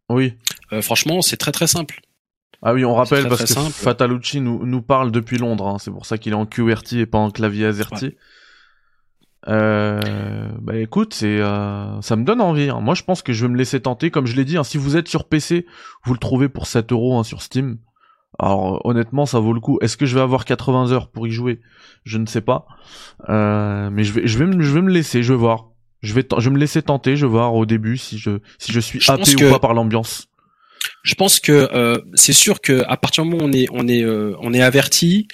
Oui. 0.10 0.34
Euh, 0.72 0.84
franchement, 0.84 1.24
c'est 1.24 1.38
très 1.38 1.52
très 1.52 1.66
simple. 1.66 2.00
Ah 2.68 2.74
oui, 2.74 2.84
on 2.84 2.96
rappelle 2.96 3.20
très, 3.22 3.30
parce 3.30 3.44
très 3.46 3.48
que 3.54 3.54
simple. 3.62 3.72
Fatalucci 3.72 4.42
nous, 4.42 4.66
nous 4.66 4.82
parle 4.82 5.12
depuis 5.12 5.38
Londres. 5.38 5.68
hein. 5.68 5.78
C'est 5.80 5.92
pour 5.92 6.06
ça 6.08 6.18
qu'il 6.18 6.32
est 6.34 6.36
en 6.36 6.46
QWERTY 6.48 7.00
et 7.02 7.06
pas 7.06 7.20
en 7.20 7.30
clavier 7.30 7.68
AZERTY. 7.68 8.16
Euh, 9.48 10.50
bah 10.60 10.76
écoute, 10.78 11.14
c'est 11.14 11.40
euh, 11.40 12.02
ça 12.02 12.16
me 12.16 12.24
donne 12.24 12.42
envie. 12.42 12.70
hein. 12.70 12.80
Moi, 12.82 12.96
je 12.96 13.04
pense 13.04 13.22
que 13.22 13.32
je 13.34 13.46
vais 13.46 13.52
me 13.52 13.58
laisser 13.58 13.80
tenter. 13.80 14.10
Comme 14.10 14.26
je 14.26 14.36
l'ai 14.36 14.46
dit, 14.46 14.58
hein, 14.58 14.64
si 14.64 14.78
vous 14.78 14.98
êtes 14.98 15.08
sur 15.08 15.26
PC, 15.28 15.66
vous 16.04 16.14
le 16.14 16.20
trouvez 16.20 16.50
pour 16.50 16.66
7 16.66 16.92
euros 16.92 17.20
hein, 17.20 17.24
sur 17.24 17.42
Steam. 17.44 17.78
Alors 18.40 18.76
euh, 18.76 18.80
honnêtement, 18.84 19.26
ça 19.28 19.40
vaut 19.40 19.54
le 19.54 19.60
coup. 19.60 19.78
Est-ce 19.82 19.98
que 19.98 20.06
je 20.08 20.16
vais 20.16 20.22
avoir 20.22 20.46
80 20.46 20.92
heures 20.92 21.10
pour 21.10 21.28
y 21.28 21.32
jouer? 21.32 21.62
Je 22.04 22.18
ne 22.18 22.26
sais 22.26 22.42
pas. 22.42 22.66
Euh, 23.30 23.90
mais 23.92 24.04
je 24.04 24.14
vais, 24.14 24.26
je 24.28 24.38
vais, 24.40 24.48
me, 24.48 24.62
je 24.64 24.72
vais 24.74 24.82
me 24.82 24.90
laisser. 24.92 25.22
Je 25.22 25.32
vais 25.34 25.40
voir. 25.40 25.68
Je 26.02 26.14
vais, 26.16 26.26
je 26.38 26.50
vais 26.50 26.54
me 26.54 26.60
laisser 26.60 26.82
tenter. 26.82 27.16
Je 27.16 27.26
vais 27.28 27.32
voir 27.32 27.54
au 27.54 27.66
début 27.68 27.98
si 27.98 28.18
je, 28.18 28.40
si 28.58 28.72
je 28.72 28.80
suis 28.80 29.00
Je 29.00 29.12
happé 29.12 29.22
pense 29.22 29.36
ou 29.36 29.38
que- 29.38 29.52
pas 29.52 29.60
par 29.60 29.74
l'ambiance. 29.76 30.28
Je 31.06 31.14
pense 31.14 31.40
que 31.40 31.70
euh, 31.72 31.98
c'est 32.16 32.34
sûr 32.34 32.62
que 32.62 32.84
à 32.88 32.98
partir 32.98 33.24
du 33.24 33.30
moment 33.30 33.46
où 33.46 33.48
on 33.48 33.54
est 33.54 33.68
on 33.72 33.88
est 33.88 34.04
euh, 34.04 34.36
on 34.42 34.54
est 34.54 34.62
averti, 34.62 35.28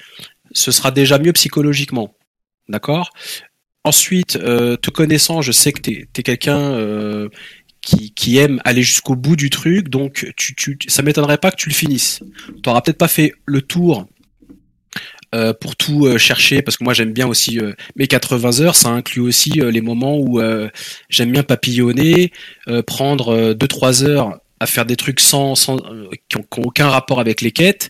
ce 0.52 0.72
sera 0.72 0.92
déjà 0.92 1.18
mieux 1.18 1.32
psychologiquement, 1.34 2.14
d'accord? 2.68 3.12
Ensuite, 3.86 4.36
euh, 4.36 4.76
te 4.76 4.92
connaissant, 4.92 5.42
je 5.42 5.54
sais 5.54 5.72
que 5.72 5.82
t'es 5.82 6.08
es, 6.18 6.24
quelqu'un 6.24 6.60
euh, 6.60 7.30
qui, 7.82 8.14
qui 8.14 8.38
aime 8.38 8.62
aller 8.66 8.84
jusqu'au 8.84 9.16
bout 9.16 9.38
du 9.38 9.50
truc, 9.50 9.88
donc 9.90 10.32
tu, 10.36 10.56
tu 10.56 10.78
ça 10.88 11.04
m'étonnerait 11.04 11.38
pas 11.40 11.52
que 11.52 11.56
tu 11.56 11.70
le 11.70 11.74
finisses. 11.74 12.20
T'auras 12.64 12.82
peut-être 12.82 12.98
pas 13.00 13.08
fait 13.08 13.34
le 13.46 13.62
tour. 13.62 14.06
euh, 15.34 15.54
pour 15.54 15.76
tout 15.76 16.06
euh, 16.06 16.18
chercher 16.18 16.62
parce 16.62 16.78
que 16.78 16.84
moi 16.84 16.94
j'aime 16.94 17.14
bien 17.14 17.28
aussi 17.28 17.60
euh, 17.60 17.74
mes 17.96 18.08
80 18.08 18.60
heures 18.62 18.76
ça 18.76 18.90
inclut 18.90 19.22
aussi 19.22 19.62
euh, 19.62 19.72
les 19.72 19.82
moments 19.82 20.18
où 20.18 20.42
euh, 20.42 20.70
j'aime 21.10 21.32
bien 21.32 21.44
papillonner 21.44 22.32
prendre 22.86 23.54
2-3 23.54 24.04
heures 24.04 24.41
à 24.62 24.68
faire 24.68 24.86
des 24.86 24.96
trucs 24.96 25.20
sans, 25.20 25.56
sans 25.56 25.78
euh, 25.78 26.08
qui, 26.30 26.38
ont, 26.38 26.44
qui 26.44 26.60
ont 26.60 26.64
aucun 26.66 26.88
rapport 26.88 27.20
avec 27.20 27.42
les 27.42 27.52
quêtes, 27.52 27.90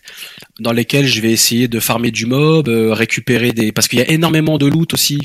dans 0.58 0.72
lesquels 0.72 1.06
je 1.06 1.20
vais 1.20 1.30
essayer 1.30 1.68
de 1.68 1.78
farmer 1.80 2.10
du 2.10 2.24
mob, 2.24 2.66
euh, 2.66 2.94
récupérer 2.94 3.52
des, 3.52 3.72
parce 3.72 3.88
qu'il 3.88 3.98
y 3.98 4.02
a 4.02 4.10
énormément 4.10 4.56
de 4.56 4.64
loot 4.64 4.94
aussi 4.94 5.18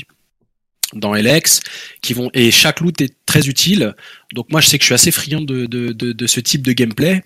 dans 0.92 1.14
LX 1.14 1.60
qui 2.02 2.12
vont 2.12 2.30
et 2.34 2.50
chaque 2.50 2.80
loot 2.80 3.00
est 3.00 3.14
très 3.24 3.48
utile. 3.48 3.94
Donc 4.34 4.52
moi 4.52 4.60
je 4.60 4.68
sais 4.68 4.76
que 4.76 4.82
je 4.82 4.88
suis 4.88 4.94
assez 4.94 5.10
friand 5.10 5.40
de, 5.40 5.64
de, 5.64 5.92
de, 5.92 6.12
de 6.12 6.26
ce 6.26 6.40
type 6.40 6.60
de 6.60 6.72
gameplay. 6.72 7.22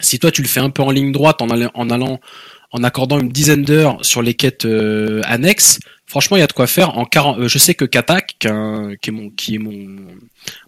Si 0.00 0.18
toi 0.18 0.30
tu 0.30 0.40
le 0.40 0.48
fais 0.48 0.60
un 0.60 0.70
peu 0.70 0.82
en 0.82 0.90
ligne 0.90 1.12
droite 1.12 1.42
en 1.42 1.50
allant 1.50 1.70
en, 1.74 1.90
allant, 1.90 2.20
en 2.72 2.82
accordant 2.82 3.20
une 3.20 3.28
dizaine 3.28 3.62
d'heures 3.62 4.02
sur 4.02 4.22
les 4.22 4.32
quêtes 4.32 4.64
euh, 4.64 5.20
annexes, 5.24 5.80
franchement 6.06 6.36
il 6.36 6.40
y 6.40 6.42
a 6.42 6.46
de 6.46 6.52
quoi 6.52 6.66
faire 6.66 6.96
en 6.98 7.04
40 7.04 7.38
euh, 7.38 7.48
je 7.48 7.58
sais 7.58 7.74
que 7.74 7.84
Katak 7.84 8.36
qui, 8.38 8.46
est 8.46 8.50
un- 8.50 8.94
qui 9.00 9.10
est 9.10 9.12
mon 9.12 9.30
qui 9.30 9.54
est 9.56 9.58
mon 9.58 9.96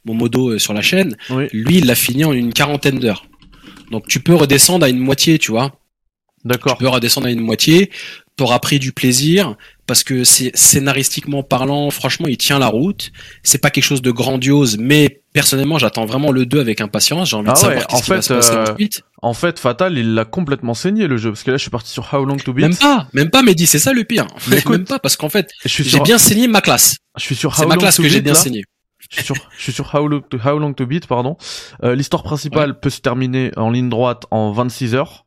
mon 0.04 0.14
modo 0.14 0.50
euh, 0.50 0.58
sur 0.58 0.72
la 0.72 0.82
chaîne, 0.82 1.16
Oui. 1.30 1.48
lui, 1.52 1.78
il 1.78 1.86
l'a 1.86 1.94
fini 1.94 2.24
en 2.24 2.32
une 2.32 2.52
quarantaine 2.52 2.98
d'heures. 2.98 3.26
Donc 3.90 4.06
tu 4.08 4.20
peux 4.20 4.34
redescendre 4.34 4.84
à 4.86 4.88
une 4.88 4.98
moitié, 4.98 5.38
tu 5.38 5.50
vois. 5.52 5.70
Tu 6.42 6.48
D'accord. 6.48 6.78
peux 6.78 6.88
redescendre 6.88 7.26
à 7.26 7.30
une 7.30 7.40
moitié. 7.40 7.90
T'auras 8.36 8.58
pris 8.58 8.78
du 8.78 8.92
plaisir 8.92 9.56
parce 9.86 10.02
que 10.02 10.24
c'est 10.24 10.56
scénaristiquement 10.56 11.42
parlant, 11.42 11.90
franchement, 11.90 12.26
il 12.28 12.36
tient 12.36 12.58
la 12.58 12.66
route. 12.66 13.12
C'est 13.42 13.58
pas 13.58 13.70
quelque 13.70 13.84
chose 13.84 14.02
de 14.02 14.10
grandiose, 14.10 14.78
mais 14.78 15.22
personnellement, 15.32 15.78
j'attends 15.78 16.06
vraiment 16.06 16.32
le 16.32 16.44
2 16.44 16.60
avec 16.60 16.80
impatience. 16.80 17.30
J'ai 17.30 17.36
envie 17.36 17.48
Ah 17.50 17.52
de 17.52 17.58
savoir 17.58 17.78
ouais, 17.78 17.94
en 17.94 17.96
va 17.98 18.02
fait, 18.02 18.22
se 18.22 18.34
passer 18.34 18.52
euh. 18.54 18.86
En 19.22 19.34
fait, 19.34 19.58
Fatal, 19.58 19.96
il 19.96 20.14
l'a 20.14 20.24
complètement 20.24 20.74
saigné 20.74 21.06
le 21.06 21.16
jeu 21.16 21.30
parce 21.30 21.42
que 21.42 21.52
là, 21.52 21.56
je 21.56 21.62
suis 21.62 21.70
parti 21.70 21.90
sur 21.90 22.12
How 22.12 22.24
Long 22.24 22.36
to 22.36 22.52
Beat. 22.52 22.66
Même 22.66 22.76
pas, 22.76 23.08
même 23.12 23.30
pas, 23.30 23.42
Mehdi, 23.42 23.66
c'est 23.66 23.78
ça 23.78 23.92
le 23.92 24.04
pire. 24.04 24.26
Mais 24.48 24.58
écoute, 24.58 24.72
même 24.72 24.84
pas 24.84 24.98
parce 24.98 25.16
qu'en 25.16 25.28
fait, 25.28 25.50
j'ai 25.64 25.84
sur, 25.84 26.02
bien 26.02 26.18
saigné 26.18 26.48
ma 26.48 26.60
classe. 26.60 26.96
je 27.16 27.22
suis 27.22 27.36
sur 27.36 27.54
C'est 27.54 27.64
How 27.64 27.68
ma 27.68 27.74
Long 27.74 27.80
classe 27.80 27.96
to 27.96 28.02
que 28.02 28.08
j'ai 28.08 28.20
bien 28.20 28.34
saigné. 28.34 28.64
Je 29.10 29.16
suis 29.16 29.24
sur, 29.24 29.36
je 29.56 29.62
suis 29.62 29.72
sur 29.72 29.94
How, 29.94 30.08
Long 30.08 30.20
to, 30.20 30.38
How 30.44 30.58
Long 30.58 30.72
to 30.72 30.86
Beat, 30.86 31.06
pardon. 31.06 31.36
Euh, 31.84 31.94
l'histoire 31.94 32.22
principale 32.22 32.80
peut 32.80 32.90
se 32.90 33.00
terminer 33.00 33.52
en 33.56 33.70
ligne 33.70 33.88
droite 33.88 34.24
en 34.30 34.52
26 34.52 34.94
heures. 34.94 35.25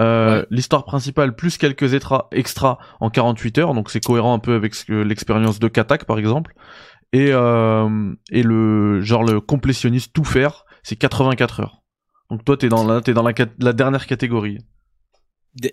Euh, 0.00 0.40
Ouais. 0.40 0.46
L'histoire 0.50 0.84
principale 0.84 1.36
plus 1.36 1.58
quelques 1.58 1.94
extra, 1.94 2.28
extras 2.32 2.78
en 3.00 3.10
48 3.10 3.58
heures, 3.58 3.74
donc 3.74 3.90
c'est 3.90 4.00
cohérent 4.00 4.34
un 4.34 4.38
peu 4.38 4.54
avec 4.54 4.74
l'expérience 4.88 5.58
de 5.58 5.68
Katak 5.68 6.04
par 6.06 6.18
exemple. 6.18 6.54
Et, 7.12 7.28
euh, 7.32 8.12
et 8.30 8.42
le 8.42 9.02
genre 9.02 9.24
le 9.24 9.40
complétionniste 9.40 10.12
tout 10.12 10.24
faire, 10.24 10.64
c'est 10.82 10.96
84 10.96 11.60
heures. 11.60 11.82
Donc 12.30 12.44
toi 12.44 12.56
t'es 12.56 12.68
dans 12.68 12.86
la 12.86 13.00
t'es 13.00 13.12
dans 13.12 13.22
la, 13.24 13.32
la 13.58 13.72
dernière 13.72 14.06
catégorie. 14.06 14.58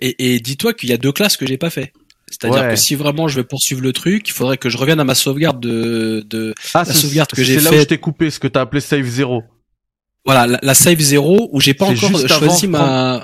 Et, 0.02 0.34
et 0.36 0.40
dis-toi 0.40 0.74
qu'il 0.74 0.90
y 0.90 0.94
a 0.94 0.98
deux 0.98 1.12
classes 1.12 1.38
que 1.38 1.46
j'ai 1.46 1.58
pas 1.58 1.70
fait. 1.70 1.94
C'est-à-dire 2.30 2.63
Ouais. 2.63 2.70
que 2.72 2.76
si 2.76 2.96
vraiment 2.96 3.28
je 3.30 3.38
veux 3.38 3.44
poursuivre 3.46 3.82
le 3.82 3.94
truc, 3.94 4.28
il 4.28 4.34
faudrait 4.34 4.58
que 4.58 4.70
je 4.70 4.78
revienne 4.78 5.00
à 5.00 5.04
ma 5.06 5.16
sauvegarde 5.16 5.60
de, 5.62 6.26
de 6.28 6.54
Ah, 6.74 6.84
la 6.86 6.94
sauvegarde 6.94 7.30
que 7.30 7.42
j'ai 7.44 7.60
C'est 7.60 7.63
là 7.63 7.78
où 7.78 7.80
je 7.80 7.86
t'ai 7.86 8.00
coupé, 8.00 8.30
ce 8.32 8.40
que 8.40 8.48
t'as 8.48 8.62
appelé 8.62 8.82
save 8.82 9.06
0. 9.06 9.44
Voilà, 10.26 10.46
la, 10.48 10.60
la 10.62 10.74
save 10.74 11.00
0 11.00 11.50
où 11.54 11.62
j'ai 11.62 11.74
pas 11.74 11.86
encore 11.86 12.28
choisi 12.28 12.66
avant 12.66 12.70
ma, 12.70 13.24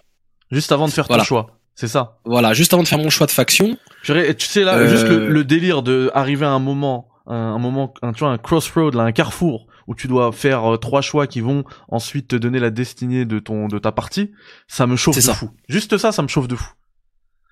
Juste 0.54 0.72
avant 0.72 0.88
de 0.88 0.92
faire 0.94 1.06
Voilà. 1.08 1.24
ton 1.24 1.28
choix. 1.28 1.48
C'est 1.76 1.88
ça. 1.88 2.20
voilà, 2.24 2.54
juste 2.54 2.72
avant 2.74 2.84
de 2.84 2.88
faire 2.88 3.00
mon 3.00 3.10
choix 3.10 3.26
de 3.26 3.32
faction. 3.32 3.76
Tu 4.04 4.13
sais 4.38 4.63
là, 4.63 4.76
Euh, 4.76 4.88
juste 4.89 5.08
le, 5.08 5.28
le 5.30 5.44
délire 5.44 5.82
de 5.82 6.12
arriver 6.13 6.46
à 6.46 6.52
un 6.52 6.60
moment, 6.60 7.10
un, 7.26 7.36
un 7.36 7.58
moment, 7.58 7.94
un, 8.04 8.13
tu 8.13 8.20
vois, 8.20 8.30
un 8.30 8.38
crossroad, 8.38 8.94
là, 8.94 9.04
un 9.04 9.12
carrefour 9.12 9.66
où 9.88 9.96
tu 9.96 10.08
dois 10.08 10.32
faire 10.32 10.74
euh, 10.74 10.78
trois 10.78 11.02
choix 11.02 11.26
qui 11.28 11.42
vont 11.42 11.63
ensuite 11.89 12.28
te 12.28 12.36
donner 12.36 12.60
la 12.60 12.70
destinée 12.70 13.26
de 13.26 13.39
ton, 13.39 13.68
de 13.68 13.80
ta 13.80 13.92
partie, 13.92 14.32
ça 14.68 14.86
me 14.88 14.96
chauffe 14.96 15.16
de 15.16 15.22
ça. 15.22 15.34
fou. 15.34 15.50
Juste 15.68 15.98
ça, 15.98 16.12
ça 16.12 16.22
me 16.22 16.28
chauffe 16.28 16.48
de 16.48 16.56
fou. 16.56 16.72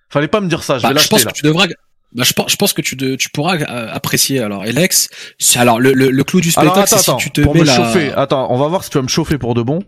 Fallait 0.10 0.28
pas 0.28 0.40
me 0.42 0.48
dire 0.48 0.62
ça, 0.64 0.78
je 0.78 0.84
Bah, 0.84 0.94
vais 0.94 1.00
je 1.00 1.08
pense 1.08 1.26
là. 1.26 1.32
que 1.32 1.36
tu 1.38 1.44
devras. 1.44 1.66
Bah, 2.14 2.24
je 2.26 2.34
pense, 2.34 2.52
je 2.52 2.58
pense 2.58 2.74
que 2.74 2.82
tu, 2.82 2.96
de- 2.98 3.16
tu 3.16 3.30
pourras 3.30 3.56
euh, 3.58 3.88
apprécier 3.92 4.40
alors 4.42 4.66
Elex. 4.66 5.10
C'est 5.40 5.60
alors 5.60 5.80
le, 5.80 5.94
le, 5.94 6.10
le 6.12 6.24
clou 6.24 6.42
du 6.42 6.52
spectacle, 6.52 6.80
attends, 6.80 6.98
c'est 6.98 7.12
si 7.12 7.18
tu 7.18 7.32
te 7.32 7.42
pour 7.42 7.54
mets 7.56 7.62
me 7.62 7.66
la. 7.66 7.76
chauffer, 7.76 8.12
attends, 8.14 8.52
on 8.52 8.58
va 8.58 8.68
voir 8.68 8.84
si 8.84 8.90
tu 8.92 8.98
vas 8.98 9.02
me 9.02 9.08
chauffer 9.08 9.38
pour 9.38 9.54
de 9.56 9.62
bon. 9.62 9.80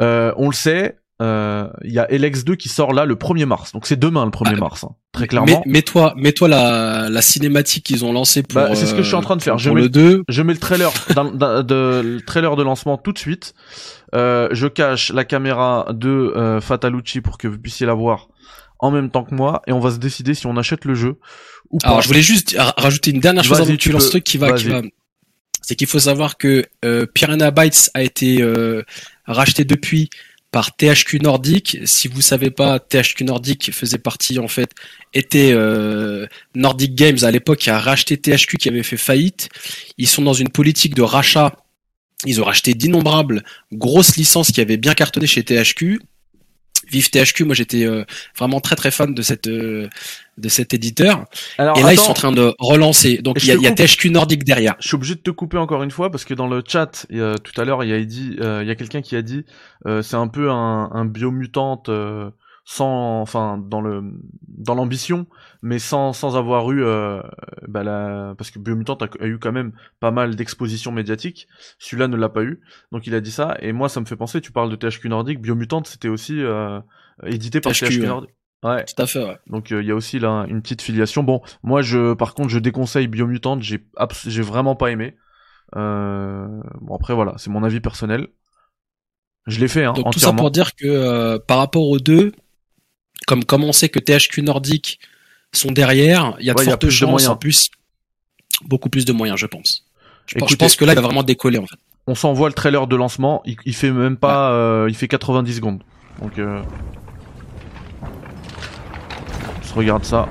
Euh, 0.00 0.32
on 0.36 0.46
le 0.48 0.54
sait, 0.54 0.96
euh, 1.22 1.68
il 1.84 1.92
y 1.92 1.98
a 2.00 2.06
LX2 2.06 2.56
qui 2.56 2.68
sort 2.68 2.92
là 2.92 3.04
le 3.04 3.14
1er 3.14 3.44
mars, 3.46 3.72
donc 3.72 3.86
c'est 3.86 3.98
demain 3.98 4.24
le 4.24 4.30
1er 4.32 4.54
Ah, 4.54 4.56
mars, 4.56 4.84
hein, 4.84 4.90
très 5.12 5.28
clairement. 5.28 5.46
Mets- 5.64 5.72
Mets-toi, 5.72 6.12
mets-toi 6.16 6.48
la, 6.48 7.08
la 7.08 7.22
cinématique 7.22 7.84
qu'ils 7.86 8.04
ont 8.04 8.12
lancée 8.12 8.42
pour. 8.42 8.60
Bah, 8.60 8.74
c'est 8.74 8.86
ce 8.86 8.94
que 8.94 9.02
je 9.02 9.06
suis 9.06 9.14
en 9.16 9.20
train 9.22 9.36
de 9.36 9.42
faire. 9.42 9.54
euh, 9.54 9.58
Je 9.58 9.70
mets- 9.70 9.82
le 9.82 9.88
2. 9.88 10.24
Je 10.28 10.42
mets 10.42 10.52
le 10.54 10.58
trailer, 10.58 10.90
de, 11.14 12.00
le 12.02 12.20
trailer 12.20 12.56
de 12.56 12.62
lancement 12.64 12.98
tout 12.98 13.12
de 13.12 13.18
suite. 13.18 13.54
Euh, 14.14 14.48
je 14.52 14.66
cache 14.66 15.12
la 15.12 15.24
caméra 15.24 15.86
de 15.92 16.08
euh, 16.08 16.60
Fatalucci 16.60 17.20
pour 17.20 17.38
que 17.38 17.46
vous 17.48 17.58
puissiez 17.58 17.86
la 17.86 17.94
voir 17.94 18.28
en 18.80 18.90
même 18.90 19.10
temps 19.10 19.24
que 19.24 19.34
moi, 19.34 19.62
et 19.68 19.72
on 19.72 19.80
va 19.80 19.92
se 19.92 19.98
décider 19.98 20.34
si 20.34 20.46
on 20.46 20.56
achète 20.56 20.84
le 20.84 20.94
jeu 20.94 21.16
ou 21.70 21.78
pas. 21.78 21.88
Alors, 21.88 22.02
je 22.02 22.08
voulais 22.08 22.22
juste 22.22 22.54
ra- 22.58 22.74
rajouter 22.76 23.12
une 23.12 23.20
dernière 23.20 23.44
chose 23.44 23.60
avant 23.60 23.70
que 23.70 23.76
tu 23.76 23.92
lances 23.92 24.06
ce 24.06 24.10
truc 24.10 24.24
qui 24.24 24.36
va, 24.36 24.52
qui 24.52 24.66
Vas-y. 24.68 24.82
va. 24.82 24.88
C'est 25.62 25.76
qu'il 25.76 25.86
faut 25.86 26.00
savoir 26.00 26.36
que 26.36 26.64
Piranha 27.14 27.50
Bytes 27.52 27.90
a 27.94 28.02
été 28.02 28.44
racheté 29.26 29.64
depuis 29.64 30.10
par 30.54 30.76
THQ 30.76 31.18
Nordic. 31.18 31.78
Si 31.84 32.06
vous 32.06 32.20
savez 32.20 32.52
pas, 32.52 32.78
THQ 32.78 33.24
Nordic 33.24 33.72
faisait 33.72 33.98
partie 33.98 34.38
en 34.38 34.46
fait, 34.46 34.70
était 35.12 35.50
euh, 35.52 36.28
Nordic 36.54 36.94
Games 36.94 37.18
à 37.22 37.32
l'époque 37.32 37.58
qui 37.58 37.70
a 37.70 37.80
racheté 37.80 38.16
THQ 38.16 38.56
qui 38.58 38.68
avait 38.68 38.84
fait 38.84 38.96
faillite. 38.96 39.48
Ils 39.98 40.06
sont 40.06 40.22
dans 40.22 40.32
une 40.32 40.50
politique 40.50 40.94
de 40.94 41.02
rachat. 41.02 41.56
Ils 42.24 42.40
ont 42.40 42.44
racheté 42.44 42.74
d'innombrables 42.74 43.42
grosses 43.72 44.14
licences 44.14 44.52
qui 44.52 44.60
avaient 44.60 44.76
bien 44.76 44.94
cartonné 44.94 45.26
chez 45.26 45.42
THQ. 45.42 46.00
Vive 46.88 47.10
THQ, 47.10 47.44
moi 47.44 47.54
j'étais 47.54 47.84
euh, 47.84 48.04
vraiment 48.36 48.60
très 48.60 48.76
très 48.76 48.90
fan 48.90 49.14
de 49.14 49.22
cette 49.22 49.46
euh, 49.46 49.88
de 50.38 50.48
cet 50.48 50.74
éditeur. 50.74 51.24
Alors, 51.58 51.78
Et 51.78 51.82
là, 51.82 51.92
ils 51.92 51.98
sont 51.98 52.10
en 52.10 52.14
train 52.14 52.32
de 52.32 52.54
relancer. 52.58 53.18
Donc, 53.18 53.42
il 53.42 53.46
y 53.46 53.52
a, 53.52 53.70
y. 53.70 53.74
THQ 53.74 54.10
Nordic 54.10 54.44
derrière. 54.44 54.74
je 54.80 54.88
suis 54.88 54.94
obligé 54.96 55.14
de 55.14 55.20
te 55.20 55.30
couper 55.30 55.58
encore 55.58 55.82
une 55.82 55.90
fois 55.90 56.10
parce 56.10 56.24
que 56.24 56.34
dans 56.34 56.48
le 56.48 56.62
chat, 56.66 57.06
tout 57.08 57.60
à 57.60 57.64
l'heure, 57.64 57.84
il 57.84 57.90
y 57.90 57.92
a 57.92 58.04
dit, 58.04 58.36
euh, 58.40 58.60
il 58.62 58.68
y 58.68 58.70
a 58.70 58.74
quelqu'un 58.74 59.02
qui 59.02 59.16
a 59.16 59.22
dit, 59.22 59.44
euh, 59.86 60.02
c'est 60.02 60.16
un 60.16 60.28
peu 60.28 60.50
un, 60.50 60.90
un 60.92 61.04
biomutante 61.04 61.88
euh, 61.88 62.30
sans, 62.64 63.20
enfin, 63.20 63.58
dans 63.58 63.80
le, 63.80 64.02
dans 64.48 64.74
l'ambition, 64.74 65.26
mais 65.62 65.78
sans, 65.78 66.12
sans 66.12 66.36
avoir 66.36 66.70
eu, 66.72 66.82
euh, 66.82 67.20
bah, 67.68 67.82
la, 67.82 68.34
parce 68.38 68.50
que 68.50 68.58
biomutante 68.58 69.02
a, 69.02 69.08
a 69.20 69.26
eu 69.26 69.38
quand 69.38 69.52
même 69.52 69.72
pas 70.00 70.10
mal 70.10 70.34
d'expositions 70.34 70.92
médiatiques. 70.92 71.46
Celui-là 71.78 72.08
ne 72.08 72.16
l'a 72.16 72.28
pas 72.28 72.42
eu, 72.42 72.60
donc 72.90 73.06
il 73.06 73.14
a 73.14 73.20
dit 73.20 73.32
ça. 73.32 73.56
Et 73.60 73.72
moi, 73.72 73.88
ça 73.88 74.00
me 74.00 74.06
fait 74.06 74.16
penser. 74.16 74.40
Tu 74.40 74.52
parles 74.52 74.70
de 74.70 74.76
THQ 74.76 75.08
Nordic, 75.08 75.40
biomutante, 75.40 75.86
c'était 75.86 76.08
aussi 76.08 76.42
euh, 76.42 76.80
édité 77.26 77.60
par 77.60 77.72
THQ, 77.72 77.86
THQ, 77.86 78.00
ouais. 78.00 78.06
Nordic. 78.06 78.30
Ouais. 78.64 78.84
Tout 78.86 79.02
à 79.02 79.06
fait, 79.06 79.22
ouais. 79.22 79.36
Donc 79.46 79.72
euh, 79.72 79.82
il 79.82 79.86
y 79.86 79.90
a 79.90 79.94
aussi 79.94 80.18
là 80.18 80.46
une 80.48 80.62
petite 80.62 80.80
filiation. 80.80 81.22
Bon, 81.22 81.42
moi 81.62 81.82
je 81.82 82.14
par 82.14 82.32
contre 82.32 82.48
je 82.48 82.58
déconseille 82.58 83.08
Biomutant, 83.08 83.60
j'ai 83.60 83.86
j'ai 84.26 84.42
vraiment 84.42 84.74
pas 84.74 84.90
aimé. 84.90 85.16
Euh, 85.76 86.46
bon 86.80 86.96
après 86.96 87.14
voilà, 87.14 87.34
c'est 87.36 87.50
mon 87.50 87.62
avis 87.62 87.80
personnel. 87.80 88.28
Je 89.46 89.60
l'ai 89.60 89.68
fait 89.68 89.84
hein, 89.84 89.92
Donc, 89.92 90.14
tout 90.14 90.18
ça 90.18 90.32
pour 90.32 90.50
dire 90.50 90.74
que 90.74 90.86
euh, 90.86 91.38
par 91.38 91.58
rapport 91.58 91.86
aux 91.86 91.98
deux, 91.98 92.32
comme, 93.26 93.44
comme 93.44 93.64
on 93.64 93.72
sait 93.72 93.88
que 93.88 93.98
THQ 93.98 94.42
Nordic 94.42 94.98
sont 95.52 95.70
derrière, 95.70 96.34
il 96.40 96.46
y 96.46 96.50
a 96.50 96.54
de 96.54 96.58
Ouais, 96.58 96.66
a 96.66 96.70
fortes 96.70 96.80
plus 96.80 96.88
de 96.88 96.92
chances, 96.92 97.10
moyens. 97.10 97.30
en 97.30 97.36
plus, 97.36 97.70
beaucoup 98.64 98.88
plus 98.88 99.04
de 99.04 99.12
moyens, 99.12 99.38
je 99.38 99.46
pense. 99.46 99.84
Je, 100.26 100.34
pense- 100.38 100.48
je 100.48 100.54
Écoutez, 100.54 100.64
pense 100.64 100.76
que 100.76 100.84
là, 100.84 100.92
il 100.92 100.96
va 100.96 101.02
vraiment 101.02 101.22
décoller, 101.22 101.58
en 101.58 101.66
fait. 101.66 101.76
On 102.06 102.14
s'envoie 102.14 102.48
le 102.48 102.54
trailer 102.54 102.86
de 102.86 102.96
lancement, 102.96 103.40
il, 103.46 103.56
il 103.64 103.74
fait 103.74 103.90
même 103.90 104.16
pas 104.18 104.50
euh, 104.52 104.86
il 104.90 104.94
fait 104.94 105.08
90 105.08 105.54
secondes. 105.56 105.82
Donc 106.20 106.38
euh, 106.38 106.60
on 109.60 109.62
se 109.66 109.74
regarde 109.74 110.04
ça. 110.04 110.28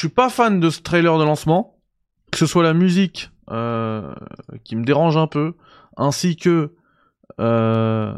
Suis 0.00 0.08
pas 0.08 0.28
fan 0.30 0.60
de 0.60 0.68
ce 0.70 0.80
trailer 0.80 1.18
de 1.18 1.24
lancement, 1.24 1.76
que 2.32 2.38
ce 2.38 2.46
soit 2.46 2.62
la 2.62 2.74
musique 2.74 3.30
euh, 3.50 4.12
qui 4.64 4.76
me 4.76 4.84
dérange 4.84 5.16
un 5.16 5.26
peu, 5.26 5.54
ainsi 5.96 6.36
que 6.36 6.72
euh, 7.40 8.12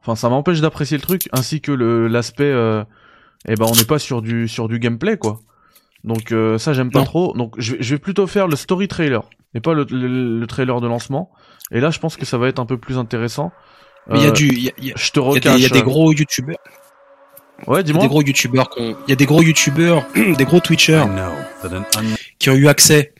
enfin 0.00 0.14
ça 0.16 0.28
m'empêche 0.28 0.60
d'apprécier 0.60 0.96
le 0.96 1.02
truc, 1.02 1.28
ainsi 1.32 1.60
que 1.60 1.72
le 1.72 2.06
l'aspect 2.08 2.44
euh, 2.44 2.84
eh 3.48 3.54
ben 3.54 3.66
on 3.68 3.74
n'est 3.74 3.84
pas 3.84 3.98
sur 3.98 4.22
du 4.22 4.48
sur 4.48 4.68
du 4.68 4.78
gameplay 4.78 5.16
quoi. 5.18 5.40
Donc 6.04 6.32
euh, 6.32 6.58
ça 6.58 6.72
j'aime 6.72 6.90
pas 6.90 7.00
Non. 7.00 7.04
trop. 7.04 7.32
Donc 7.36 7.54
je, 7.58 7.72
vais- 7.74 7.82
je 7.82 7.94
vais 7.94 7.98
plutôt 7.98 8.26
faire 8.26 8.46
le 8.48 8.56
story 8.56 8.86
trailer 8.88 9.22
et 9.54 9.60
pas 9.60 9.74
le, 9.74 9.84
le, 9.90 10.38
le 10.40 10.46
trailer 10.46 10.80
de 10.80 10.86
lancement. 10.86 11.30
Et 11.72 11.80
là 11.80 11.90
je 11.90 11.98
pense 11.98 12.16
que 12.16 12.24
ça 12.24 12.38
va 12.38 12.48
être 12.48 12.60
un 12.60 12.66
peu 12.66 12.78
plus 12.78 12.98
intéressant. 12.98 13.52
Il 14.14 14.20
y 14.20 14.24
a 14.24 14.28
Euh, 14.28 14.32
du, 14.32 14.46
il 14.48 14.62
y 14.62 14.68
a, 14.68 14.72
il 14.78 14.84
y 14.86 14.92
a- 14.92 14.94
Je 14.96 15.10
te 15.10 15.18
il 15.18 15.24
y 15.24 15.26
a 15.26 15.30
des- 15.32 15.48
recache. 15.48 15.56
il 15.58 15.62
y 15.62 15.66
a 15.66 15.68
des 15.70 15.82
gros 15.82 16.12
youtubeurs, 16.12 16.58
Ouais, 17.66 17.74
il 17.74 17.76
y 17.76 17.80
a 17.80 17.82
dis-moi. 17.84 18.02
des 18.02 18.08
gros 18.08 18.22
youtubeurs 18.22 18.68
qu'on- 18.68 18.96
il 19.06 19.10
y 19.10 19.12
a 19.12 19.16
des 19.16 19.26
gros 19.26 19.42
youtubeurs, 19.42 20.06
des 20.38 20.44
gros 20.44 20.60
twitchers 20.60 21.04
qui 22.38 22.50
ont 22.50 22.54
eu 22.54 22.68
accès 22.68 23.14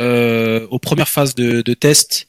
euh, 0.00 0.66
aux 0.70 0.78
premières 0.78 1.08
phases 1.08 1.34
de, 1.34 1.62
de 1.62 1.74
test, 1.74 2.28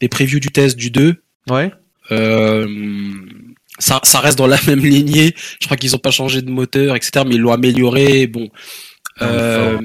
des 0.00 0.08
previews 0.08 0.40
du 0.40 0.48
test 0.48 0.76
du 0.76 0.90
2. 0.90 1.16
Ouais. 1.50 1.72
Euh, 2.10 2.66
ça, 3.78 4.00
ça 4.02 4.20
reste 4.20 4.36
dans 4.38 4.46
la 4.46 4.58
même 4.66 4.80
lignée. 4.80 5.34
Je 5.60 5.66
crois 5.66 5.76
qu'ils 5.76 5.94
ont 5.94 5.98
pas 5.98 6.10
changé 6.10 6.42
de 6.42 6.50
moteur, 6.50 6.94
etc. 6.96 7.24
Mais 7.26 7.34
ils 7.36 7.40
l'ont 7.40 7.52
amélioré. 7.52 8.26
Bon, 8.26 8.48
euh, 9.22 9.78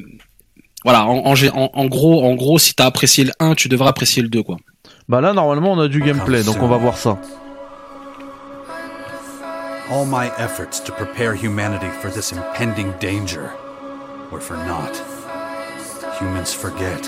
voilà. 0.83 1.05
En, 1.05 1.85
gros, 1.87 2.23
en 2.25 2.35
gros, 2.35 2.59
si 2.59 2.75
t'as 2.75 2.85
apprécié 2.85 3.23
le 3.23 3.31
1, 3.39 3.55
tu 3.55 3.69
devrais 3.69 3.89
apprécier 3.89 4.21
le 4.21 4.29
2, 4.29 4.43
quoi. 4.43 4.57
Bah 5.09 5.21
là 5.21 5.31
normalement 5.31 5.71
on 5.71 5.79
a 5.79 5.87
du 5.87 6.01
gameplay, 6.01 6.43
donc 6.43 6.61
on 6.61 6.67
va 6.67 6.75
voir 6.75 6.97
ça. 6.97 7.17
All 9.89 10.05
my 10.05 10.35
efforts 10.37 10.81
to 10.81 10.91
prepare 10.91 11.33
humanity 11.33 11.89
for 12.01 12.09
this 12.09 12.33
impending 12.33 12.91
danger 12.99 13.53
were 14.31 14.41
for 14.41 14.57
naught. 14.57 14.95
Humans 16.19 16.53
forget. 16.53 17.03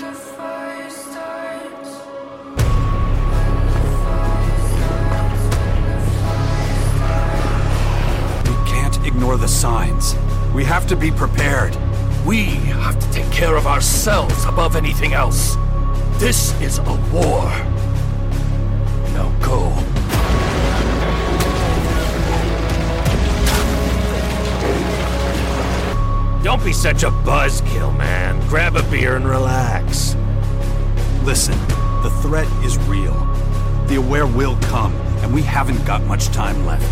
We 8.46 8.70
can't 8.70 9.06
ignore 9.06 9.36
the 9.36 9.48
signs. 9.48 10.14
We 10.54 10.64
have 10.64 10.86
to 10.86 10.96
be 10.96 11.10
prepared. 11.10 11.76
We 12.24 12.44
have 12.44 12.98
to 12.98 13.12
take 13.12 13.30
care 13.30 13.56
of 13.56 13.66
ourselves 13.66 14.44
above 14.46 14.74
anything 14.74 15.12
else. 15.12 15.56
This 16.18 16.58
is 16.62 16.78
a 16.78 17.10
war. 17.12 17.79
Don't 26.50 26.64
be 26.64 26.72
such 26.72 27.04
a 27.04 27.10
buzzkill, 27.10 27.96
man. 27.96 28.40
Grab 28.48 28.74
a 28.74 28.82
beer 28.90 29.14
and 29.14 29.24
relax. 29.24 30.16
Listen, 31.22 31.56
the 32.02 32.10
threat 32.22 32.48
is 32.64 32.76
real. 32.88 33.14
The 33.86 33.94
Aware 34.04 34.26
will 34.26 34.56
come, 34.62 34.92
and 35.22 35.32
we 35.32 35.42
haven't 35.42 35.86
got 35.86 36.02
much 36.06 36.26
time 36.30 36.66
left. 36.66 36.82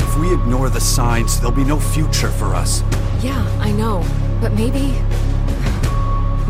If 0.00 0.18
we 0.18 0.32
ignore 0.32 0.70
the 0.70 0.80
signs, 0.80 1.38
there'll 1.38 1.54
be 1.54 1.64
no 1.64 1.78
future 1.78 2.30
for 2.30 2.54
us. 2.54 2.82
Yeah, 3.22 3.46
I 3.60 3.72
know. 3.72 4.06
But 4.40 4.54
maybe. 4.54 4.98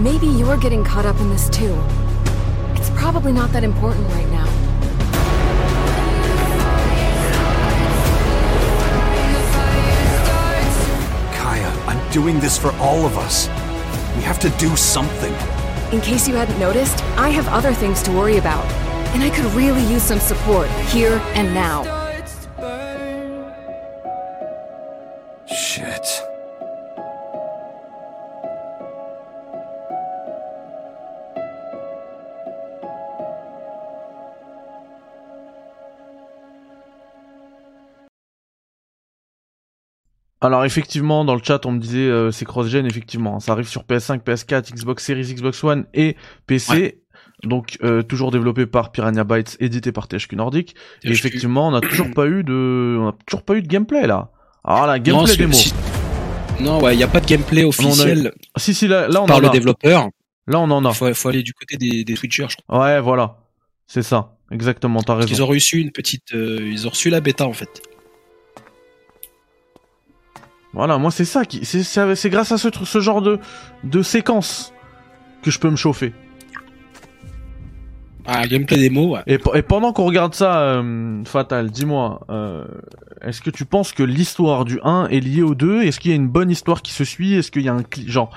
Maybe 0.00 0.28
you're 0.28 0.58
getting 0.58 0.84
caught 0.84 1.06
up 1.06 1.18
in 1.18 1.28
this 1.28 1.48
too. 1.48 1.76
It's 2.76 2.90
probably 2.90 3.32
not 3.32 3.50
that 3.50 3.64
important 3.64 4.06
right 4.10 4.28
now. 4.28 4.31
Doing 12.12 12.38
this 12.38 12.58
for 12.58 12.72
all 12.72 13.06
of 13.06 13.16
us. 13.16 13.48
We 14.16 14.22
have 14.22 14.38
to 14.40 14.50
do 14.50 14.76
something. 14.76 15.32
In 15.92 16.00
case 16.00 16.28
you 16.28 16.34
hadn't 16.34 16.58
noticed, 16.60 17.02
I 17.16 17.30
have 17.30 17.48
other 17.48 17.72
things 17.72 18.02
to 18.02 18.12
worry 18.12 18.36
about. 18.36 18.64
And 19.14 19.22
I 19.22 19.30
could 19.30 19.46
really 19.52 19.82
use 19.90 20.02
some 20.02 20.20
support 20.20 20.68
here 20.90 21.20
and 21.34 21.52
now. 21.54 22.01
Alors 40.42 40.64
effectivement, 40.64 41.24
dans 41.24 41.34
le 41.36 41.40
chat, 41.42 41.64
on 41.66 41.72
me 41.72 41.78
disait 41.78 42.00
euh, 42.00 42.30
c'est 42.32 42.44
cross-gen, 42.44 42.84
effectivement. 42.84 43.38
Ça 43.40 43.52
arrive 43.52 43.68
sur 43.68 43.84
PS5, 43.84 44.20
PS4, 44.22 44.72
Xbox 44.74 45.04
Series, 45.04 45.32
Xbox 45.34 45.62
One 45.64 45.86
et 45.94 46.16
PC. 46.46 46.98
Donc 47.44 47.78
euh, 47.82 48.02
toujours 48.02 48.30
développé 48.30 48.66
par 48.66 48.92
Piranha 48.92 49.24
Bytes, 49.24 49.56
édité 49.60 49.92
par 49.92 50.08
THQ 50.08 50.36
Nordic. 50.36 50.74
Et 51.04 51.10
effectivement, 51.10 51.68
on 51.68 51.70
n'a 51.70 51.80
toujours 51.80 52.10
pas 52.12 52.26
eu 52.26 52.42
de, 52.44 52.96
on 53.00 53.08
a 53.08 53.12
toujours 53.26 53.42
pas 53.44 53.54
eu 53.54 53.62
de 53.62 53.68
gameplay 53.68 54.06
là. 54.06 54.30
Alors 54.64 54.86
la 54.86 54.98
Non, 54.98 55.02
gameplay 55.24 55.32
si- 55.32 55.38
démo. 55.38 55.52
si- 55.52 55.74
Non, 56.60 56.80
ouais, 56.82 56.94
il 56.94 56.98
n'y 56.98 57.02
a 57.02 57.08
pas 57.08 57.20
de 57.20 57.26
gameplay 57.26 57.64
officiel 57.64 58.32
Si 58.56 58.74
si 58.74 58.86
là, 58.86 59.08
là 59.08 59.22
on 59.22 59.26
par 59.26 59.38
en 59.38 59.40
le 59.40 59.48
a. 59.48 59.50
développeur. 59.50 60.08
Là 60.46 60.58
on 60.60 60.70
en 60.70 60.84
a. 60.84 60.90
Il 60.90 60.94
faut, 60.94 61.14
faut 61.14 61.28
aller 61.28 61.42
du 61.42 61.52
côté 61.52 61.76
des, 61.76 62.04
des 62.04 62.14
Twitchers, 62.14 62.46
je 62.50 62.56
crois. 62.66 62.80
Ouais, 62.84 63.00
voilà. 63.00 63.38
C'est 63.86 64.02
ça. 64.02 64.36
Exactement, 64.52 65.02
t'as 65.02 65.14
raison. 65.14 65.44
ont 65.44 65.46
reçu 65.46 65.78
une 65.80 65.90
petite, 65.92 66.34
euh, 66.34 66.58
ils 66.60 66.86
ont 66.86 66.90
reçu 66.90 67.10
la 67.10 67.20
bêta 67.20 67.46
en 67.46 67.52
fait. 67.52 67.80
Voilà, 70.74 70.96
moi 70.98 71.10
c'est 71.10 71.24
ça 71.26 71.44
qui, 71.44 71.64
c'est 71.64 72.30
grâce 72.30 72.52
à 72.52 72.58
ce 72.58 73.00
genre 73.00 73.20
de 73.22 73.38
de 73.84 74.02
séquence 74.02 74.72
que 75.42 75.50
je 75.50 75.58
peux 75.58 75.68
me 75.70 75.76
chauffer. 75.76 76.14
Ah, 78.24 78.46
gameplay 78.46 78.76
démo, 78.78 79.14
ouais. 79.16 79.20
Et, 79.26 79.38
pe- 79.38 79.56
et 79.56 79.62
pendant 79.62 79.92
qu'on 79.92 80.04
regarde 80.04 80.32
ça, 80.34 80.60
euh, 80.60 81.24
Fatal, 81.24 81.70
dis-moi, 81.72 82.20
euh, 82.30 82.64
est-ce 83.20 83.40
que 83.40 83.50
tu 83.50 83.64
penses 83.64 83.90
que 83.92 84.04
l'histoire 84.04 84.64
du 84.64 84.78
1 84.84 85.08
est 85.08 85.18
liée 85.18 85.42
au 85.42 85.56
2 85.56 85.82
Est-ce 85.82 85.98
qu'il 85.98 86.12
y 86.12 86.14
a 86.14 86.16
une 86.16 86.28
bonne 86.28 86.48
histoire 86.48 86.82
qui 86.82 86.92
se 86.92 87.02
suit? 87.04 87.34
Est-ce 87.34 87.50
qu'il 87.50 87.62
y 87.62 87.68
a 87.68 87.74
un 87.74 87.82
genre 88.06 88.30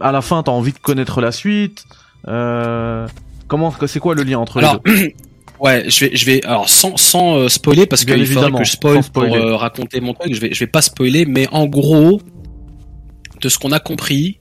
à 0.00 0.12
la 0.12 0.22
fin 0.22 0.42
t'as 0.44 0.52
envie 0.52 0.72
de 0.72 0.78
connaître 0.78 1.20
la 1.20 1.32
suite? 1.32 1.84
Euh, 2.28 3.08
Comment 3.48 3.74
c'est 3.86 3.98
quoi 4.00 4.14
le 4.14 4.22
lien 4.22 4.38
entre 4.38 4.58
Alors, 4.58 4.80
les 4.86 5.08
deux? 5.08 5.12
ouais, 5.64 5.88
je 5.90 6.04
vais, 6.04 6.16
je 6.16 6.24
vais, 6.26 6.44
alors 6.44 6.68
sans, 6.68 6.96
sans 6.96 7.36
euh, 7.38 7.48
spoiler 7.48 7.86
parce 7.86 8.04
qu'il 8.04 8.14
faudrait 8.26 8.40
évidemment, 8.40 8.58
que 8.58 8.64
je 8.64 8.70
spoil 8.72 9.02
pour 9.12 9.22
euh, 9.24 9.56
raconter 9.56 10.00
mon 10.00 10.14
truc. 10.14 10.32
Je 10.34 10.40
vais, 10.40 10.52
je 10.52 10.60
vais 10.60 10.66
pas 10.70 10.82
spoiler, 10.82 11.24
mais 11.26 11.48
en 11.50 11.66
gros, 11.66 12.20
de 13.40 13.48
ce 13.48 13.58
qu'on 13.58 13.72
a 13.72 13.80
compris, 13.80 14.38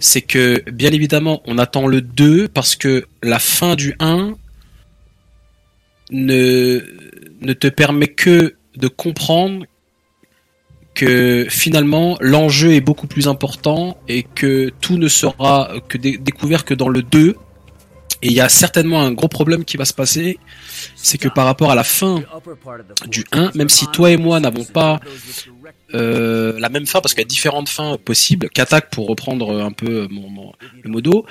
c'est 0.00 0.22
que 0.22 0.62
bien 0.70 0.90
évidemment, 0.92 1.40
on 1.46 1.58
attend 1.58 1.86
le 1.86 2.00
2 2.00 2.48
parce 2.48 2.74
que 2.76 3.06
la 3.22 3.38
fin 3.38 3.76
du 3.76 3.94
1 4.00 4.34
ne, 6.10 6.80
ne 7.40 7.52
te 7.52 7.68
permet 7.68 8.08
que 8.08 8.56
de 8.76 8.88
comprendre 8.88 9.64
que 10.94 11.46
finalement 11.48 12.16
l'enjeu 12.20 12.72
est 12.74 12.80
beaucoup 12.80 13.06
plus 13.08 13.26
important 13.26 13.96
et 14.08 14.22
que 14.22 14.70
tout 14.80 14.96
ne 14.96 15.08
sera 15.08 15.72
que 15.88 15.98
dé- 15.98 16.18
découvert 16.18 16.64
que 16.64 16.74
dans 16.74 16.88
le 16.88 17.02
2 17.02 17.36
et 18.24 18.28
il 18.28 18.32
y 18.32 18.40
a 18.40 18.48
certainement 18.48 19.02
un 19.02 19.12
gros 19.12 19.28
problème 19.28 19.66
qui 19.66 19.76
va 19.76 19.84
se 19.84 19.92
passer, 19.92 20.38
c'est 20.96 21.18
que 21.18 21.28
par 21.28 21.44
rapport 21.44 21.70
à 21.70 21.74
la 21.74 21.84
fin 21.84 22.24
du 23.06 23.22
1, 23.32 23.50
même 23.54 23.68
si 23.68 23.86
toi 23.88 24.10
et 24.10 24.16
moi 24.16 24.40
n'avons 24.40 24.64
pas 24.64 24.98
euh, 25.92 26.58
la 26.58 26.70
même 26.70 26.86
fin, 26.86 27.02
parce 27.02 27.12
qu'il 27.12 27.20
y 27.20 27.26
a 27.26 27.28
différentes 27.28 27.68
fins 27.68 27.98
possibles, 28.02 28.48
Katak, 28.48 28.88
pour 28.88 29.08
reprendre 29.08 29.60
un 29.60 29.72
peu 29.72 30.08
le 30.08 30.88
modo 30.90 31.26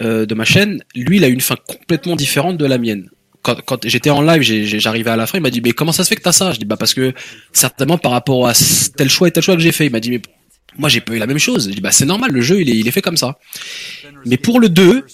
euh, 0.00 0.24
de 0.24 0.34
ma 0.34 0.46
chaîne, 0.46 0.82
lui 0.94 1.18
il 1.18 1.24
a 1.24 1.28
une 1.28 1.42
fin 1.42 1.56
complètement 1.66 2.16
différente 2.16 2.56
de 2.56 2.64
la 2.64 2.78
mienne. 2.78 3.10
Quand, 3.42 3.60
quand 3.66 3.86
j'étais 3.86 4.10
en 4.10 4.22
live, 4.22 4.40
j'arrivais 4.42 5.10
à 5.10 5.16
la 5.16 5.26
fin, 5.26 5.36
il 5.36 5.42
m'a 5.42 5.50
dit 5.50 5.60
mais 5.60 5.72
comment 5.72 5.92
ça 5.92 6.02
se 6.02 6.08
fait 6.08 6.16
que 6.16 6.22
t'as 6.22 6.32
ça? 6.32 6.52
Je 6.52 6.58
dis 6.58 6.64
bah 6.64 6.78
parce 6.78 6.94
que 6.94 7.12
certainement 7.52 7.98
par 7.98 8.12
rapport 8.12 8.48
à 8.48 8.54
tel 8.96 9.10
choix 9.10 9.28
et 9.28 9.32
tel 9.32 9.42
choix 9.42 9.54
que 9.54 9.60
j'ai 9.60 9.72
fait, 9.72 9.84
il 9.84 9.92
m'a 9.92 10.00
dit 10.00 10.10
mais 10.10 10.22
moi 10.78 10.88
j'ai 10.88 11.00
pas 11.00 11.12
eu 11.12 11.18
la 11.18 11.26
même 11.26 11.38
chose. 11.38 11.70
Bah 11.80 11.92
c'est 11.92 12.06
normal, 12.06 12.30
le 12.30 12.40
jeu 12.40 12.60
il 12.60 12.70
est, 12.70 12.76
il 12.76 12.88
est 12.88 12.90
fait 12.90 13.02
comme 13.02 13.16
ça. 13.16 13.38
Mais 14.24 14.36
pour 14.36 14.60
le 14.60 14.68
2, 14.68 15.04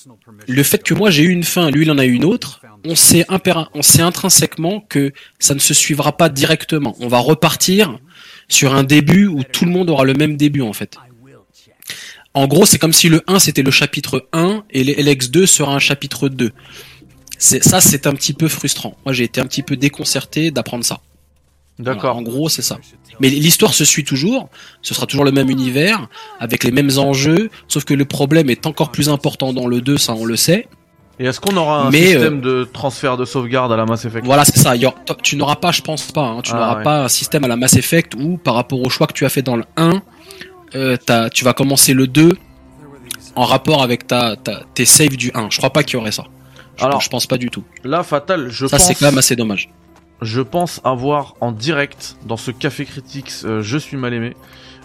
le 0.47 0.63
fait 0.63 0.83
que 0.83 0.95
moi 0.95 1.11
j'ai 1.11 1.23
eu 1.23 1.31
une 1.31 1.45
fin, 1.45 1.71
lui 1.71 1.85
il 1.85 1.91
en 1.91 1.99
a 1.99 2.05
eu 2.05 2.13
une 2.13 2.25
autre, 2.25 2.61
on 2.85 2.95
sait, 2.95 3.27
on 3.75 3.83
sait 3.83 4.03
intrinsèquement 4.03 4.81
que 4.81 5.13
ça 5.39 5.55
ne 5.55 5.61
se 5.61 5.75
suivra 5.75 6.17
pas 6.17 6.29
directement. 6.29 6.95
On 7.01 7.09
va 7.09 7.19
repartir 7.19 7.99
sur 8.49 8.75
un 8.75 8.85
début 8.85 9.27
où 9.27 9.43
tout 9.43 9.65
le 9.65 9.71
monde 9.71 9.91
aura 9.91 10.05
le 10.05 10.15
même 10.15 10.37
début 10.37 10.61
en 10.61 10.73
fait. 10.73 10.97
En 12.35 12.49
gros, 12.49 12.67
c'est 12.67 12.79
comme 12.79 12.93
si 12.93 13.09
le 13.09 13.23
1 13.27 13.39
c'était 13.39 13.63
le 13.63 13.71
chapitre 13.71 14.29
1 14.33 14.65
et 14.71 14.85
l'LX2 14.85 15.47
sera 15.47 15.75
un 15.75 15.79
chapitre 15.79 16.29
2. 16.29 16.53
C'est 17.39 17.63
ça, 17.63 17.81
c'est 17.81 18.07
un 18.07 18.15
petit 18.15 18.33
peu 18.33 18.49
frustrant. 18.49 18.97
Moi, 19.05 19.13
j'ai 19.13 19.25
été 19.25 19.41
un 19.41 19.47
petit 19.47 19.63
peu 19.63 19.77
déconcerté 19.77 20.51
d'apprendre 20.51 20.85
ça. 20.85 21.01
Voilà, 21.79 21.95
D'accord. 21.95 22.17
en 22.17 22.23
gros, 22.23 22.49
c'est 22.49 22.63
ça. 22.63 22.79
Mais 23.21 23.29
l'histoire 23.29 23.75
se 23.75 23.85
suit 23.85 24.05
toujours. 24.05 24.49
Ce 24.83 24.95
sera 24.95 25.07
toujours 25.07 25.25
le 25.25 25.33
même 25.33 25.51
univers, 25.51 26.09
avec 26.41 26.65
les 26.65 26.71
mêmes 26.73 26.91
enjeux. 26.99 27.51
Sauf 27.69 27.85
que 27.85 27.95
le 27.95 28.05
problème 28.05 28.51
est 28.51 28.67
encore 28.67 28.91
plus 28.91 29.09
important 29.09 29.53
dans 29.53 29.67
le 29.67 29.81
2, 29.81 29.99
ça 29.99 30.15
on 30.15 30.25
le 30.25 30.37
sait. 30.37 30.67
Et 31.21 31.27
est-ce 31.27 31.39
qu'on 31.41 31.57
aura 31.57 31.83
un 31.87 31.91
Mais, 31.91 32.07
système 32.13 32.41
de 32.41 32.65
transfert 32.73 33.17
de 33.17 33.25
sauvegarde 33.25 33.71
à 33.73 33.77
la 33.77 33.87
Mass 33.87 34.05
Effect? 34.05 34.27
Voilà, 34.27 34.45
c'est 34.45 34.59
ça. 34.59 34.75
Aura- 34.77 34.95
tu 35.23 35.37
n'auras 35.37 35.55
pas, 35.57 35.71
je 35.71 35.81
pense 35.81 36.11
pas, 36.11 36.23
hein, 36.27 36.41
tu 36.43 36.51
Ah, 36.53 36.57
n'auras 36.57 36.77
ouais. 36.79 36.83
pas 36.83 37.05
un 37.05 37.09
système 37.09 37.45
à 37.45 37.49
la 37.49 37.55
Mass 37.57 37.75
Effect 37.75 38.15
où, 38.19 38.37
par 38.37 38.55
rapport 38.57 38.81
au 38.83 38.89
choix 38.91 39.07
que 39.07 39.13
tu 39.13 39.25
as 39.25 39.29
fait 39.29 39.43
dans 39.43 39.55
le 39.55 39.63
1, 39.77 40.03
euh, 40.75 40.97
tu 41.33 41.45
vas 41.45 41.53
commencer 41.53 41.95
le 41.95 42.09
2 42.09 42.33
en 43.37 43.45
rapport 43.45 43.83
avec 43.83 44.07
ta, 44.09 44.35
ta- 44.37 44.63
tes 44.75 44.85
saves 44.85 45.17
du 45.17 45.31
1. 45.35 45.49
Je 45.51 45.59
crois 45.59 45.71
pas 45.71 45.85
qu'il 45.85 45.95
y 45.95 46.01
aurait 46.01 46.11
ça. 46.13 46.25
Je, 46.77 46.83
Alors, 46.83 46.95
pense, 46.97 47.05
je 47.05 47.09
pense 47.11 47.27
pas 47.29 47.39
du 47.39 47.49
tout. 47.51 47.63
Là, 47.85 48.03
Fatal, 48.03 48.49
je 48.51 48.67
ça, 48.67 48.77
pense. 48.77 48.87
c'est 48.87 48.95
quand 48.97 49.07
même 49.07 49.19
assez 49.19 49.37
dommage. 49.37 49.71
Je 50.23 50.41
pense 50.41 50.81
avoir 50.85 51.35
en 51.41 51.53
direct 51.53 52.17
dans 52.27 52.37
ce 52.37 52.51
café 52.51 52.85
critiques 52.85 53.33
euh, 53.45 53.63
je 53.63 53.79
suis 53.79 53.97
mal 53.97 54.15
aimé 54.15 54.35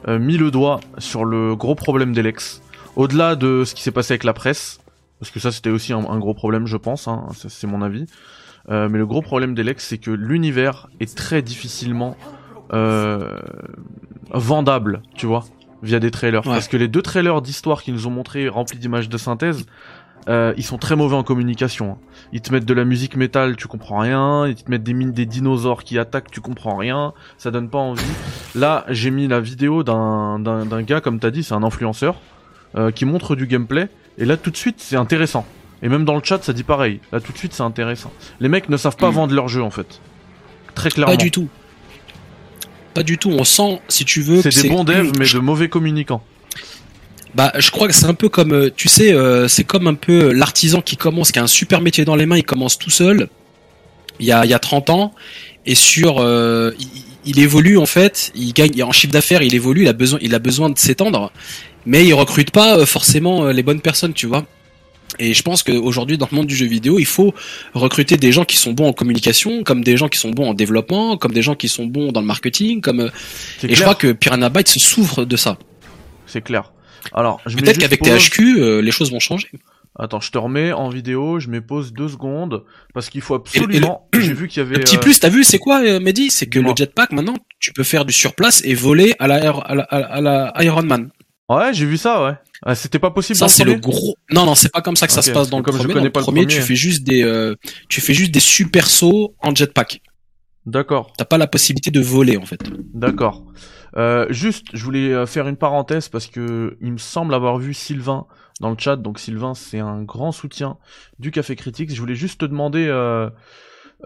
euh, 0.07 0.19
mis 0.19 0.37
le 0.37 0.51
doigt 0.51 0.79
sur 0.97 1.25
le 1.25 1.55
gros 1.55 1.75
problème 1.75 2.13
d'Elex. 2.13 2.61
Au-delà 2.95 3.35
de 3.35 3.63
ce 3.65 3.75
qui 3.75 3.81
s'est 3.83 3.91
passé 3.91 4.13
avec 4.13 4.23
la 4.23 4.33
presse 4.33 4.79
parce 5.19 5.31
que 5.31 5.39
ça 5.39 5.51
c'était 5.51 5.69
aussi 5.69 5.93
un, 5.93 5.99
un 5.99 6.19
gros 6.19 6.33
problème 6.33 6.65
je 6.65 6.77
pense 6.77 7.07
hein, 7.07 7.27
ça, 7.35 7.49
c'est 7.49 7.67
mon 7.67 7.81
avis. 7.81 8.05
Euh, 8.69 8.87
mais 8.89 8.97
le 8.97 9.05
gros 9.05 9.21
problème 9.21 9.55
d'Elex 9.55 9.85
c'est 9.85 9.97
que 9.97 10.11
l'univers 10.11 10.89
est 10.99 11.15
très 11.15 11.41
difficilement 11.41 12.15
euh, 12.73 13.39
vendable 14.31 15.01
tu 15.15 15.25
vois 15.25 15.43
via 15.81 15.99
des 15.99 16.11
trailers. 16.11 16.45
Ouais. 16.45 16.53
parce 16.53 16.67
que 16.67 16.77
les 16.77 16.87
deux 16.87 17.01
trailers 17.01 17.41
d'histoire 17.41 17.83
qu'ils 17.83 17.93
nous 17.93 18.07
ont 18.07 18.11
montrés 18.11 18.49
remplis 18.49 18.77
d'images 18.79 19.09
de 19.09 19.17
synthèse 19.17 19.65
euh, 20.27 20.53
ils 20.57 20.63
sont 20.63 20.77
très 20.77 20.95
mauvais 20.95 21.15
en 21.15 21.23
communication. 21.23 21.97
Ils 22.33 22.41
te 22.41 22.51
mettent 22.51 22.65
de 22.65 22.73
la 22.73 22.85
musique 22.85 23.15
métal, 23.15 23.55
tu 23.55 23.67
comprends 23.67 23.99
rien. 23.99 24.47
Ils 24.47 24.55
te 24.55 24.69
mettent 24.69 24.83
des 24.83 24.93
mines 24.93 25.11
des 25.11 25.25
dinosaures 25.25 25.83
qui 25.83 25.97
attaquent, 25.97 26.29
tu 26.31 26.41
comprends 26.41 26.75
rien. 26.75 27.13
Ça 27.37 27.51
donne 27.51 27.69
pas 27.69 27.77
envie. 27.79 28.03
Là, 28.55 28.85
j'ai 28.89 29.11
mis 29.11 29.27
la 29.27 29.39
vidéo 29.39 29.83
d'un 29.83 30.81
gars, 30.83 31.01
comme 31.01 31.19
t'as 31.19 31.31
dit, 31.31 31.43
c'est 31.43 31.53
un 31.53 31.63
influenceur, 31.63 32.15
euh, 32.75 32.91
qui 32.91 33.05
montre 33.05 33.35
du 33.35 33.47
gameplay. 33.47 33.89
Et 34.17 34.25
là, 34.25 34.37
tout 34.37 34.51
de 34.51 34.57
suite, 34.57 34.75
c'est 34.79 34.97
intéressant. 34.97 35.45
Et 35.81 35.87
même 35.89 36.03
dans 36.03 36.15
le 36.15 36.23
chat, 36.23 36.43
ça 36.43 36.51
dit 36.51 36.63
pareil. 36.63 36.99
Là, 37.11 37.21
tout 37.21 37.31
de 37.31 37.37
suite, 37.37 37.53
c'est 37.53 37.63
intéressant. 37.63 38.11
Les 38.41 38.49
mecs 38.49 38.67
ne 38.69 38.75
savent 38.77 38.97
pas 38.97 39.09
Mm. 39.11 39.13
vendre 39.13 39.33
leur 39.33 39.47
jeu, 39.47 39.63
en 39.63 39.69
fait. 39.71 40.01
Très 40.75 40.89
clairement. 40.89 41.13
Pas 41.13 41.17
du 41.17 41.31
tout. 41.31 41.47
Pas 42.93 43.03
du 43.03 43.17
tout. 43.17 43.29
On 43.31 43.43
sent, 43.43 43.79
si 43.87 44.03
tu 44.03 44.21
veux, 44.21 44.41
C'est 44.41 44.63
des 44.63 44.69
bons 44.69 44.83
devs, 44.83 45.11
mais 45.17 45.25
de 45.31 45.39
mauvais 45.39 45.69
communicants. 45.69 46.21
Bah, 47.35 47.51
je 47.57 47.69
crois 47.71 47.87
que 47.87 47.93
c'est 47.93 48.07
un 48.07 48.13
peu 48.13 48.29
comme, 48.29 48.53
euh, 48.53 48.69
tu 48.75 48.87
sais, 48.87 49.13
euh, 49.13 49.47
c'est 49.47 49.63
comme 49.63 49.87
un 49.87 49.93
peu 49.93 50.31
l'artisan 50.31 50.81
qui 50.81 50.97
commence, 50.97 51.31
qui 51.31 51.39
a 51.39 51.43
un 51.43 51.47
super 51.47 51.79
métier 51.81 52.03
dans 52.03 52.15
les 52.15 52.25
mains, 52.25 52.37
il 52.37 52.43
commence 52.43 52.79
tout 52.79 52.89
seul, 52.89 53.29
il 54.19 54.25
y 54.25 54.31
a, 54.31 54.45
il 54.45 54.51
y 54.51 54.53
a 54.53 54.59
30 54.59 54.89
ans, 54.89 55.13
et 55.65 55.75
sur 55.75 56.19
euh, 56.19 56.71
il, 56.79 56.87
il 57.25 57.39
évolue 57.39 57.77
en 57.77 57.85
fait, 57.85 58.31
il 58.35 58.53
gagne 58.53 58.81
en 58.83 58.91
chiffre 58.91 59.13
d'affaires, 59.13 59.43
il 59.43 59.53
évolue, 59.53 59.83
il 59.83 59.87
a 59.87 59.93
besoin 59.93 60.19
il 60.21 60.33
a 60.33 60.39
besoin 60.39 60.69
de 60.69 60.79
s'étendre, 60.79 61.31
mais 61.85 62.05
il 62.05 62.13
recrute 62.13 62.51
pas 62.51 62.77
euh, 62.77 62.85
forcément 62.85 63.45
euh, 63.45 63.51
les 63.51 63.63
bonnes 63.63 63.81
personnes, 63.81 64.13
tu 64.13 64.27
vois. 64.27 64.45
Et 65.17 65.33
je 65.33 65.41
pense 65.41 65.63
qu'aujourd'hui, 65.63 66.17
dans 66.17 66.27
le 66.31 66.35
monde 66.35 66.47
du 66.47 66.55
jeu 66.55 66.67
vidéo, 66.67 66.99
il 66.99 67.05
faut 67.05 67.33
recruter 67.73 68.15
des 68.15 68.31
gens 68.31 68.45
qui 68.45 68.57
sont 68.57 68.73
bons 68.73 68.87
en 68.87 68.93
communication, 68.93 69.63
comme 69.63 69.83
des 69.83 69.97
gens 69.97 70.07
qui 70.07 70.19
sont 70.19 70.29
bons 70.29 70.49
en 70.49 70.53
développement, 70.53 71.17
comme 71.17 71.33
des 71.33 71.41
gens 71.41 71.55
qui 71.55 71.67
sont 71.67 71.85
bons 71.85 72.11
dans 72.11 72.21
le 72.21 72.27
marketing, 72.27 72.79
comme. 72.79 73.01
Et 73.01 73.09
je 73.61 73.67
clair. 73.67 73.81
crois 73.81 73.95
que 73.95 74.11
Piranha 74.11 74.49
Bytes 74.49 74.69
souffre 74.69 75.25
de 75.25 75.35
ça. 75.35 75.57
C'est 76.27 76.41
clair. 76.41 76.71
Alors, 77.13 77.41
je 77.45 77.57
Peut-être 77.57 77.77
qu'avec. 77.77 78.01
THQ, 78.01 78.59
euh, 78.61 78.81
les 78.81 78.91
choses 78.91 79.11
vont 79.11 79.19
changer. 79.19 79.49
Attends, 79.97 80.21
je 80.21 80.31
te 80.31 80.37
remets 80.37 80.71
en 80.71 80.87
vidéo, 80.89 81.39
je 81.39 81.49
mets 81.49 81.59
pause 81.61 81.91
deux 81.93 82.07
secondes, 82.07 82.63
parce 82.93 83.09
qu'il 83.09 83.21
faut 83.21 83.35
absolument... 83.35 84.07
J'ai 84.13 84.33
vu 84.33 84.47
qu'il 84.47 84.63
y 84.63 84.65
avait... 84.65 84.75
Le 84.75 84.81
petit 84.81 84.95
euh, 84.95 84.99
plus, 84.99 85.19
t'as 85.19 85.29
vu, 85.29 85.43
c'est 85.43 85.57
quoi, 85.57 85.81
euh, 85.81 85.99
Mehdi? 85.99 86.29
C'est 86.29 86.45
que 86.47 86.59
le 86.59 86.71
jetpack, 86.75 87.11
maintenant, 87.11 87.33
tu 87.59 87.73
peux 87.73 87.83
faire 87.83 88.05
du 88.05 88.13
surplace 88.13 88.61
et 88.63 88.75
voler 88.75 89.13
à 89.19 89.27
la, 89.27 89.35
à 89.49 89.75
la, 89.75 89.83
à 89.83 89.97
la- 89.99 90.05
à 90.05 90.21
la 90.21 90.63
Iron 90.63 90.83
Man. 90.83 91.09
Ouais, 91.49 91.73
j'ai 91.73 91.85
vu 91.87 91.97
ça, 91.97 92.23
ouais. 92.23 92.33
Ah, 92.63 92.75
C'était 92.75 92.99
pas 92.99 93.09
possible 93.09 93.37
Ça, 93.37 93.47
c'est 93.47 93.63
le 93.63 93.73
gros. 93.75 94.15
Non, 94.31 94.45
non, 94.45 94.53
c'est 94.55 94.71
pas 94.71 94.81
comme 94.81 94.95
ça 94.95 95.07
que 95.07 95.13
ça 95.13 95.21
se 95.23 95.31
passe 95.31 95.49
dans 95.49 95.57
le 95.57 95.63
comme 95.63 95.73
je 95.73 95.79
premier. 95.79 95.93
connais 95.95 96.01
Dans 96.03 96.05
le 96.05 96.11
pas 96.11 96.19
le 96.19 96.23
premier, 96.25 96.41
premier. 96.45 96.55
tu 96.55 96.61
fais 96.61 96.75
juste 96.75 97.03
des, 97.03 97.23
euh, 97.23 97.55
tu 97.89 97.99
fais 97.99 98.13
juste 98.13 98.31
des 98.31 98.39
super 98.39 98.87
sauts 98.87 99.33
en 99.39 99.53
jetpack. 99.55 100.01
D'accord, 100.65 101.13
T'as 101.17 101.25
pas 101.25 101.37
la 101.39 101.47
possibilité 101.47 101.89
de 101.89 101.99
voler, 101.99 102.37
en 102.37 102.45
fait. 102.45 102.61
d'accord. 102.93 103.43
Euh, 103.99 104.25
juste, 104.29 104.67
je 104.73 104.83
voulais 104.83 105.13
euh, 105.13 105.25
faire 105.25 105.47
une 105.49 105.57
parenthèse 105.57 106.07
parce 106.07 106.27
que 106.27 106.77
il 106.79 106.93
me 106.93 106.97
semble 106.97 107.33
avoir 107.33 107.57
vu 107.57 107.73
Sylvain 107.73 108.27
dans 108.61 108.69
le 108.69 108.77
chat. 108.77 108.95
Donc 108.95 109.19
Sylvain, 109.19 109.53
c'est 109.53 109.79
un 109.79 110.03
grand 110.03 110.31
soutien 110.31 110.77
du 111.19 111.31
Café 111.31 111.57
Critique. 111.57 111.93
Je 111.93 111.99
voulais 111.99 112.15
juste 112.15 112.39
te 112.39 112.45
demander, 112.45 112.87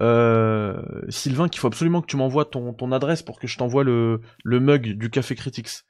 euh, 0.01 0.81
Sylvain, 1.09 1.47
qu'il 1.47 1.59
faut 1.59 1.67
absolument 1.67 2.01
que 2.01 2.07
tu 2.07 2.17
m'envoies 2.17 2.45
ton, 2.45 2.91
adresse 2.91 3.21
pour 3.21 3.39
que 3.39 3.45
je 3.45 3.57
t'envoie 3.57 3.83
le, 3.83 4.21
le 4.43 4.59
mug 4.59 4.97
du 4.97 5.11
Café 5.11 5.35
Critics. 5.35 5.83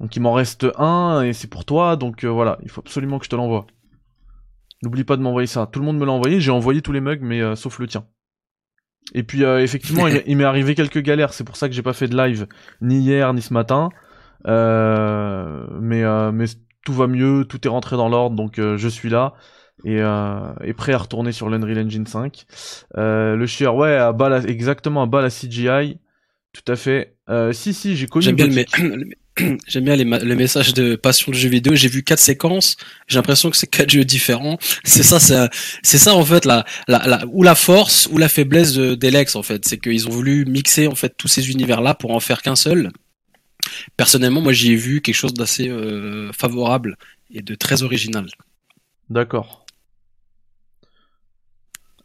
Donc 0.00 0.16
il 0.16 0.20
m'en 0.20 0.32
reste 0.32 0.66
un 0.78 1.22
et 1.22 1.34
c'est 1.34 1.48
pour 1.48 1.64
toi. 1.64 1.94
Donc 1.94 2.24
voilà, 2.24 2.58
il 2.62 2.70
faut 2.70 2.80
absolument 2.80 3.20
que 3.20 3.24
je 3.24 3.30
te 3.30 3.36
l'envoie. 3.36 3.68
N'oublie 4.82 5.04
pas 5.04 5.16
de 5.16 5.22
m'envoyer 5.22 5.46
ça. 5.46 5.68
Tout 5.70 5.78
le 5.78 5.86
monde 5.86 5.98
me 5.98 6.06
l'a 6.06 6.12
envoyé. 6.12 6.40
J'ai 6.40 6.50
envoyé 6.50 6.82
tous 6.82 6.92
les 6.92 7.00
mugs, 7.00 7.22
mais 7.22 7.54
sauf 7.54 7.78
le 7.78 7.86
tien. 7.86 8.04
Et 9.14 9.22
puis 9.22 9.44
euh, 9.44 9.62
effectivement, 9.62 10.06
il, 10.06 10.22
il 10.26 10.36
m'est 10.36 10.44
arrivé 10.44 10.74
quelques 10.74 11.00
galères. 11.02 11.32
C'est 11.32 11.44
pour 11.44 11.56
ça 11.56 11.68
que 11.68 11.74
j'ai 11.74 11.82
pas 11.82 11.92
fait 11.92 12.08
de 12.08 12.16
live 12.16 12.46
ni 12.80 12.98
hier 13.00 13.32
ni 13.34 13.42
ce 13.42 13.52
matin. 13.52 13.88
Euh, 14.46 15.66
mais 15.80 16.04
euh, 16.04 16.30
mais 16.32 16.46
tout 16.84 16.92
va 16.92 17.06
mieux, 17.06 17.44
tout 17.44 17.66
est 17.66 17.70
rentré 17.70 17.96
dans 17.96 18.08
l'ordre, 18.08 18.36
donc 18.36 18.56
je 18.56 18.88
suis 18.88 19.08
là 19.10 19.34
et, 19.84 19.98
et 19.98 20.72
prêt 20.74 20.92
à 20.92 20.98
retourner 20.98 21.32
sur 21.32 21.48
l'Unreal 21.50 21.86
Engine 21.86 22.06
5. 22.06 22.46
Euh, 22.96 23.36
le 23.36 23.46
chieur, 23.46 23.76
ouais, 23.76 23.94
à 23.94 24.12
bas 24.12 24.28
la- 24.28 24.42
exactement 24.44 25.02
à 25.02 25.06
bas 25.06 25.22
la 25.22 25.30
CGI. 25.30 26.00
Tout 26.52 26.72
à 26.72 26.76
fait. 26.76 27.16
Si 27.52 27.74
si, 27.74 27.94
j'ai 27.96 28.06
connu. 28.06 28.24
J'aime 28.24 28.36
bien, 28.36 28.46
le. 28.46 29.10
me- 29.40 29.58
J'aime 29.68 29.84
bien 29.84 29.96
les 29.96 30.04
le 30.04 30.34
message 30.34 30.74
de 30.74 30.96
passion 30.96 31.32
du 31.32 31.38
jeu 31.38 31.48
vidéo. 31.48 31.74
J'ai 31.74 31.88
vu 31.88 32.02
quatre 32.02 32.18
séquences. 32.20 32.76
J'ai 33.06 33.16
l'impression 33.16 33.50
que 33.50 33.56
c'est 33.56 33.66
quatre 33.66 33.90
jeux 33.90 34.04
différents. 34.04 34.58
C'est 34.84 35.02
ça, 35.02 35.18
c'est 35.82 35.98
ça 35.98 36.14
en 36.14 36.24
fait 36.24 36.44
la, 36.44 36.64
la, 36.88 37.06
la 37.06 37.24
ou 37.28 37.42
la 37.42 37.54
force 37.54 38.08
ou 38.10 38.18
la 38.18 38.28
faiblesse 38.28 38.72
de- 38.74 38.94
d'Elex 38.94 39.36
en 39.36 39.42
fait. 39.42 39.64
C'est 39.66 39.78
qu'ils 39.78 40.06
ont 40.08 40.10
voulu 40.10 40.44
mixer 40.46 40.86
en 40.86 40.94
fait 40.94 41.14
tous 41.16 41.28
ces 41.28 41.50
univers 41.50 41.80
là 41.80 41.94
pour 41.94 42.12
en 42.12 42.20
faire 42.20 42.42
qu'un 42.42 42.56
seul. 42.56 42.90
Personnellement, 43.96 44.40
moi 44.40 44.52
j'y 44.52 44.72
ai 44.72 44.76
vu 44.76 45.00
quelque 45.02 45.14
chose 45.14 45.34
d'assez 45.34 45.68
euh, 45.68 46.30
favorable 46.32 46.96
et 47.30 47.42
de 47.42 47.54
très 47.54 47.82
original. 47.82 48.26
D'accord. 49.10 49.66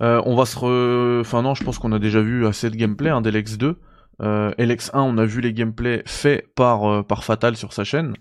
Euh, 0.01 0.21
on 0.25 0.35
va 0.35 0.45
se 0.45 0.57
re... 0.57 1.21
Enfin 1.21 1.41
non, 1.41 1.55
je 1.55 1.63
pense 1.63 1.77
qu'on 1.79 1.91
a 1.91 1.99
déjà 1.99 2.21
vu 2.21 2.45
assez 2.45 2.69
de 2.69 2.75
gameplay 2.75 3.09
hein, 3.09 3.21
d'Elex 3.21 3.57
2. 3.57 3.77
Euh, 4.21 4.51
Elex 4.57 4.91
1, 4.93 5.01
on 5.01 5.17
a 5.17 5.25
vu 5.25 5.41
les 5.41 5.53
gameplays 5.53 6.03
faits 6.05 6.53
par, 6.55 6.85
euh, 6.89 7.03
par 7.03 7.23
Fatal 7.23 7.55
sur 7.57 7.73
sa 7.73 7.83
chaîne. 7.83 8.13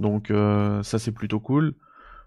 Donc 0.00 0.30
euh, 0.30 0.82
ça 0.82 0.98
c'est 0.98 1.12
plutôt 1.12 1.40
cool. 1.40 1.74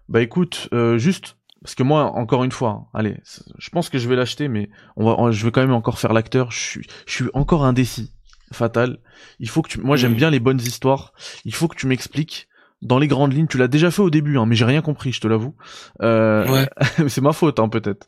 Bah 0.08 0.20
écoute, 0.20 0.68
euh, 0.74 0.98
juste, 0.98 1.36
parce 1.62 1.74
que 1.74 1.82
moi, 1.82 2.04
encore 2.16 2.42
une 2.44 2.50
fois, 2.52 2.70
hein, 2.70 2.86
allez, 2.94 3.18
je 3.58 3.70
pense 3.70 3.88
que 3.88 3.98
je 3.98 4.08
vais 4.08 4.16
l'acheter, 4.16 4.48
mais 4.48 4.68
on 4.96 5.04
va, 5.06 5.14
on- 5.18 5.30
je 5.30 5.44
vais 5.44 5.52
quand 5.52 5.60
même 5.60 5.72
encore 5.72 5.98
faire 5.98 6.12
l'acteur. 6.12 6.50
Je 6.50 6.58
suis, 6.58 6.86
je 7.06 7.12
suis 7.12 7.24
encore 7.34 7.64
indécis. 7.64 8.12
Fatal. 8.52 8.98
Il 9.38 9.48
faut 9.48 9.62
que 9.62 9.68
tu... 9.70 9.80
Moi 9.80 9.96
j'aime 9.96 10.14
bien 10.14 10.28
les 10.28 10.40
bonnes 10.40 10.60
histoires. 10.60 11.14
Il 11.46 11.54
faut 11.54 11.68
que 11.68 11.76
tu 11.76 11.86
m'expliques 11.86 12.48
dans 12.82 12.98
les 12.98 13.08
grandes 13.08 13.32
lignes. 13.32 13.46
Tu 13.46 13.56
l'as 13.56 13.68
déjà 13.68 13.90
fait 13.90 14.02
au 14.02 14.10
début, 14.10 14.36
hein, 14.36 14.44
mais 14.44 14.56
j'ai 14.56 14.66
rien 14.66 14.82
compris, 14.82 15.12
je 15.12 15.20
te 15.22 15.28
l'avoue. 15.28 15.54
Euh, 16.02 16.46
Ouais. 16.48 16.68
c'est 17.08 17.22
ma 17.22 17.32
faute, 17.32 17.58
hein, 17.60 17.70
peut-être. 17.70 18.06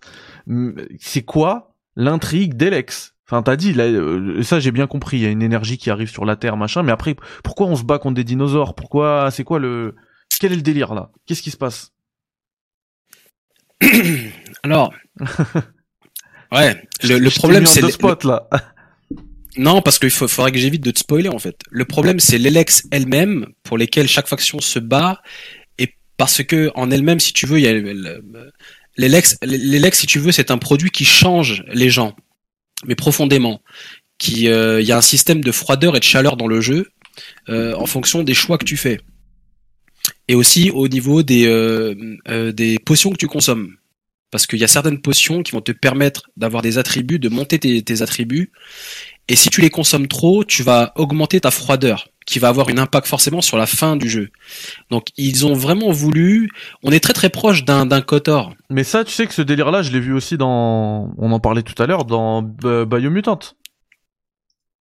C'est 0.99 1.23
quoi 1.23 1.75
l'intrigue 1.97 2.55
d'Elex 2.59 3.14
Enfin, 3.27 3.43
t'as 3.43 3.57
dit, 3.57 3.72
là, 3.72 3.85
euh, 3.85 4.43
ça 4.43 4.61
j'ai 4.61 4.70
bien 4.70 4.87
compris, 4.87 5.16
il 5.16 5.22
y 5.22 5.27
a 5.27 5.31
une 5.31 5.43
énergie 5.43 5.79
qui 5.79 5.89
arrive 5.91 6.11
sur 6.11 6.25
la 6.27 6.37
Terre, 6.37 6.57
machin, 6.59 6.83
mais 6.83 6.93
après, 6.93 7.16
pourquoi 7.43 7.66
on 7.66 7.77
se 7.77 7.83
bat 7.83 7.99
contre 7.99 8.16
des 8.16 8.25
dinosaures? 8.25 8.75
Pourquoi 8.75 9.31
C'est 9.31 9.45
quoi 9.45 9.59
le... 9.59 9.95
Quel 10.41 10.53
est 10.53 10.57
le 10.57 10.62
délire, 10.62 10.95
là? 10.95 11.11
Qu'est-ce 11.27 11.43
qui 11.43 11.51
se 11.51 11.57
passe? 11.57 11.93
Alors, 14.62 14.93
ouais, 16.53 16.83
le, 17.03 17.31
problème 17.31 17.66
c'est 17.66 17.81
le- 17.81 18.29
là. 18.29 18.49
Non, 19.57 19.83
parce 19.83 20.01
qu'il 20.01 20.11
faudrait 20.11 20.51
que 20.51 20.59
j'évite 20.59 20.83
de 20.83 20.91
te 20.91 20.99
spoiler 20.99 21.29
en 21.29 21.39
fait. 21.39 21.61
Le 21.70 21.85
problème, 21.85 22.18
c'est 22.18 22.39
l'Elex 22.39 22.89
elle-même, 22.91 23.47
pour 23.62 23.79
lesquelles 23.79 24.09
chaque 24.09 24.27
faction 24.27 24.61
se 24.61 24.81
bat, 24.81 25.22
et 25.79 25.95
parce 26.16 26.43
que 26.43 26.72
en 26.75 26.91
elle-même, 26.91 27.20
si 27.20 27.33
tu 27.33 27.47
veux, 27.47 27.59
il 27.61 27.64
y 27.64 27.68
a 27.68 27.72
le- 27.72 27.93
le- 27.93 28.51
l'Elex, 28.97 29.39
l'Elex, 29.43 29.99
si 30.01 30.07
tu 30.07 30.18
veux, 30.18 30.33
c'est 30.33 30.51
un 30.51 30.59
produit 30.59 30.91
qui 30.91 31.05
change 31.05 31.62
les 31.68 31.89
gens, 31.89 32.16
mais 32.87 32.95
profondément. 32.95 33.61
Qui, 34.16 34.49
euh, 34.49 34.81
y 34.81 34.93
a 34.93 34.97
un 34.97 35.03
système 35.03 35.43
de 35.43 35.51
froideur 35.51 35.97
et 35.97 35.99
de 35.99 36.05
chaleur 36.05 36.37
dans 36.37 36.47
le 36.47 36.61
jeu, 36.61 36.89
euh, 37.49 37.75
en 37.75 37.87
fonction 37.87 38.22
des 38.22 38.33
choix 38.33 38.59
que 38.59 38.64
tu 38.64 38.77
fais, 38.77 39.01
et 40.29 40.37
aussi 40.37 40.70
au 40.70 40.87
niveau 40.87 41.25
des 41.25 41.47
euh, 41.47 42.53
des 42.53 42.79
potions 42.79 43.11
que 43.11 43.16
tu 43.16 43.27
consommes. 43.27 43.75
Parce 44.31 44.47
qu'il 44.47 44.61
y 44.61 44.64
a 44.64 44.68
certaines 44.68 45.01
potions 45.01 45.43
qui 45.43 45.53
vont 45.53 45.61
te 45.61 45.72
permettre 45.72 46.31
d'avoir 46.37 46.62
des 46.62 46.79
attributs, 46.79 47.18
de 47.18 47.29
monter 47.29 47.59
tes 47.59 48.03
attributs, 48.03 48.53
et 49.29 49.37
si 49.37 49.49
tu 49.49 49.61
les 49.61 49.70
consommes 49.70 50.07
trop, 50.07 50.45
tu 50.45 50.62
vas 50.62 50.93
augmenter 50.97 51.41
ta 51.41 51.51
froideur, 51.51 52.09
qui 52.27 52.39
va 52.39 52.49
avoir 52.49 52.68
un 52.70 52.79
impact 52.79 53.07
forcément 53.07 53.41
sur 53.43 53.57
la 53.57 53.66
fin 53.66 53.97
du 53.97 54.09
jeu. 54.09 54.31
Donc 54.91 55.09
ils 55.16 55.45
ont 55.47 55.53
vraiment 55.55 55.91
voulu. 55.91 56.49
On 56.83 56.91
est 56.93 57.01
très 57.01 57.12
très 57.12 57.29
proche 57.29 57.64
d'un 57.64 57.87
d'un 57.87 58.01
Kotor. 58.01 58.55
Mais 58.70 58.85
ça, 58.85 59.05
tu 59.05 59.12
sais 59.12 59.27
que 59.27 59.35
ce 59.35 59.43
délire-là, 59.43 59.83
je 59.83 59.91
l'ai 59.93 60.01
vu 60.01 60.12
aussi 60.14 60.37
dans... 60.37 61.12
On 61.18 61.33
en 61.33 61.41
parlait 61.41 61.62
tout 61.62 61.81
à 61.83 61.87
l'heure, 61.87 62.05
dans 62.05 62.43
Biomutant. 62.43 63.41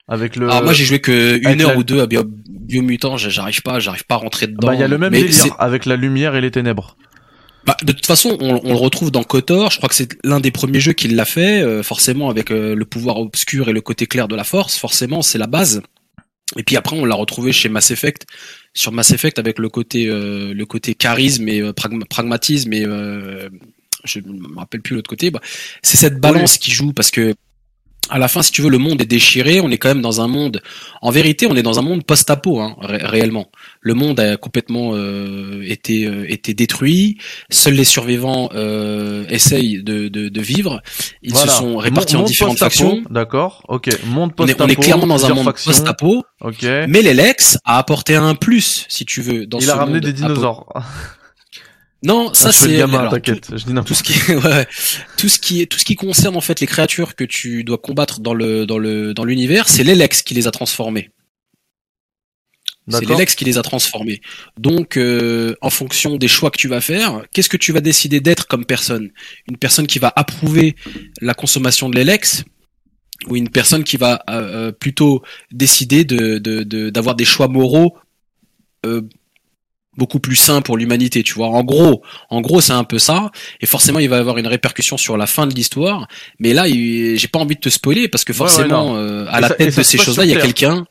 Avec 0.07 0.35
le... 0.35 0.49
Alors 0.49 0.63
moi 0.63 0.73
j'ai 0.73 0.83
joué 0.83 0.99
que 0.99 1.37
une 1.39 1.47
avec 1.47 1.61
heure 1.61 1.71
la- 1.71 1.77
ou 1.77 1.83
deux 1.83 2.01
à 2.01 2.07
Bio- 2.07 2.25
Biomutant, 2.25 3.15
j'arrive 3.17 3.61
pas, 3.61 3.79
j'arrive 3.79 4.05
pas 4.05 4.15
à 4.15 4.19
rentrer 4.19 4.47
dedans. 4.47 4.67
Bah, 4.67 4.73
il 4.75 4.79
y 4.79 4.83
a 4.83 4.87
le 4.87 4.97
même 4.97 5.11
Mais 5.11 5.23
délire, 5.23 5.55
avec 5.59 5.85
la 5.85 5.95
lumière 5.95 6.35
et 6.35 6.41
les 6.41 6.51
ténèbres. 6.51 6.97
Bah, 7.65 7.77
de 7.83 7.93
toute 7.93 8.05
façon, 8.05 8.37
on, 8.41 8.59
on 8.65 8.69
le 8.73 8.77
retrouve 8.79 9.11
dans 9.11 9.23
Kotor. 9.23 9.71
Je 9.71 9.77
crois 9.77 9.87
que 9.87 9.95
c'est 9.95 10.17
l'un 10.25 10.41
des 10.41 10.51
premiers 10.51 10.81
jeux 10.81 10.91
qui 10.91 11.07
l'a 11.07 11.23
fait, 11.23 11.61
euh, 11.61 11.83
forcément 11.83 12.29
avec 12.29 12.51
euh, 12.51 12.75
le 12.75 12.83
pouvoir 12.83 13.17
obscur 13.17 13.69
et 13.69 13.73
le 13.73 13.79
côté 13.79 14.05
clair 14.05 14.27
de 14.27 14.35
la 14.35 14.43
force. 14.43 14.77
Forcément, 14.77 15.21
c'est 15.21 15.37
la 15.37 15.47
base. 15.47 15.81
Et 16.57 16.63
puis 16.63 16.77
après, 16.77 16.97
on 16.97 17.05
l'a 17.05 17.15
retrouvé 17.15 17.51
chez 17.51 17.69
Mass 17.69 17.91
Effect, 17.91 18.25
sur 18.73 18.91
Mass 18.91 19.11
Effect 19.11 19.39
avec 19.39 19.59
le 19.59 19.69
côté 19.69 20.07
euh, 20.07 20.53
le 20.53 20.65
côté 20.65 20.95
charisme 20.95 21.47
et 21.47 21.61
euh, 21.61 21.71
pragma- 21.71 22.05
pragmatisme 22.05 22.73
et 22.73 22.85
euh, 22.85 23.49
je 24.03 24.19
me 24.19 24.57
rappelle 24.57 24.81
plus 24.81 24.95
l'autre 24.95 25.09
côté. 25.09 25.31
Bah, 25.31 25.41
c'est 25.81 25.97
cette 25.97 26.19
balance 26.19 26.57
qui 26.57 26.71
joue 26.71 26.93
parce 26.93 27.11
que 27.11 27.35
à 28.09 28.19
la 28.19 28.27
fin, 28.27 28.41
si 28.41 28.51
tu 28.51 28.61
veux, 28.61 28.69
le 28.69 28.77
monde 28.77 29.01
est 29.01 29.05
déchiré. 29.05 29.59
On 29.61 29.69
est 29.71 29.77
quand 29.77 29.87
même 29.87 30.01
dans 30.01 30.21
un 30.21 30.27
monde. 30.27 30.61
En 31.01 31.09
vérité, 31.09 31.47
on 31.47 31.55
est 31.55 31.63
dans 31.63 31.79
un 31.79 31.81
monde 31.81 32.03
post-apo, 32.05 32.59
hein, 32.59 32.75
ré- 32.81 32.97
réellement. 33.01 33.49
Le 33.81 33.93
monde 33.93 34.19
a 34.19 34.37
complètement 34.37 34.91
euh, 34.93 35.61
été 35.65 36.05
euh, 36.05 36.25
été 36.31 36.53
détruit. 36.53 37.17
Seuls 37.49 37.73
les 37.75 37.83
survivants 37.85 38.49
euh, 38.53 39.25
essayent 39.29 39.81
de, 39.81 40.09
de, 40.09 40.29
de 40.29 40.41
vivre. 40.41 40.81
Ils 41.21 41.31
Voilà. 41.33 41.51
se 41.51 41.57
sont 41.57 41.77
répartis 41.77 42.15
en 42.15 42.23
différentes 42.23 42.59
factions. 42.59 43.03
D'accord, 43.09 43.63
ok. 43.69 43.89
Monde 44.05 44.31
On 44.37 44.45
est, 44.47 44.53
post-apo, 44.53 44.63
on 44.63 44.67
est 44.67 44.75
clairement 44.75 45.07
dans 45.07 45.25
un 45.25 45.33
monde 45.33 45.53
post-apo. 45.65 46.23
Ok. 46.41 46.63
Mais 46.87 47.01
l'Elex 47.01 47.57
a 47.65 47.77
apporté 47.77 48.15
un 48.15 48.35
plus, 48.35 48.85
si 48.89 49.05
tu 49.05 49.21
veux, 49.21 49.45
dans 49.45 49.59
Il 49.59 49.65
ce 49.65 49.71
a 49.71 49.75
ramené 49.75 49.95
monde 49.95 50.05
des 50.05 50.13
dinosaures. 50.13 50.67
Non, 52.05 52.33
ça 52.33 52.45
Ah, 52.45 52.47
le 52.47 52.53
c'est 52.53 52.77
gamin, 52.77 52.99
alors, 52.99 53.11
t'inquiète. 53.13 53.47
Je 53.55 53.63
dis 53.65 53.73
tout 53.85 53.93
ce 53.93 54.03
qui 54.03 54.13
ouais, 54.33 54.67
tout 55.17 55.29
ce 55.29 55.39
qui 55.39 55.61
est 55.61 55.65
tout 55.67 55.79
ce 55.79 55.85
qui 55.85 55.95
concerne 55.95 56.35
en 56.35 56.41
fait 56.41 56.59
les 56.59 56.67
créatures 56.67 57.15
que 57.15 57.23
tu 57.23 57.63
dois 57.63 57.77
combattre 57.77 58.19
dans 58.19 58.33
le 58.33 58.65
dans 58.65 58.77
le 58.77 59.13
dans 59.13 59.23
l'univers, 59.23 59.69
c'est 59.69 59.83
l'Elex 59.83 60.21
qui 60.21 60.33
les 60.33 60.47
a 60.47 60.51
transformés. 60.51 61.11
C'est 62.89 63.05
l'Elex 63.13 63.35
qui 63.35 63.45
les 63.45 63.57
a 63.57 63.61
transformés. 63.61 64.19
Donc, 64.57 64.97
euh, 64.97 65.55
en 65.61 65.69
fonction 65.69 66.17
des 66.17 66.27
choix 66.27 66.51
que 66.51 66.57
tu 66.57 66.67
vas 66.67 66.81
faire, 66.81 67.23
qu'est-ce 67.31 67.47
que 67.47 67.55
tu 67.55 67.71
vas 67.71 67.79
décider 67.79 68.19
d'être 68.19 68.45
comme 68.47 68.65
personne? 68.65 69.09
Une 69.47 69.55
personne 69.55 69.87
qui 69.87 69.99
va 69.99 70.11
approuver 70.17 70.75
la 71.21 71.33
consommation 71.33 71.89
de 71.89 71.95
l'Elex 71.95 72.43
ou 73.27 73.37
une 73.37 73.47
personne 73.47 73.85
qui 73.85 73.95
va 73.95 74.21
euh, 74.29 74.33
euh, 74.67 74.71
plutôt 74.73 75.23
décider 75.51 76.03
de 76.03 76.39
de- 76.39 76.63
de- 76.63 76.89
d'avoir 76.89 77.15
des 77.15 77.23
choix 77.23 77.47
moraux 77.47 77.97
euh, 78.85 79.01
beaucoup 79.97 80.19
plus 80.19 80.35
sain 80.35 80.61
pour 80.61 80.77
l'humanité, 80.77 81.23
tu 81.23 81.33
vois. 81.33 81.47
En 81.49 81.63
gros, 81.63 82.01
en 82.29 82.41
gros, 82.41 82.61
c'est 82.61 82.73
un 82.73 82.83
peu 82.83 82.99
ça. 82.99 83.31
Et 83.61 83.65
forcément, 83.65 83.99
il 83.99 84.09
va 84.09 84.17
y 84.17 84.19
avoir 84.19 84.37
une 84.37 84.47
répercussion 84.47 84.97
sur 84.97 85.17
la 85.17 85.27
fin 85.27 85.45
de 85.47 85.53
l'histoire. 85.53 86.07
Mais 86.39 86.53
là, 86.53 86.65
j'ai 86.67 87.27
pas 87.31 87.39
envie 87.39 87.55
de 87.55 87.59
te 87.61 87.69
spoiler 87.69 88.07
parce 88.07 88.23
que 88.23 88.31
ouais, 88.31 88.37
forcément, 88.37 88.95
euh, 88.97 89.25
à 89.29 89.37
Et 89.37 89.41
la 89.41 89.47
ça- 89.49 89.55
tête 89.55 89.77
de 89.77 89.83
ces 89.83 89.97
choses-là, 89.97 90.25
il 90.25 90.31
y 90.31 90.35
a 90.35 90.41
quelqu'un. 90.41 90.85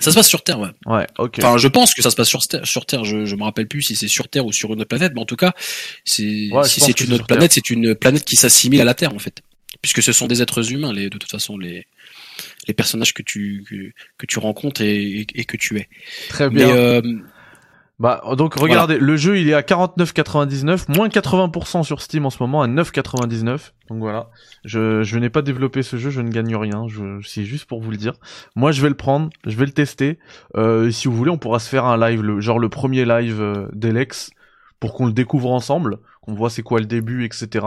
Ça 0.00 0.10
se 0.10 0.16
passe 0.16 0.28
sur 0.28 0.42
Terre, 0.42 0.58
ouais. 0.58 0.70
Ouais, 0.86 1.06
ok. 1.18 1.36
Enfin, 1.38 1.56
je 1.56 1.68
pense 1.68 1.94
que 1.94 2.02
ça 2.02 2.10
se 2.10 2.16
passe 2.16 2.28
sur 2.28 2.44
Terre. 2.46 2.66
Sur 2.66 2.84
Terre, 2.84 3.04
je, 3.04 3.24
je 3.26 3.36
me 3.36 3.44
rappelle 3.44 3.68
plus 3.68 3.80
si 3.82 3.94
c'est 3.94 4.08
sur 4.08 4.28
Terre 4.28 4.44
ou 4.44 4.52
sur 4.52 4.72
une 4.72 4.80
autre 4.80 4.88
planète, 4.88 5.12
mais 5.14 5.20
en 5.20 5.24
tout 5.24 5.36
cas, 5.36 5.52
c'est 6.04 6.48
Ouais, 6.50 6.64
si 6.68 6.80
c'est 6.80 7.00
une 7.00 7.12
autre 7.12 7.26
planète, 7.26 7.52
c'est 7.52 7.70
une 7.70 7.94
planète 7.94 8.24
qui 8.24 8.34
s'assimile 8.36 8.80
à 8.80 8.84
la 8.84 8.94
Terre 8.94 9.14
en 9.14 9.20
fait, 9.20 9.40
puisque 9.80 10.02
ce 10.02 10.12
sont 10.12 10.26
des 10.26 10.42
êtres 10.42 10.72
humains, 10.72 10.92
les 10.92 11.04
de 11.10 11.16
toute 11.16 11.30
façon 11.30 11.56
les 11.56 11.86
les 12.66 12.74
personnages 12.74 13.14
que 13.14 13.22
tu 13.22 13.64
que, 13.68 13.92
que 14.18 14.26
tu 14.26 14.40
rencontres 14.40 14.80
et, 14.80 15.20
et, 15.20 15.26
et 15.36 15.44
que 15.44 15.56
tu 15.56 15.78
es. 15.78 15.88
Très 16.28 16.50
Mais 16.50 16.64
bien. 16.64 16.74
euh, 16.76 17.02
Bah 18.00 18.20
donc 18.36 18.54
regardez, 18.54 18.98
le 18.98 19.16
jeu 19.16 19.38
il 19.38 19.48
est 19.48 19.54
à 19.54 19.60
49,99, 19.60 20.96
moins 20.96 21.06
80% 21.06 21.84
sur 21.84 22.02
Steam 22.02 22.26
en 22.26 22.30
ce 22.30 22.42
moment 22.42 22.60
à 22.60 22.66
9,99. 22.66 23.70
Donc 23.88 23.98
voilà, 24.00 24.30
je, 24.64 25.04
je 25.04 25.18
n'ai 25.18 25.30
pas 25.30 25.42
développé 25.42 25.84
ce 25.84 25.96
jeu, 25.96 26.10
je 26.10 26.20
ne 26.20 26.28
gagne 26.28 26.56
rien, 26.56 26.88
je, 26.88 27.20
c'est 27.24 27.44
juste 27.44 27.66
pour 27.66 27.80
vous 27.80 27.92
le 27.92 27.96
dire. 27.96 28.14
Moi 28.56 28.72
je 28.72 28.82
vais 28.82 28.88
le 28.88 28.96
prendre, 28.96 29.30
je 29.46 29.56
vais 29.56 29.66
le 29.66 29.72
tester. 29.72 30.18
Euh, 30.56 30.88
et 30.88 30.92
si 30.92 31.06
vous 31.06 31.14
voulez, 31.14 31.30
on 31.30 31.38
pourra 31.38 31.60
se 31.60 31.68
faire 31.68 31.84
un 31.84 31.96
live, 31.96 32.20
le, 32.20 32.40
genre 32.40 32.58
le 32.58 32.68
premier 32.68 33.04
live 33.04 33.40
euh, 33.40 33.68
d'Elex, 33.72 34.30
pour 34.80 34.94
qu'on 34.94 35.06
le 35.06 35.12
découvre 35.12 35.52
ensemble, 35.52 35.98
qu'on 36.20 36.34
voit 36.34 36.50
c'est 36.50 36.62
quoi 36.62 36.80
le 36.80 36.86
début, 36.86 37.24
etc. 37.24 37.64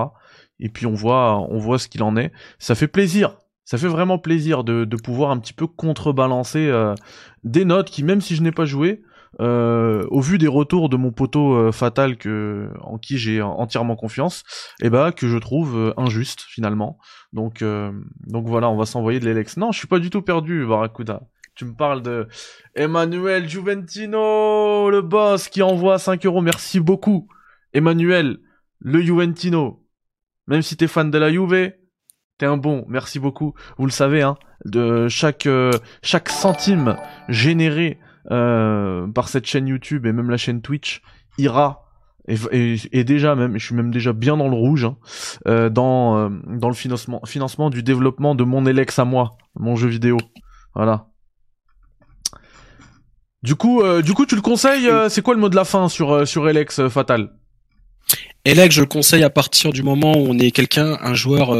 Et 0.60 0.68
puis 0.68 0.86
on 0.88 0.94
voit, 0.94 1.38
on 1.50 1.58
voit 1.58 1.80
ce 1.80 1.88
qu'il 1.88 2.04
en 2.04 2.18
est. 2.18 2.34
Ça 2.60 2.76
fait 2.76 2.88
plaisir. 2.88 3.38
Ça 3.64 3.78
fait 3.78 3.88
vraiment 3.88 4.18
plaisir 4.18 4.64
de, 4.64 4.86
de 4.86 4.96
pouvoir 4.98 5.32
un 5.32 5.40
petit 5.40 5.54
peu 5.54 5.68
contrebalancer 5.68 6.68
euh, 6.68 6.96
des 7.44 7.66
notes 7.66 7.90
qui, 7.90 8.04
même 8.04 8.22
si 8.22 8.36
je 8.36 8.42
n'ai 8.42 8.52
pas 8.52 8.66
joué, 8.66 9.02
euh, 9.40 10.06
au 10.10 10.22
vu 10.22 10.38
des 10.38 10.48
retours 10.48 10.90
de 10.90 10.98
mon 10.98 11.12
poteau 11.12 11.54
euh, 11.54 11.72
fatal 11.72 12.18
que 12.18 12.70
en 12.82 12.98
qui 12.98 13.18
j'ai 13.18 13.42
entièrement 13.42 13.96
confiance, 13.96 14.44
et 14.82 14.90
bah 14.90 15.12
que 15.12 15.28
je 15.28 15.38
trouve 15.38 15.78
euh, 15.78 15.94
injuste 15.98 16.42
finalement. 16.48 16.98
Donc 17.34 17.62
euh, 17.62 17.92
donc 18.26 18.48
voilà, 18.48 18.70
on 18.70 18.78
va 18.78 18.86
s'envoyer 18.86 19.20
de 19.20 19.26
l'Elex. 19.26 19.58
Non, 19.58 19.72
je 19.72 19.78
suis 19.78 19.88
pas 19.88 20.00
du 20.00 20.10
tout 20.10 20.22
perdu, 20.22 20.66
Barracuda. 20.66 21.22
Tu 21.56 21.66
me 21.66 21.74
parles 21.74 22.02
de 22.02 22.28
Emmanuel 22.76 23.50
Juventino, 23.50 24.90
le 24.90 25.02
boss 25.02 25.50
qui 25.50 25.62
envoie 25.62 25.98
5 25.98 26.26
euros. 26.26 26.42
Merci 26.42 26.80
beaucoup, 26.80 27.28
Emmanuel, 27.74 28.38
le 28.80 29.02
Juventino. 29.02 29.84
Même 30.48 30.62
si 30.62 30.78
t'es 30.78 30.88
fan 30.88 31.12
de 31.12 31.18
la 31.18 31.32
Juve, 31.32 31.74
t'es 32.38 32.46
un 32.46 32.58
bon. 32.58 32.86
Merci 32.88 33.20
beaucoup. 33.20 33.54
Vous 33.78 33.86
le 33.86 33.92
savez, 33.92 34.22
hein, 34.22 34.38
de 34.66 35.08
chaque 35.08 35.48
chaque 36.04 36.30
centime 36.30 36.96
généré 37.28 38.00
euh, 38.32 39.08
par 39.08 39.30
cette 39.30 39.46
chaîne 39.46 39.68
YouTube 39.68 40.06
et 40.06 40.12
même 40.12 40.30
la 40.30 40.38
chaîne 40.38 40.62
Twitch 40.62 41.02
ira 41.38 41.84
et, 42.28 42.76
et, 42.92 43.04
déjà 43.06 43.36
même, 43.36 43.58
je 43.58 43.66
suis 43.66 43.76
même 43.76 43.90
déjà 43.90 44.12
bien 44.12 44.36
dans 44.36 44.50
le 44.50 44.56
rouge 44.56 44.84
hein, 44.84 44.98
euh, 45.48 45.70
dans 45.70 46.18
euh, 46.18 46.30
dans 46.46 46.68
le 46.68 46.74
financement 46.74 47.22
financement 47.26 47.70
du 47.70 47.84
développement 47.84 48.36
de 48.36 48.44
mon 48.44 48.66
Elex 48.66 49.00
à 49.00 49.06
moi, 49.06 49.38
mon 49.56 49.78
jeu 49.78 49.88
vidéo. 49.88 50.18
Voilà. 50.76 51.08
Du 53.44 53.56
coup, 53.56 53.82
euh, 53.82 54.02
du 54.02 54.14
coup, 54.14 54.26
tu 54.26 54.36
le 54.36 54.42
conseilles 54.42 54.88
euh, 54.88 55.08
C'est 55.08 55.22
quoi 55.22 55.34
le 55.34 55.40
mot 55.40 55.48
de 55.48 55.56
la 55.56 55.64
fin 55.64 55.88
sur 55.88 56.12
euh, 56.12 56.26
sur 56.26 56.50
Elex 56.50 56.88
Fatal? 56.90 57.32
Elec, 58.44 58.72
je 58.74 58.82
le 58.82 58.88
conseille 58.88 59.24
à 59.24 59.30
partir 59.30 59.72
du 59.72 59.84
moment 59.84 60.12
où 60.18 60.28
on 60.28 60.38
est 60.38 60.52
quelqu'un, 60.52 60.98
un 61.02 61.14
joueur 61.14 61.56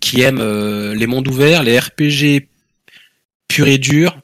qui 0.00 0.20
aime 0.20 0.42
les 0.92 1.06
mondes 1.06 1.26
ouverts, 1.26 1.62
les 1.62 1.78
RPG 1.78 2.48
purs 3.48 3.68
et 3.68 3.78
durs. 3.78 4.20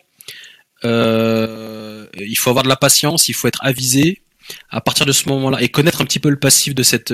Euh, 0.84 2.06
il 2.18 2.36
faut 2.36 2.50
avoir 2.50 2.62
de 2.62 2.68
la 2.68 2.76
patience, 2.76 3.28
il 3.28 3.34
faut 3.34 3.48
être 3.48 3.64
avisé 3.64 4.22
à 4.70 4.80
partir 4.80 5.06
de 5.06 5.12
ce 5.12 5.28
moment-là 5.28 5.60
et 5.60 5.68
connaître 5.68 6.00
un 6.00 6.04
petit 6.04 6.20
peu 6.20 6.28
le 6.28 6.38
passif 6.38 6.74
de 6.74 6.82
cette 6.82 7.10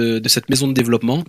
maison 0.50 0.68
de 0.68 0.74
développement 0.74 1.24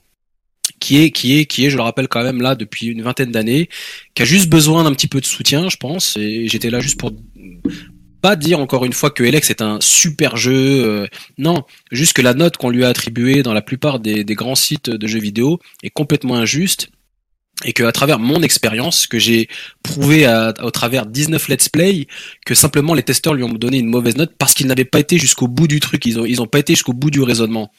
qui 0.79 1.01
est 1.01 1.11
qui 1.11 1.39
est 1.39 1.45
qui 1.45 1.65
est 1.65 1.69
je 1.69 1.77
le 1.77 1.83
rappelle 1.83 2.07
quand 2.07 2.23
même 2.23 2.41
là 2.41 2.55
depuis 2.55 2.87
une 2.87 3.01
vingtaine 3.01 3.31
d'années 3.31 3.69
qui 4.15 4.21
a 4.23 4.25
juste 4.25 4.49
besoin 4.49 4.83
d'un 4.83 4.93
petit 4.93 5.07
peu 5.07 5.21
de 5.21 5.25
soutien 5.25 5.69
je 5.69 5.77
pense. 5.77 6.17
Et 6.17 6.47
j'étais 6.47 6.69
là 6.69 6.79
juste 6.79 6.99
pour 6.99 7.11
pas 8.21 8.35
dire 8.35 8.59
encore 8.59 8.85
une 8.85 8.93
fois 8.93 9.09
que 9.09 9.23
Elex 9.23 9.49
est 9.49 9.61
un 9.61 9.79
super 9.81 10.37
jeu 10.37 10.53
euh, 10.85 11.07
non 11.37 11.63
juste 11.91 12.13
que 12.13 12.21
la 12.21 12.33
note 12.33 12.57
qu'on 12.57 12.69
lui 12.69 12.83
a 12.83 12.89
attribuée 12.89 13.43
dans 13.43 13.53
la 13.53 13.61
plupart 13.61 13.99
des, 13.99 14.23
des 14.23 14.35
grands 14.35 14.55
sites 14.55 14.89
de 14.89 15.07
jeux 15.07 15.19
vidéo 15.19 15.59
est 15.83 15.89
complètement 15.89 16.35
injuste 16.35 16.89
et 17.65 17.73
que 17.73 17.83
à 17.83 17.91
travers 17.91 18.19
mon 18.19 18.41
expérience 18.41 19.07
que 19.07 19.19
j'ai 19.19 19.47
prouvé 19.83 20.27
au 20.61 20.71
travers 20.71 21.05
19 21.05 21.47
let's 21.49 21.69
play 21.69 22.07
que 22.45 22.55
simplement 22.55 22.93
les 22.93 23.03
testeurs 23.03 23.33
lui 23.33 23.43
ont 23.43 23.53
donné 23.53 23.77
une 23.77 23.87
mauvaise 23.87 24.17
note 24.17 24.33
parce 24.37 24.53
qu'ils 24.53 24.67
n'avaient 24.67 24.85
pas 24.85 24.99
été 24.99 25.17
jusqu'au 25.17 25.47
bout 25.47 25.67
du 25.67 25.79
truc. 25.79 26.05
Ils 26.05 26.19
ont 26.19 26.25
ils 26.25 26.41
ont 26.41 26.47
pas 26.47 26.59
été 26.59 26.73
jusqu'au 26.73 26.93
bout 26.93 27.11
du 27.11 27.21
raisonnement 27.21 27.71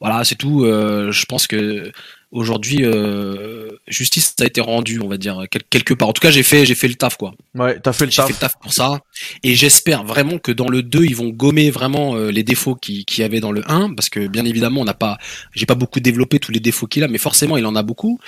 voilà 0.00 0.24
c'est 0.24 0.36
tout 0.36 0.64
euh, 0.64 1.10
je 1.12 1.24
pense 1.26 1.46
que 1.46 1.90
aujourd'hui 2.30 2.80
euh, 2.84 3.70
justice 3.86 4.34
a 4.40 4.44
été 4.44 4.60
rendue 4.60 5.00
on 5.02 5.08
va 5.08 5.16
dire 5.16 5.44
quel- 5.50 5.64
quelque 5.64 5.94
part 5.94 6.08
en 6.08 6.12
tout 6.12 6.20
cas 6.20 6.30
j'ai 6.30 6.42
fait 6.42 6.66
j'ai 6.66 6.74
fait 6.74 6.86
le 6.88 6.94
taf 6.94 7.16
quoi 7.16 7.32
Ouais, 7.54 7.80
t'as 7.80 7.92
fait 7.92 8.04
le 8.04 8.10
j'ai 8.10 8.22
fait 8.22 8.28
taf. 8.28 8.36
le 8.36 8.40
taf 8.40 8.58
pour 8.60 8.72
ça. 8.72 9.00
Et 9.42 9.54
j'espère 9.56 10.04
vraiment 10.04 10.38
que 10.38 10.52
dans 10.52 10.68
le 10.68 10.82
2, 10.82 11.04
ils 11.06 11.16
vont 11.16 11.30
gommer 11.30 11.70
vraiment 11.70 12.14
euh, 12.14 12.30
les 12.30 12.44
défauts 12.44 12.76
qu'il 12.76 13.04
qu'il 13.04 13.22
y 13.22 13.24
avait 13.24 13.40
dans 13.40 13.50
le 13.50 13.62
1. 13.68 13.94
Parce 13.94 14.10
que 14.10 14.28
bien 14.28 14.44
évidemment, 14.44 14.82
on 14.82 14.84
n'a 14.84 14.94
pas, 14.94 15.18
j'ai 15.54 15.66
pas 15.66 15.74
beaucoup 15.74 15.98
développé 15.98 16.38
tous 16.38 16.52
les 16.52 16.60
défauts 16.60 16.86
qu'il 16.86 17.02
a, 17.02 17.08
mais 17.08 17.18
forcément, 17.18 17.56
il 17.56 17.66
en 17.66 17.74
a 17.74 17.82
beaucoup. 17.82 18.20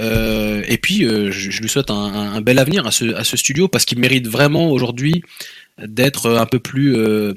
Euh, 0.00 0.64
et 0.66 0.78
puis, 0.78 1.04
je, 1.04 1.30
je 1.30 1.60
lui 1.62 1.68
souhaite 1.68 1.90
un, 1.90 1.94
un- 1.94 2.32
un 2.34 2.40
bel 2.40 2.58
avenir 2.58 2.86
à 2.86 2.90
ce, 2.90 3.14
à 3.14 3.22
ce 3.22 3.36
studio 3.36 3.68
parce 3.68 3.84
qu'il 3.84 3.98
mérite 4.00 4.26
vraiment 4.26 4.70
aujourd'hui 4.70 5.22
d'être 5.78 6.30
un 6.30 6.46
peu 6.46 6.58
plus, 6.58 6.96
euh, 6.96 7.34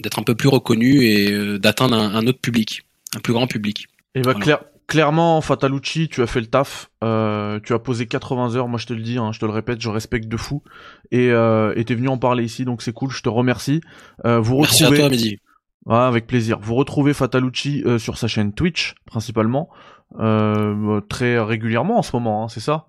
d'être 0.00 0.18
un 0.18 0.22
peu 0.24 0.34
plus 0.34 0.48
reconnu 0.48 1.04
et 1.04 1.58
d'atteindre 1.58 1.96
un, 1.96 2.14
un 2.14 2.26
autre 2.26 2.40
public, 2.40 2.82
plus 3.20 3.32
grand 3.32 3.46
public. 3.46 3.86
Et 4.14 4.20
bah 4.22 4.32
Voilà. 4.32 4.40
clair- 4.44 4.60
clairement, 4.86 5.40
Fatalucci, 5.40 6.08
tu 6.08 6.22
as 6.22 6.26
fait 6.26 6.40
le 6.40 6.46
taf. 6.46 6.90
Euh, 7.04 7.60
tu 7.62 7.72
as 7.74 7.78
posé 7.78 8.06
80 8.06 8.56
heures. 8.56 8.68
Moi, 8.68 8.78
je 8.78 8.86
te 8.86 8.92
le 8.94 9.02
dis, 9.02 9.18
hein, 9.18 9.32
je 9.32 9.38
te 9.40 9.44
le 9.44 9.52
répète, 9.52 9.80
je 9.80 9.88
respecte 9.90 10.28
de 10.28 10.36
fou. 10.36 10.62
Et 11.10 11.30
euh, 11.30 11.74
t'es 11.84 11.94
venu 11.94 12.08
en 12.08 12.18
parler 12.18 12.44
ici, 12.44 12.64
donc 12.64 12.82
c'est 12.82 12.92
cool. 12.92 13.10
Je 13.10 13.22
te 13.22 13.28
remercie. 13.28 13.80
Euh, 14.24 14.38
vous 14.40 14.60
Merci 14.60 14.84
à 14.84 14.88
toi, 14.90 15.08
Mehdi. 15.10 15.36
Ouais, 15.86 15.96
avec 15.96 16.26
plaisir. 16.26 16.58
Vous 16.60 16.74
retrouvez 16.74 17.14
Fatalucci 17.14 17.82
euh, 17.86 17.98
sur 17.98 18.18
sa 18.18 18.28
chaîne 18.28 18.52
Twitch 18.52 18.94
principalement, 19.06 19.68
très 21.08 21.38
régulièrement 21.40 21.98
en 21.98 22.02
ce 22.02 22.10
moment, 22.14 22.44
hein, 22.44 22.48
c'est 22.48 22.60
ça? 22.60 22.86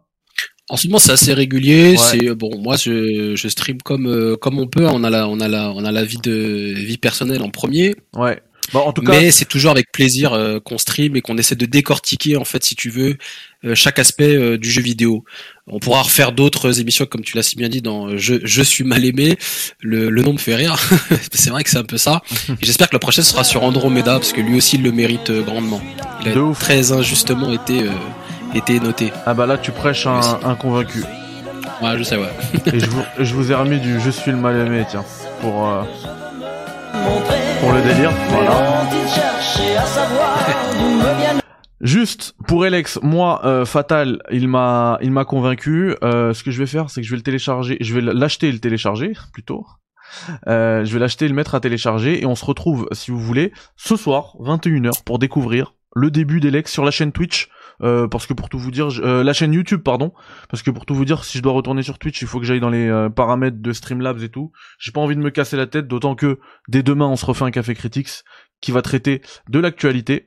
En 0.71 0.77
ce 0.77 0.87
moment, 0.87 0.99
c'est 0.99 1.11
assez 1.13 1.33
régulier. 1.33 1.91
Ouais. 1.91 1.97
C'est 1.97 2.35
bon, 2.35 2.51
moi, 2.61 2.75
je, 2.77 3.35
je 3.35 3.47
stream 3.47 3.81
comme 3.81 4.05
euh, 4.07 4.35
comme 4.35 4.59
on 4.59 4.67
peut. 4.67 4.85
On 4.87 5.03
a 5.03 5.09
la 5.09 5.27
on 5.27 5.39
a 5.39 5.47
la 5.47 5.71
on 5.71 5.83
a 5.83 5.91
la 5.91 6.03
vie 6.03 6.19
de 6.19 6.73
vie 6.75 6.97
personnelle 6.99 7.41
en 7.41 7.49
premier, 7.49 7.95
Ouais. 8.15 8.39
Bah, 8.73 8.81
en 8.85 8.91
tout 8.93 9.01
cas, 9.01 9.11
mais 9.11 9.31
c'est 9.31 9.45
toujours 9.45 9.71
avec 9.71 9.91
plaisir 9.91 10.33
euh, 10.33 10.59
qu'on 10.59 10.77
stream 10.77 11.15
et 11.15 11.21
qu'on 11.21 11.37
essaie 11.37 11.55
de 11.55 11.65
décortiquer 11.65 12.37
en 12.37 12.45
fait, 12.45 12.63
si 12.63 12.75
tu 12.75 12.89
veux, 12.89 13.17
euh, 13.65 13.75
chaque 13.75 13.99
aspect 13.99 14.35
euh, 14.35 14.57
du 14.57 14.69
jeu 14.71 14.81
vidéo. 14.81 15.23
On 15.67 15.79
pourra 15.79 16.01
refaire 16.01 16.31
d'autres 16.31 16.79
émissions, 16.79 17.05
comme 17.05 17.21
tu 17.21 17.35
l'as 17.37 17.43
si 17.43 17.55
bien 17.55 17.69
dit 17.69 17.81
dans 17.81 18.07
euh, 18.07 18.17
Je 18.17 18.35
je 18.43 18.61
suis 18.63 18.83
mal 18.83 19.05
aimé. 19.05 19.37
Le 19.81 20.09
le 20.09 20.21
nom 20.23 20.33
me 20.33 20.37
fait 20.39 20.55
rire. 20.55 20.77
c'est 21.31 21.49
vrai 21.51 21.63
que 21.63 21.69
c'est 21.69 21.77
un 21.77 21.83
peu 21.83 21.97
ça. 21.97 22.21
Et 22.49 22.65
j'espère 22.65 22.89
que 22.89 22.95
la 22.95 22.99
prochaine 22.99 23.23
sera 23.23 23.43
sur 23.43 23.63
Andromeda 23.63 24.13
parce 24.13 24.33
que 24.33 24.41
lui 24.41 24.57
aussi 24.57 24.77
il 24.77 24.83
le 24.83 24.91
mérite 24.91 25.29
euh, 25.29 25.41
grandement. 25.43 25.81
Il 26.21 26.29
a 26.29 26.33
De 26.33 26.39
ouf. 26.39 26.59
très 26.59 26.91
injustement 26.91 27.51
été 27.53 27.83
euh, 27.83 27.91
été 28.55 28.79
noté. 28.79 29.11
ah 29.27 29.33
bah 29.35 29.45
là, 29.45 29.57
tu 29.59 29.71
prêches 29.71 30.07
un, 30.07 30.39
un 30.43 30.55
convaincu. 30.55 31.03
Ouais, 31.83 31.97
je 31.97 32.03
sais 32.03 32.17
ouais. 32.17 32.29
Et 32.73 32.79
je 32.79 32.87
vous, 32.87 33.03
je 33.19 33.33
vous 33.35 33.51
ai 33.51 33.55
remis 33.55 33.79
du 33.79 33.99
Je 34.01 34.09
suis 34.09 34.31
le 34.31 34.37
mal 34.37 34.55
aimé, 34.67 34.83
tiens, 34.89 35.05
pour 35.39 35.67
euh, 35.67 35.83
pour 37.59 37.71
le 37.71 37.81
délire. 37.81 38.11
Voilà. 38.29 38.89
Juste 41.81 42.35
pour 42.45 42.65
Alex, 42.65 42.99
moi 43.01 43.41
euh, 43.45 43.65
Fatal, 43.65 44.19
il 44.31 44.49
m'a 44.49 44.97
il 45.01 45.11
m'a 45.11 45.23
convaincu. 45.23 45.95
Euh, 46.03 46.33
ce 46.33 46.43
que 46.43 46.51
je 46.51 46.59
vais 46.59 46.65
faire, 46.65 46.89
c'est 46.89 47.01
que 47.01 47.07
je 47.07 47.11
vais 47.11 47.17
le 47.17 47.23
télécharger, 47.23 47.77
je 47.79 47.93
vais 47.93 48.01
l'acheter 48.01 48.49
et 48.49 48.51
le 48.51 48.59
télécharger 48.59 49.13
plutôt. 49.31 49.65
Euh, 50.47 50.83
je 50.83 50.91
vais 50.93 50.99
l'acheter 50.99 51.25
et 51.25 51.27
le 51.29 51.35
mettre 51.35 51.55
à 51.55 51.59
télécharger 51.59 52.21
et 52.21 52.25
on 52.25 52.35
se 52.35 52.43
retrouve 52.43 52.87
si 52.91 53.11
vous 53.11 53.19
voulez 53.19 53.53
ce 53.77 53.95
soir 53.95 54.35
21h 54.41 55.03
pour 55.05 55.19
découvrir 55.19 55.73
le 55.95 56.11
début 56.11 56.39
d'Elex 56.39 56.71
sur 56.71 56.83
la 56.83 56.91
chaîne 56.91 57.11
Twitch 57.11 57.49
euh, 57.81 58.07
parce 58.07 58.27
que 58.27 58.33
pour 58.33 58.49
tout 58.49 58.59
vous 58.59 58.71
dire 58.71 58.89
je- 58.89 59.01
euh, 59.01 59.23
la 59.23 59.33
chaîne 59.33 59.53
YouTube 59.53 59.81
pardon 59.81 60.13
parce 60.49 60.63
que 60.63 60.71
pour 60.71 60.85
tout 60.85 60.95
vous 60.95 61.05
dire 61.05 61.23
si 61.23 61.37
je 61.37 61.43
dois 61.43 61.53
retourner 61.53 61.81
sur 61.83 61.97
Twitch 61.99 62.21
il 62.21 62.27
faut 62.27 62.39
que 62.39 62.45
j'aille 62.45 62.59
dans 62.59 62.69
les 62.69 62.87
euh, 62.87 63.09
paramètres 63.09 63.61
de 63.61 63.73
Streamlabs 63.73 64.21
et 64.23 64.29
tout 64.29 64.51
j'ai 64.79 64.91
pas 64.91 65.01
envie 65.01 65.15
de 65.15 65.21
me 65.21 65.29
casser 65.29 65.57
la 65.57 65.67
tête 65.67 65.87
d'autant 65.87 66.15
que 66.15 66.39
dès 66.67 66.83
demain 66.83 67.07
on 67.07 67.15
se 67.15 67.25
refait 67.25 67.45
un 67.45 67.51
café 67.51 67.75
critiques 67.75 68.09
qui 68.61 68.71
va 68.71 68.81
traiter 68.81 69.21
de 69.49 69.59
l'actualité 69.59 70.25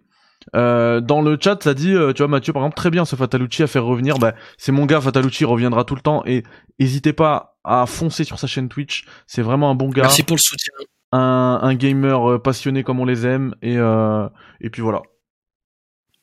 euh, 0.57 1.01
dans 1.01 1.23
le 1.23 1.39
chat, 1.41 1.63
ça 1.63 1.73
dit, 1.73 1.95
euh, 1.95 2.13
tu 2.13 2.19
vois, 2.19 2.27
Mathieu, 2.27 2.53
par 2.53 2.63
exemple, 2.63 2.75
très 2.75 2.91
bien 2.91 3.05
ce 3.05 3.15
Fatalucci 3.15 3.63
à 3.63 3.69
faire 3.69 3.85
revenir. 3.85 4.19
Bah, 4.19 4.35
c'est 4.59 4.73
mon 4.73 4.87
gars, 4.87 5.01
Fatalucci 5.01 5.45
reviendra 5.45 5.85
tout 5.85 5.95
le 5.95 6.01
temps 6.01 6.25
et 6.27 6.43
n'hésitez 6.81 7.13
pas 7.13 7.57
à 7.63 7.87
foncer 7.87 8.25
sur 8.25 8.41
sa 8.41 8.49
chaîne 8.49 8.69
Twitch. 8.69 9.05
C'est 9.29 9.43
vraiment 9.43 9.71
un 9.71 9.77
bon 9.77 9.89
gars, 9.89 10.03
Merci 10.03 10.25
pour 10.25 10.35
le 10.35 10.41
soutien. 10.43 10.73
un, 11.13 11.61
un 11.63 11.75
gamer 11.77 12.29
euh, 12.29 12.39
passionné 12.43 12.83
comme 12.83 12.99
on 12.99 13.05
les 13.05 13.25
aime 13.25 13.55
et 13.63 13.77
euh, 13.79 14.29
et 14.61 14.69
puis 14.69 14.83
voilà. 14.83 15.03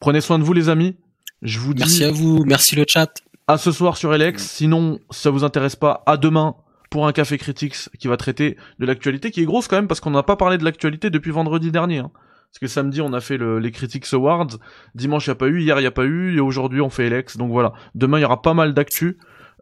Prenez 0.01 0.19
soin 0.19 0.37
de 0.37 0.43
vous, 0.43 0.51
les 0.53 0.67
amis. 0.67 0.97
Je 1.41 1.59
vous 1.59 1.73
dis 1.73 1.81
Merci 1.81 2.03
à 2.03 2.11
vous, 2.11 2.43
merci 2.45 2.75
le 2.75 2.85
chat. 2.87 3.11
à 3.47 3.57
ce 3.57 3.71
soir 3.71 3.97
sur 3.97 4.13
Elex. 4.13 4.43
Sinon, 4.45 4.99
si 5.11 5.21
ça 5.21 5.29
vous 5.29 5.43
intéresse 5.43 5.75
pas, 5.75 6.03
à 6.05 6.17
demain 6.17 6.55
pour 6.89 7.07
un 7.07 7.11
Café 7.11 7.37
Critics 7.37 7.89
qui 7.99 8.07
va 8.07 8.17
traiter 8.17 8.57
de 8.79 8.85
l'actualité 8.85 9.31
qui 9.31 9.41
est 9.41 9.45
grosse 9.45 9.67
quand 9.67 9.75
même 9.75 9.87
parce 9.87 9.99
qu'on 9.99 10.11
n'a 10.11 10.23
pas 10.23 10.35
parlé 10.35 10.57
de 10.57 10.63
l'actualité 10.65 11.09
depuis 11.09 11.31
vendredi 11.31 11.71
dernier. 11.71 11.99
Hein. 11.99 12.11
Parce 12.51 12.59
que 12.59 12.67
samedi 12.67 12.99
on 13.01 13.13
a 13.13 13.21
fait 13.21 13.37
le, 13.37 13.59
les 13.59 13.71
Critics 13.71 14.11
Awards, 14.13 14.57
dimanche 14.95 15.27
il 15.27 15.29
y 15.29 15.31
a 15.31 15.35
pas 15.35 15.47
eu, 15.47 15.61
hier 15.61 15.79
il 15.79 15.83
y 15.83 15.87
a 15.87 15.91
pas 15.91 16.05
eu, 16.05 16.35
et 16.35 16.39
aujourd'hui 16.39 16.81
on 16.81 16.89
fait 16.89 17.05
Elex. 17.05 17.37
Donc 17.37 17.51
voilà, 17.51 17.73
demain 17.93 18.17
il 18.17 18.21
y 18.21 18.25
aura 18.25 18.41
pas 18.41 18.53
mal 18.53 18.73
d'actu. 18.73 19.17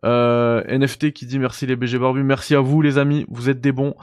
Euh, 0.06 0.64
NFT 0.70 1.12
qui 1.12 1.26
dit 1.26 1.40
merci 1.40 1.66
les 1.66 1.76
BG 1.76 1.98
Barbus, 1.98 2.24
merci 2.24 2.56
à 2.56 2.62
vous 2.62 2.82
les 2.82 2.98
amis, 2.98 3.26
vous 3.30 3.50
êtes 3.50 3.60
des 3.60 3.72
bons. 3.74 3.94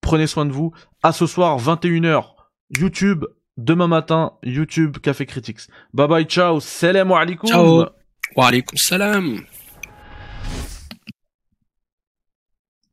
Prenez 0.00 0.26
soin 0.26 0.46
de 0.46 0.52
vous. 0.52 0.72
À 1.02 1.12
ce 1.12 1.26
soir 1.26 1.58
21h 1.58 2.24
YouTube, 2.70 3.26
demain 3.64 3.88
matin 3.88 4.32
YouTube 4.42 4.98
Café 4.98 5.26
Critics. 5.26 5.68
Bye 5.94 6.06
bye, 6.08 6.24
ciao, 6.24 6.60
salam 6.60 7.12
alaikum. 7.12 7.48
Ciao. 7.48 7.90
Wa 8.36 8.50
salam. 8.74 9.44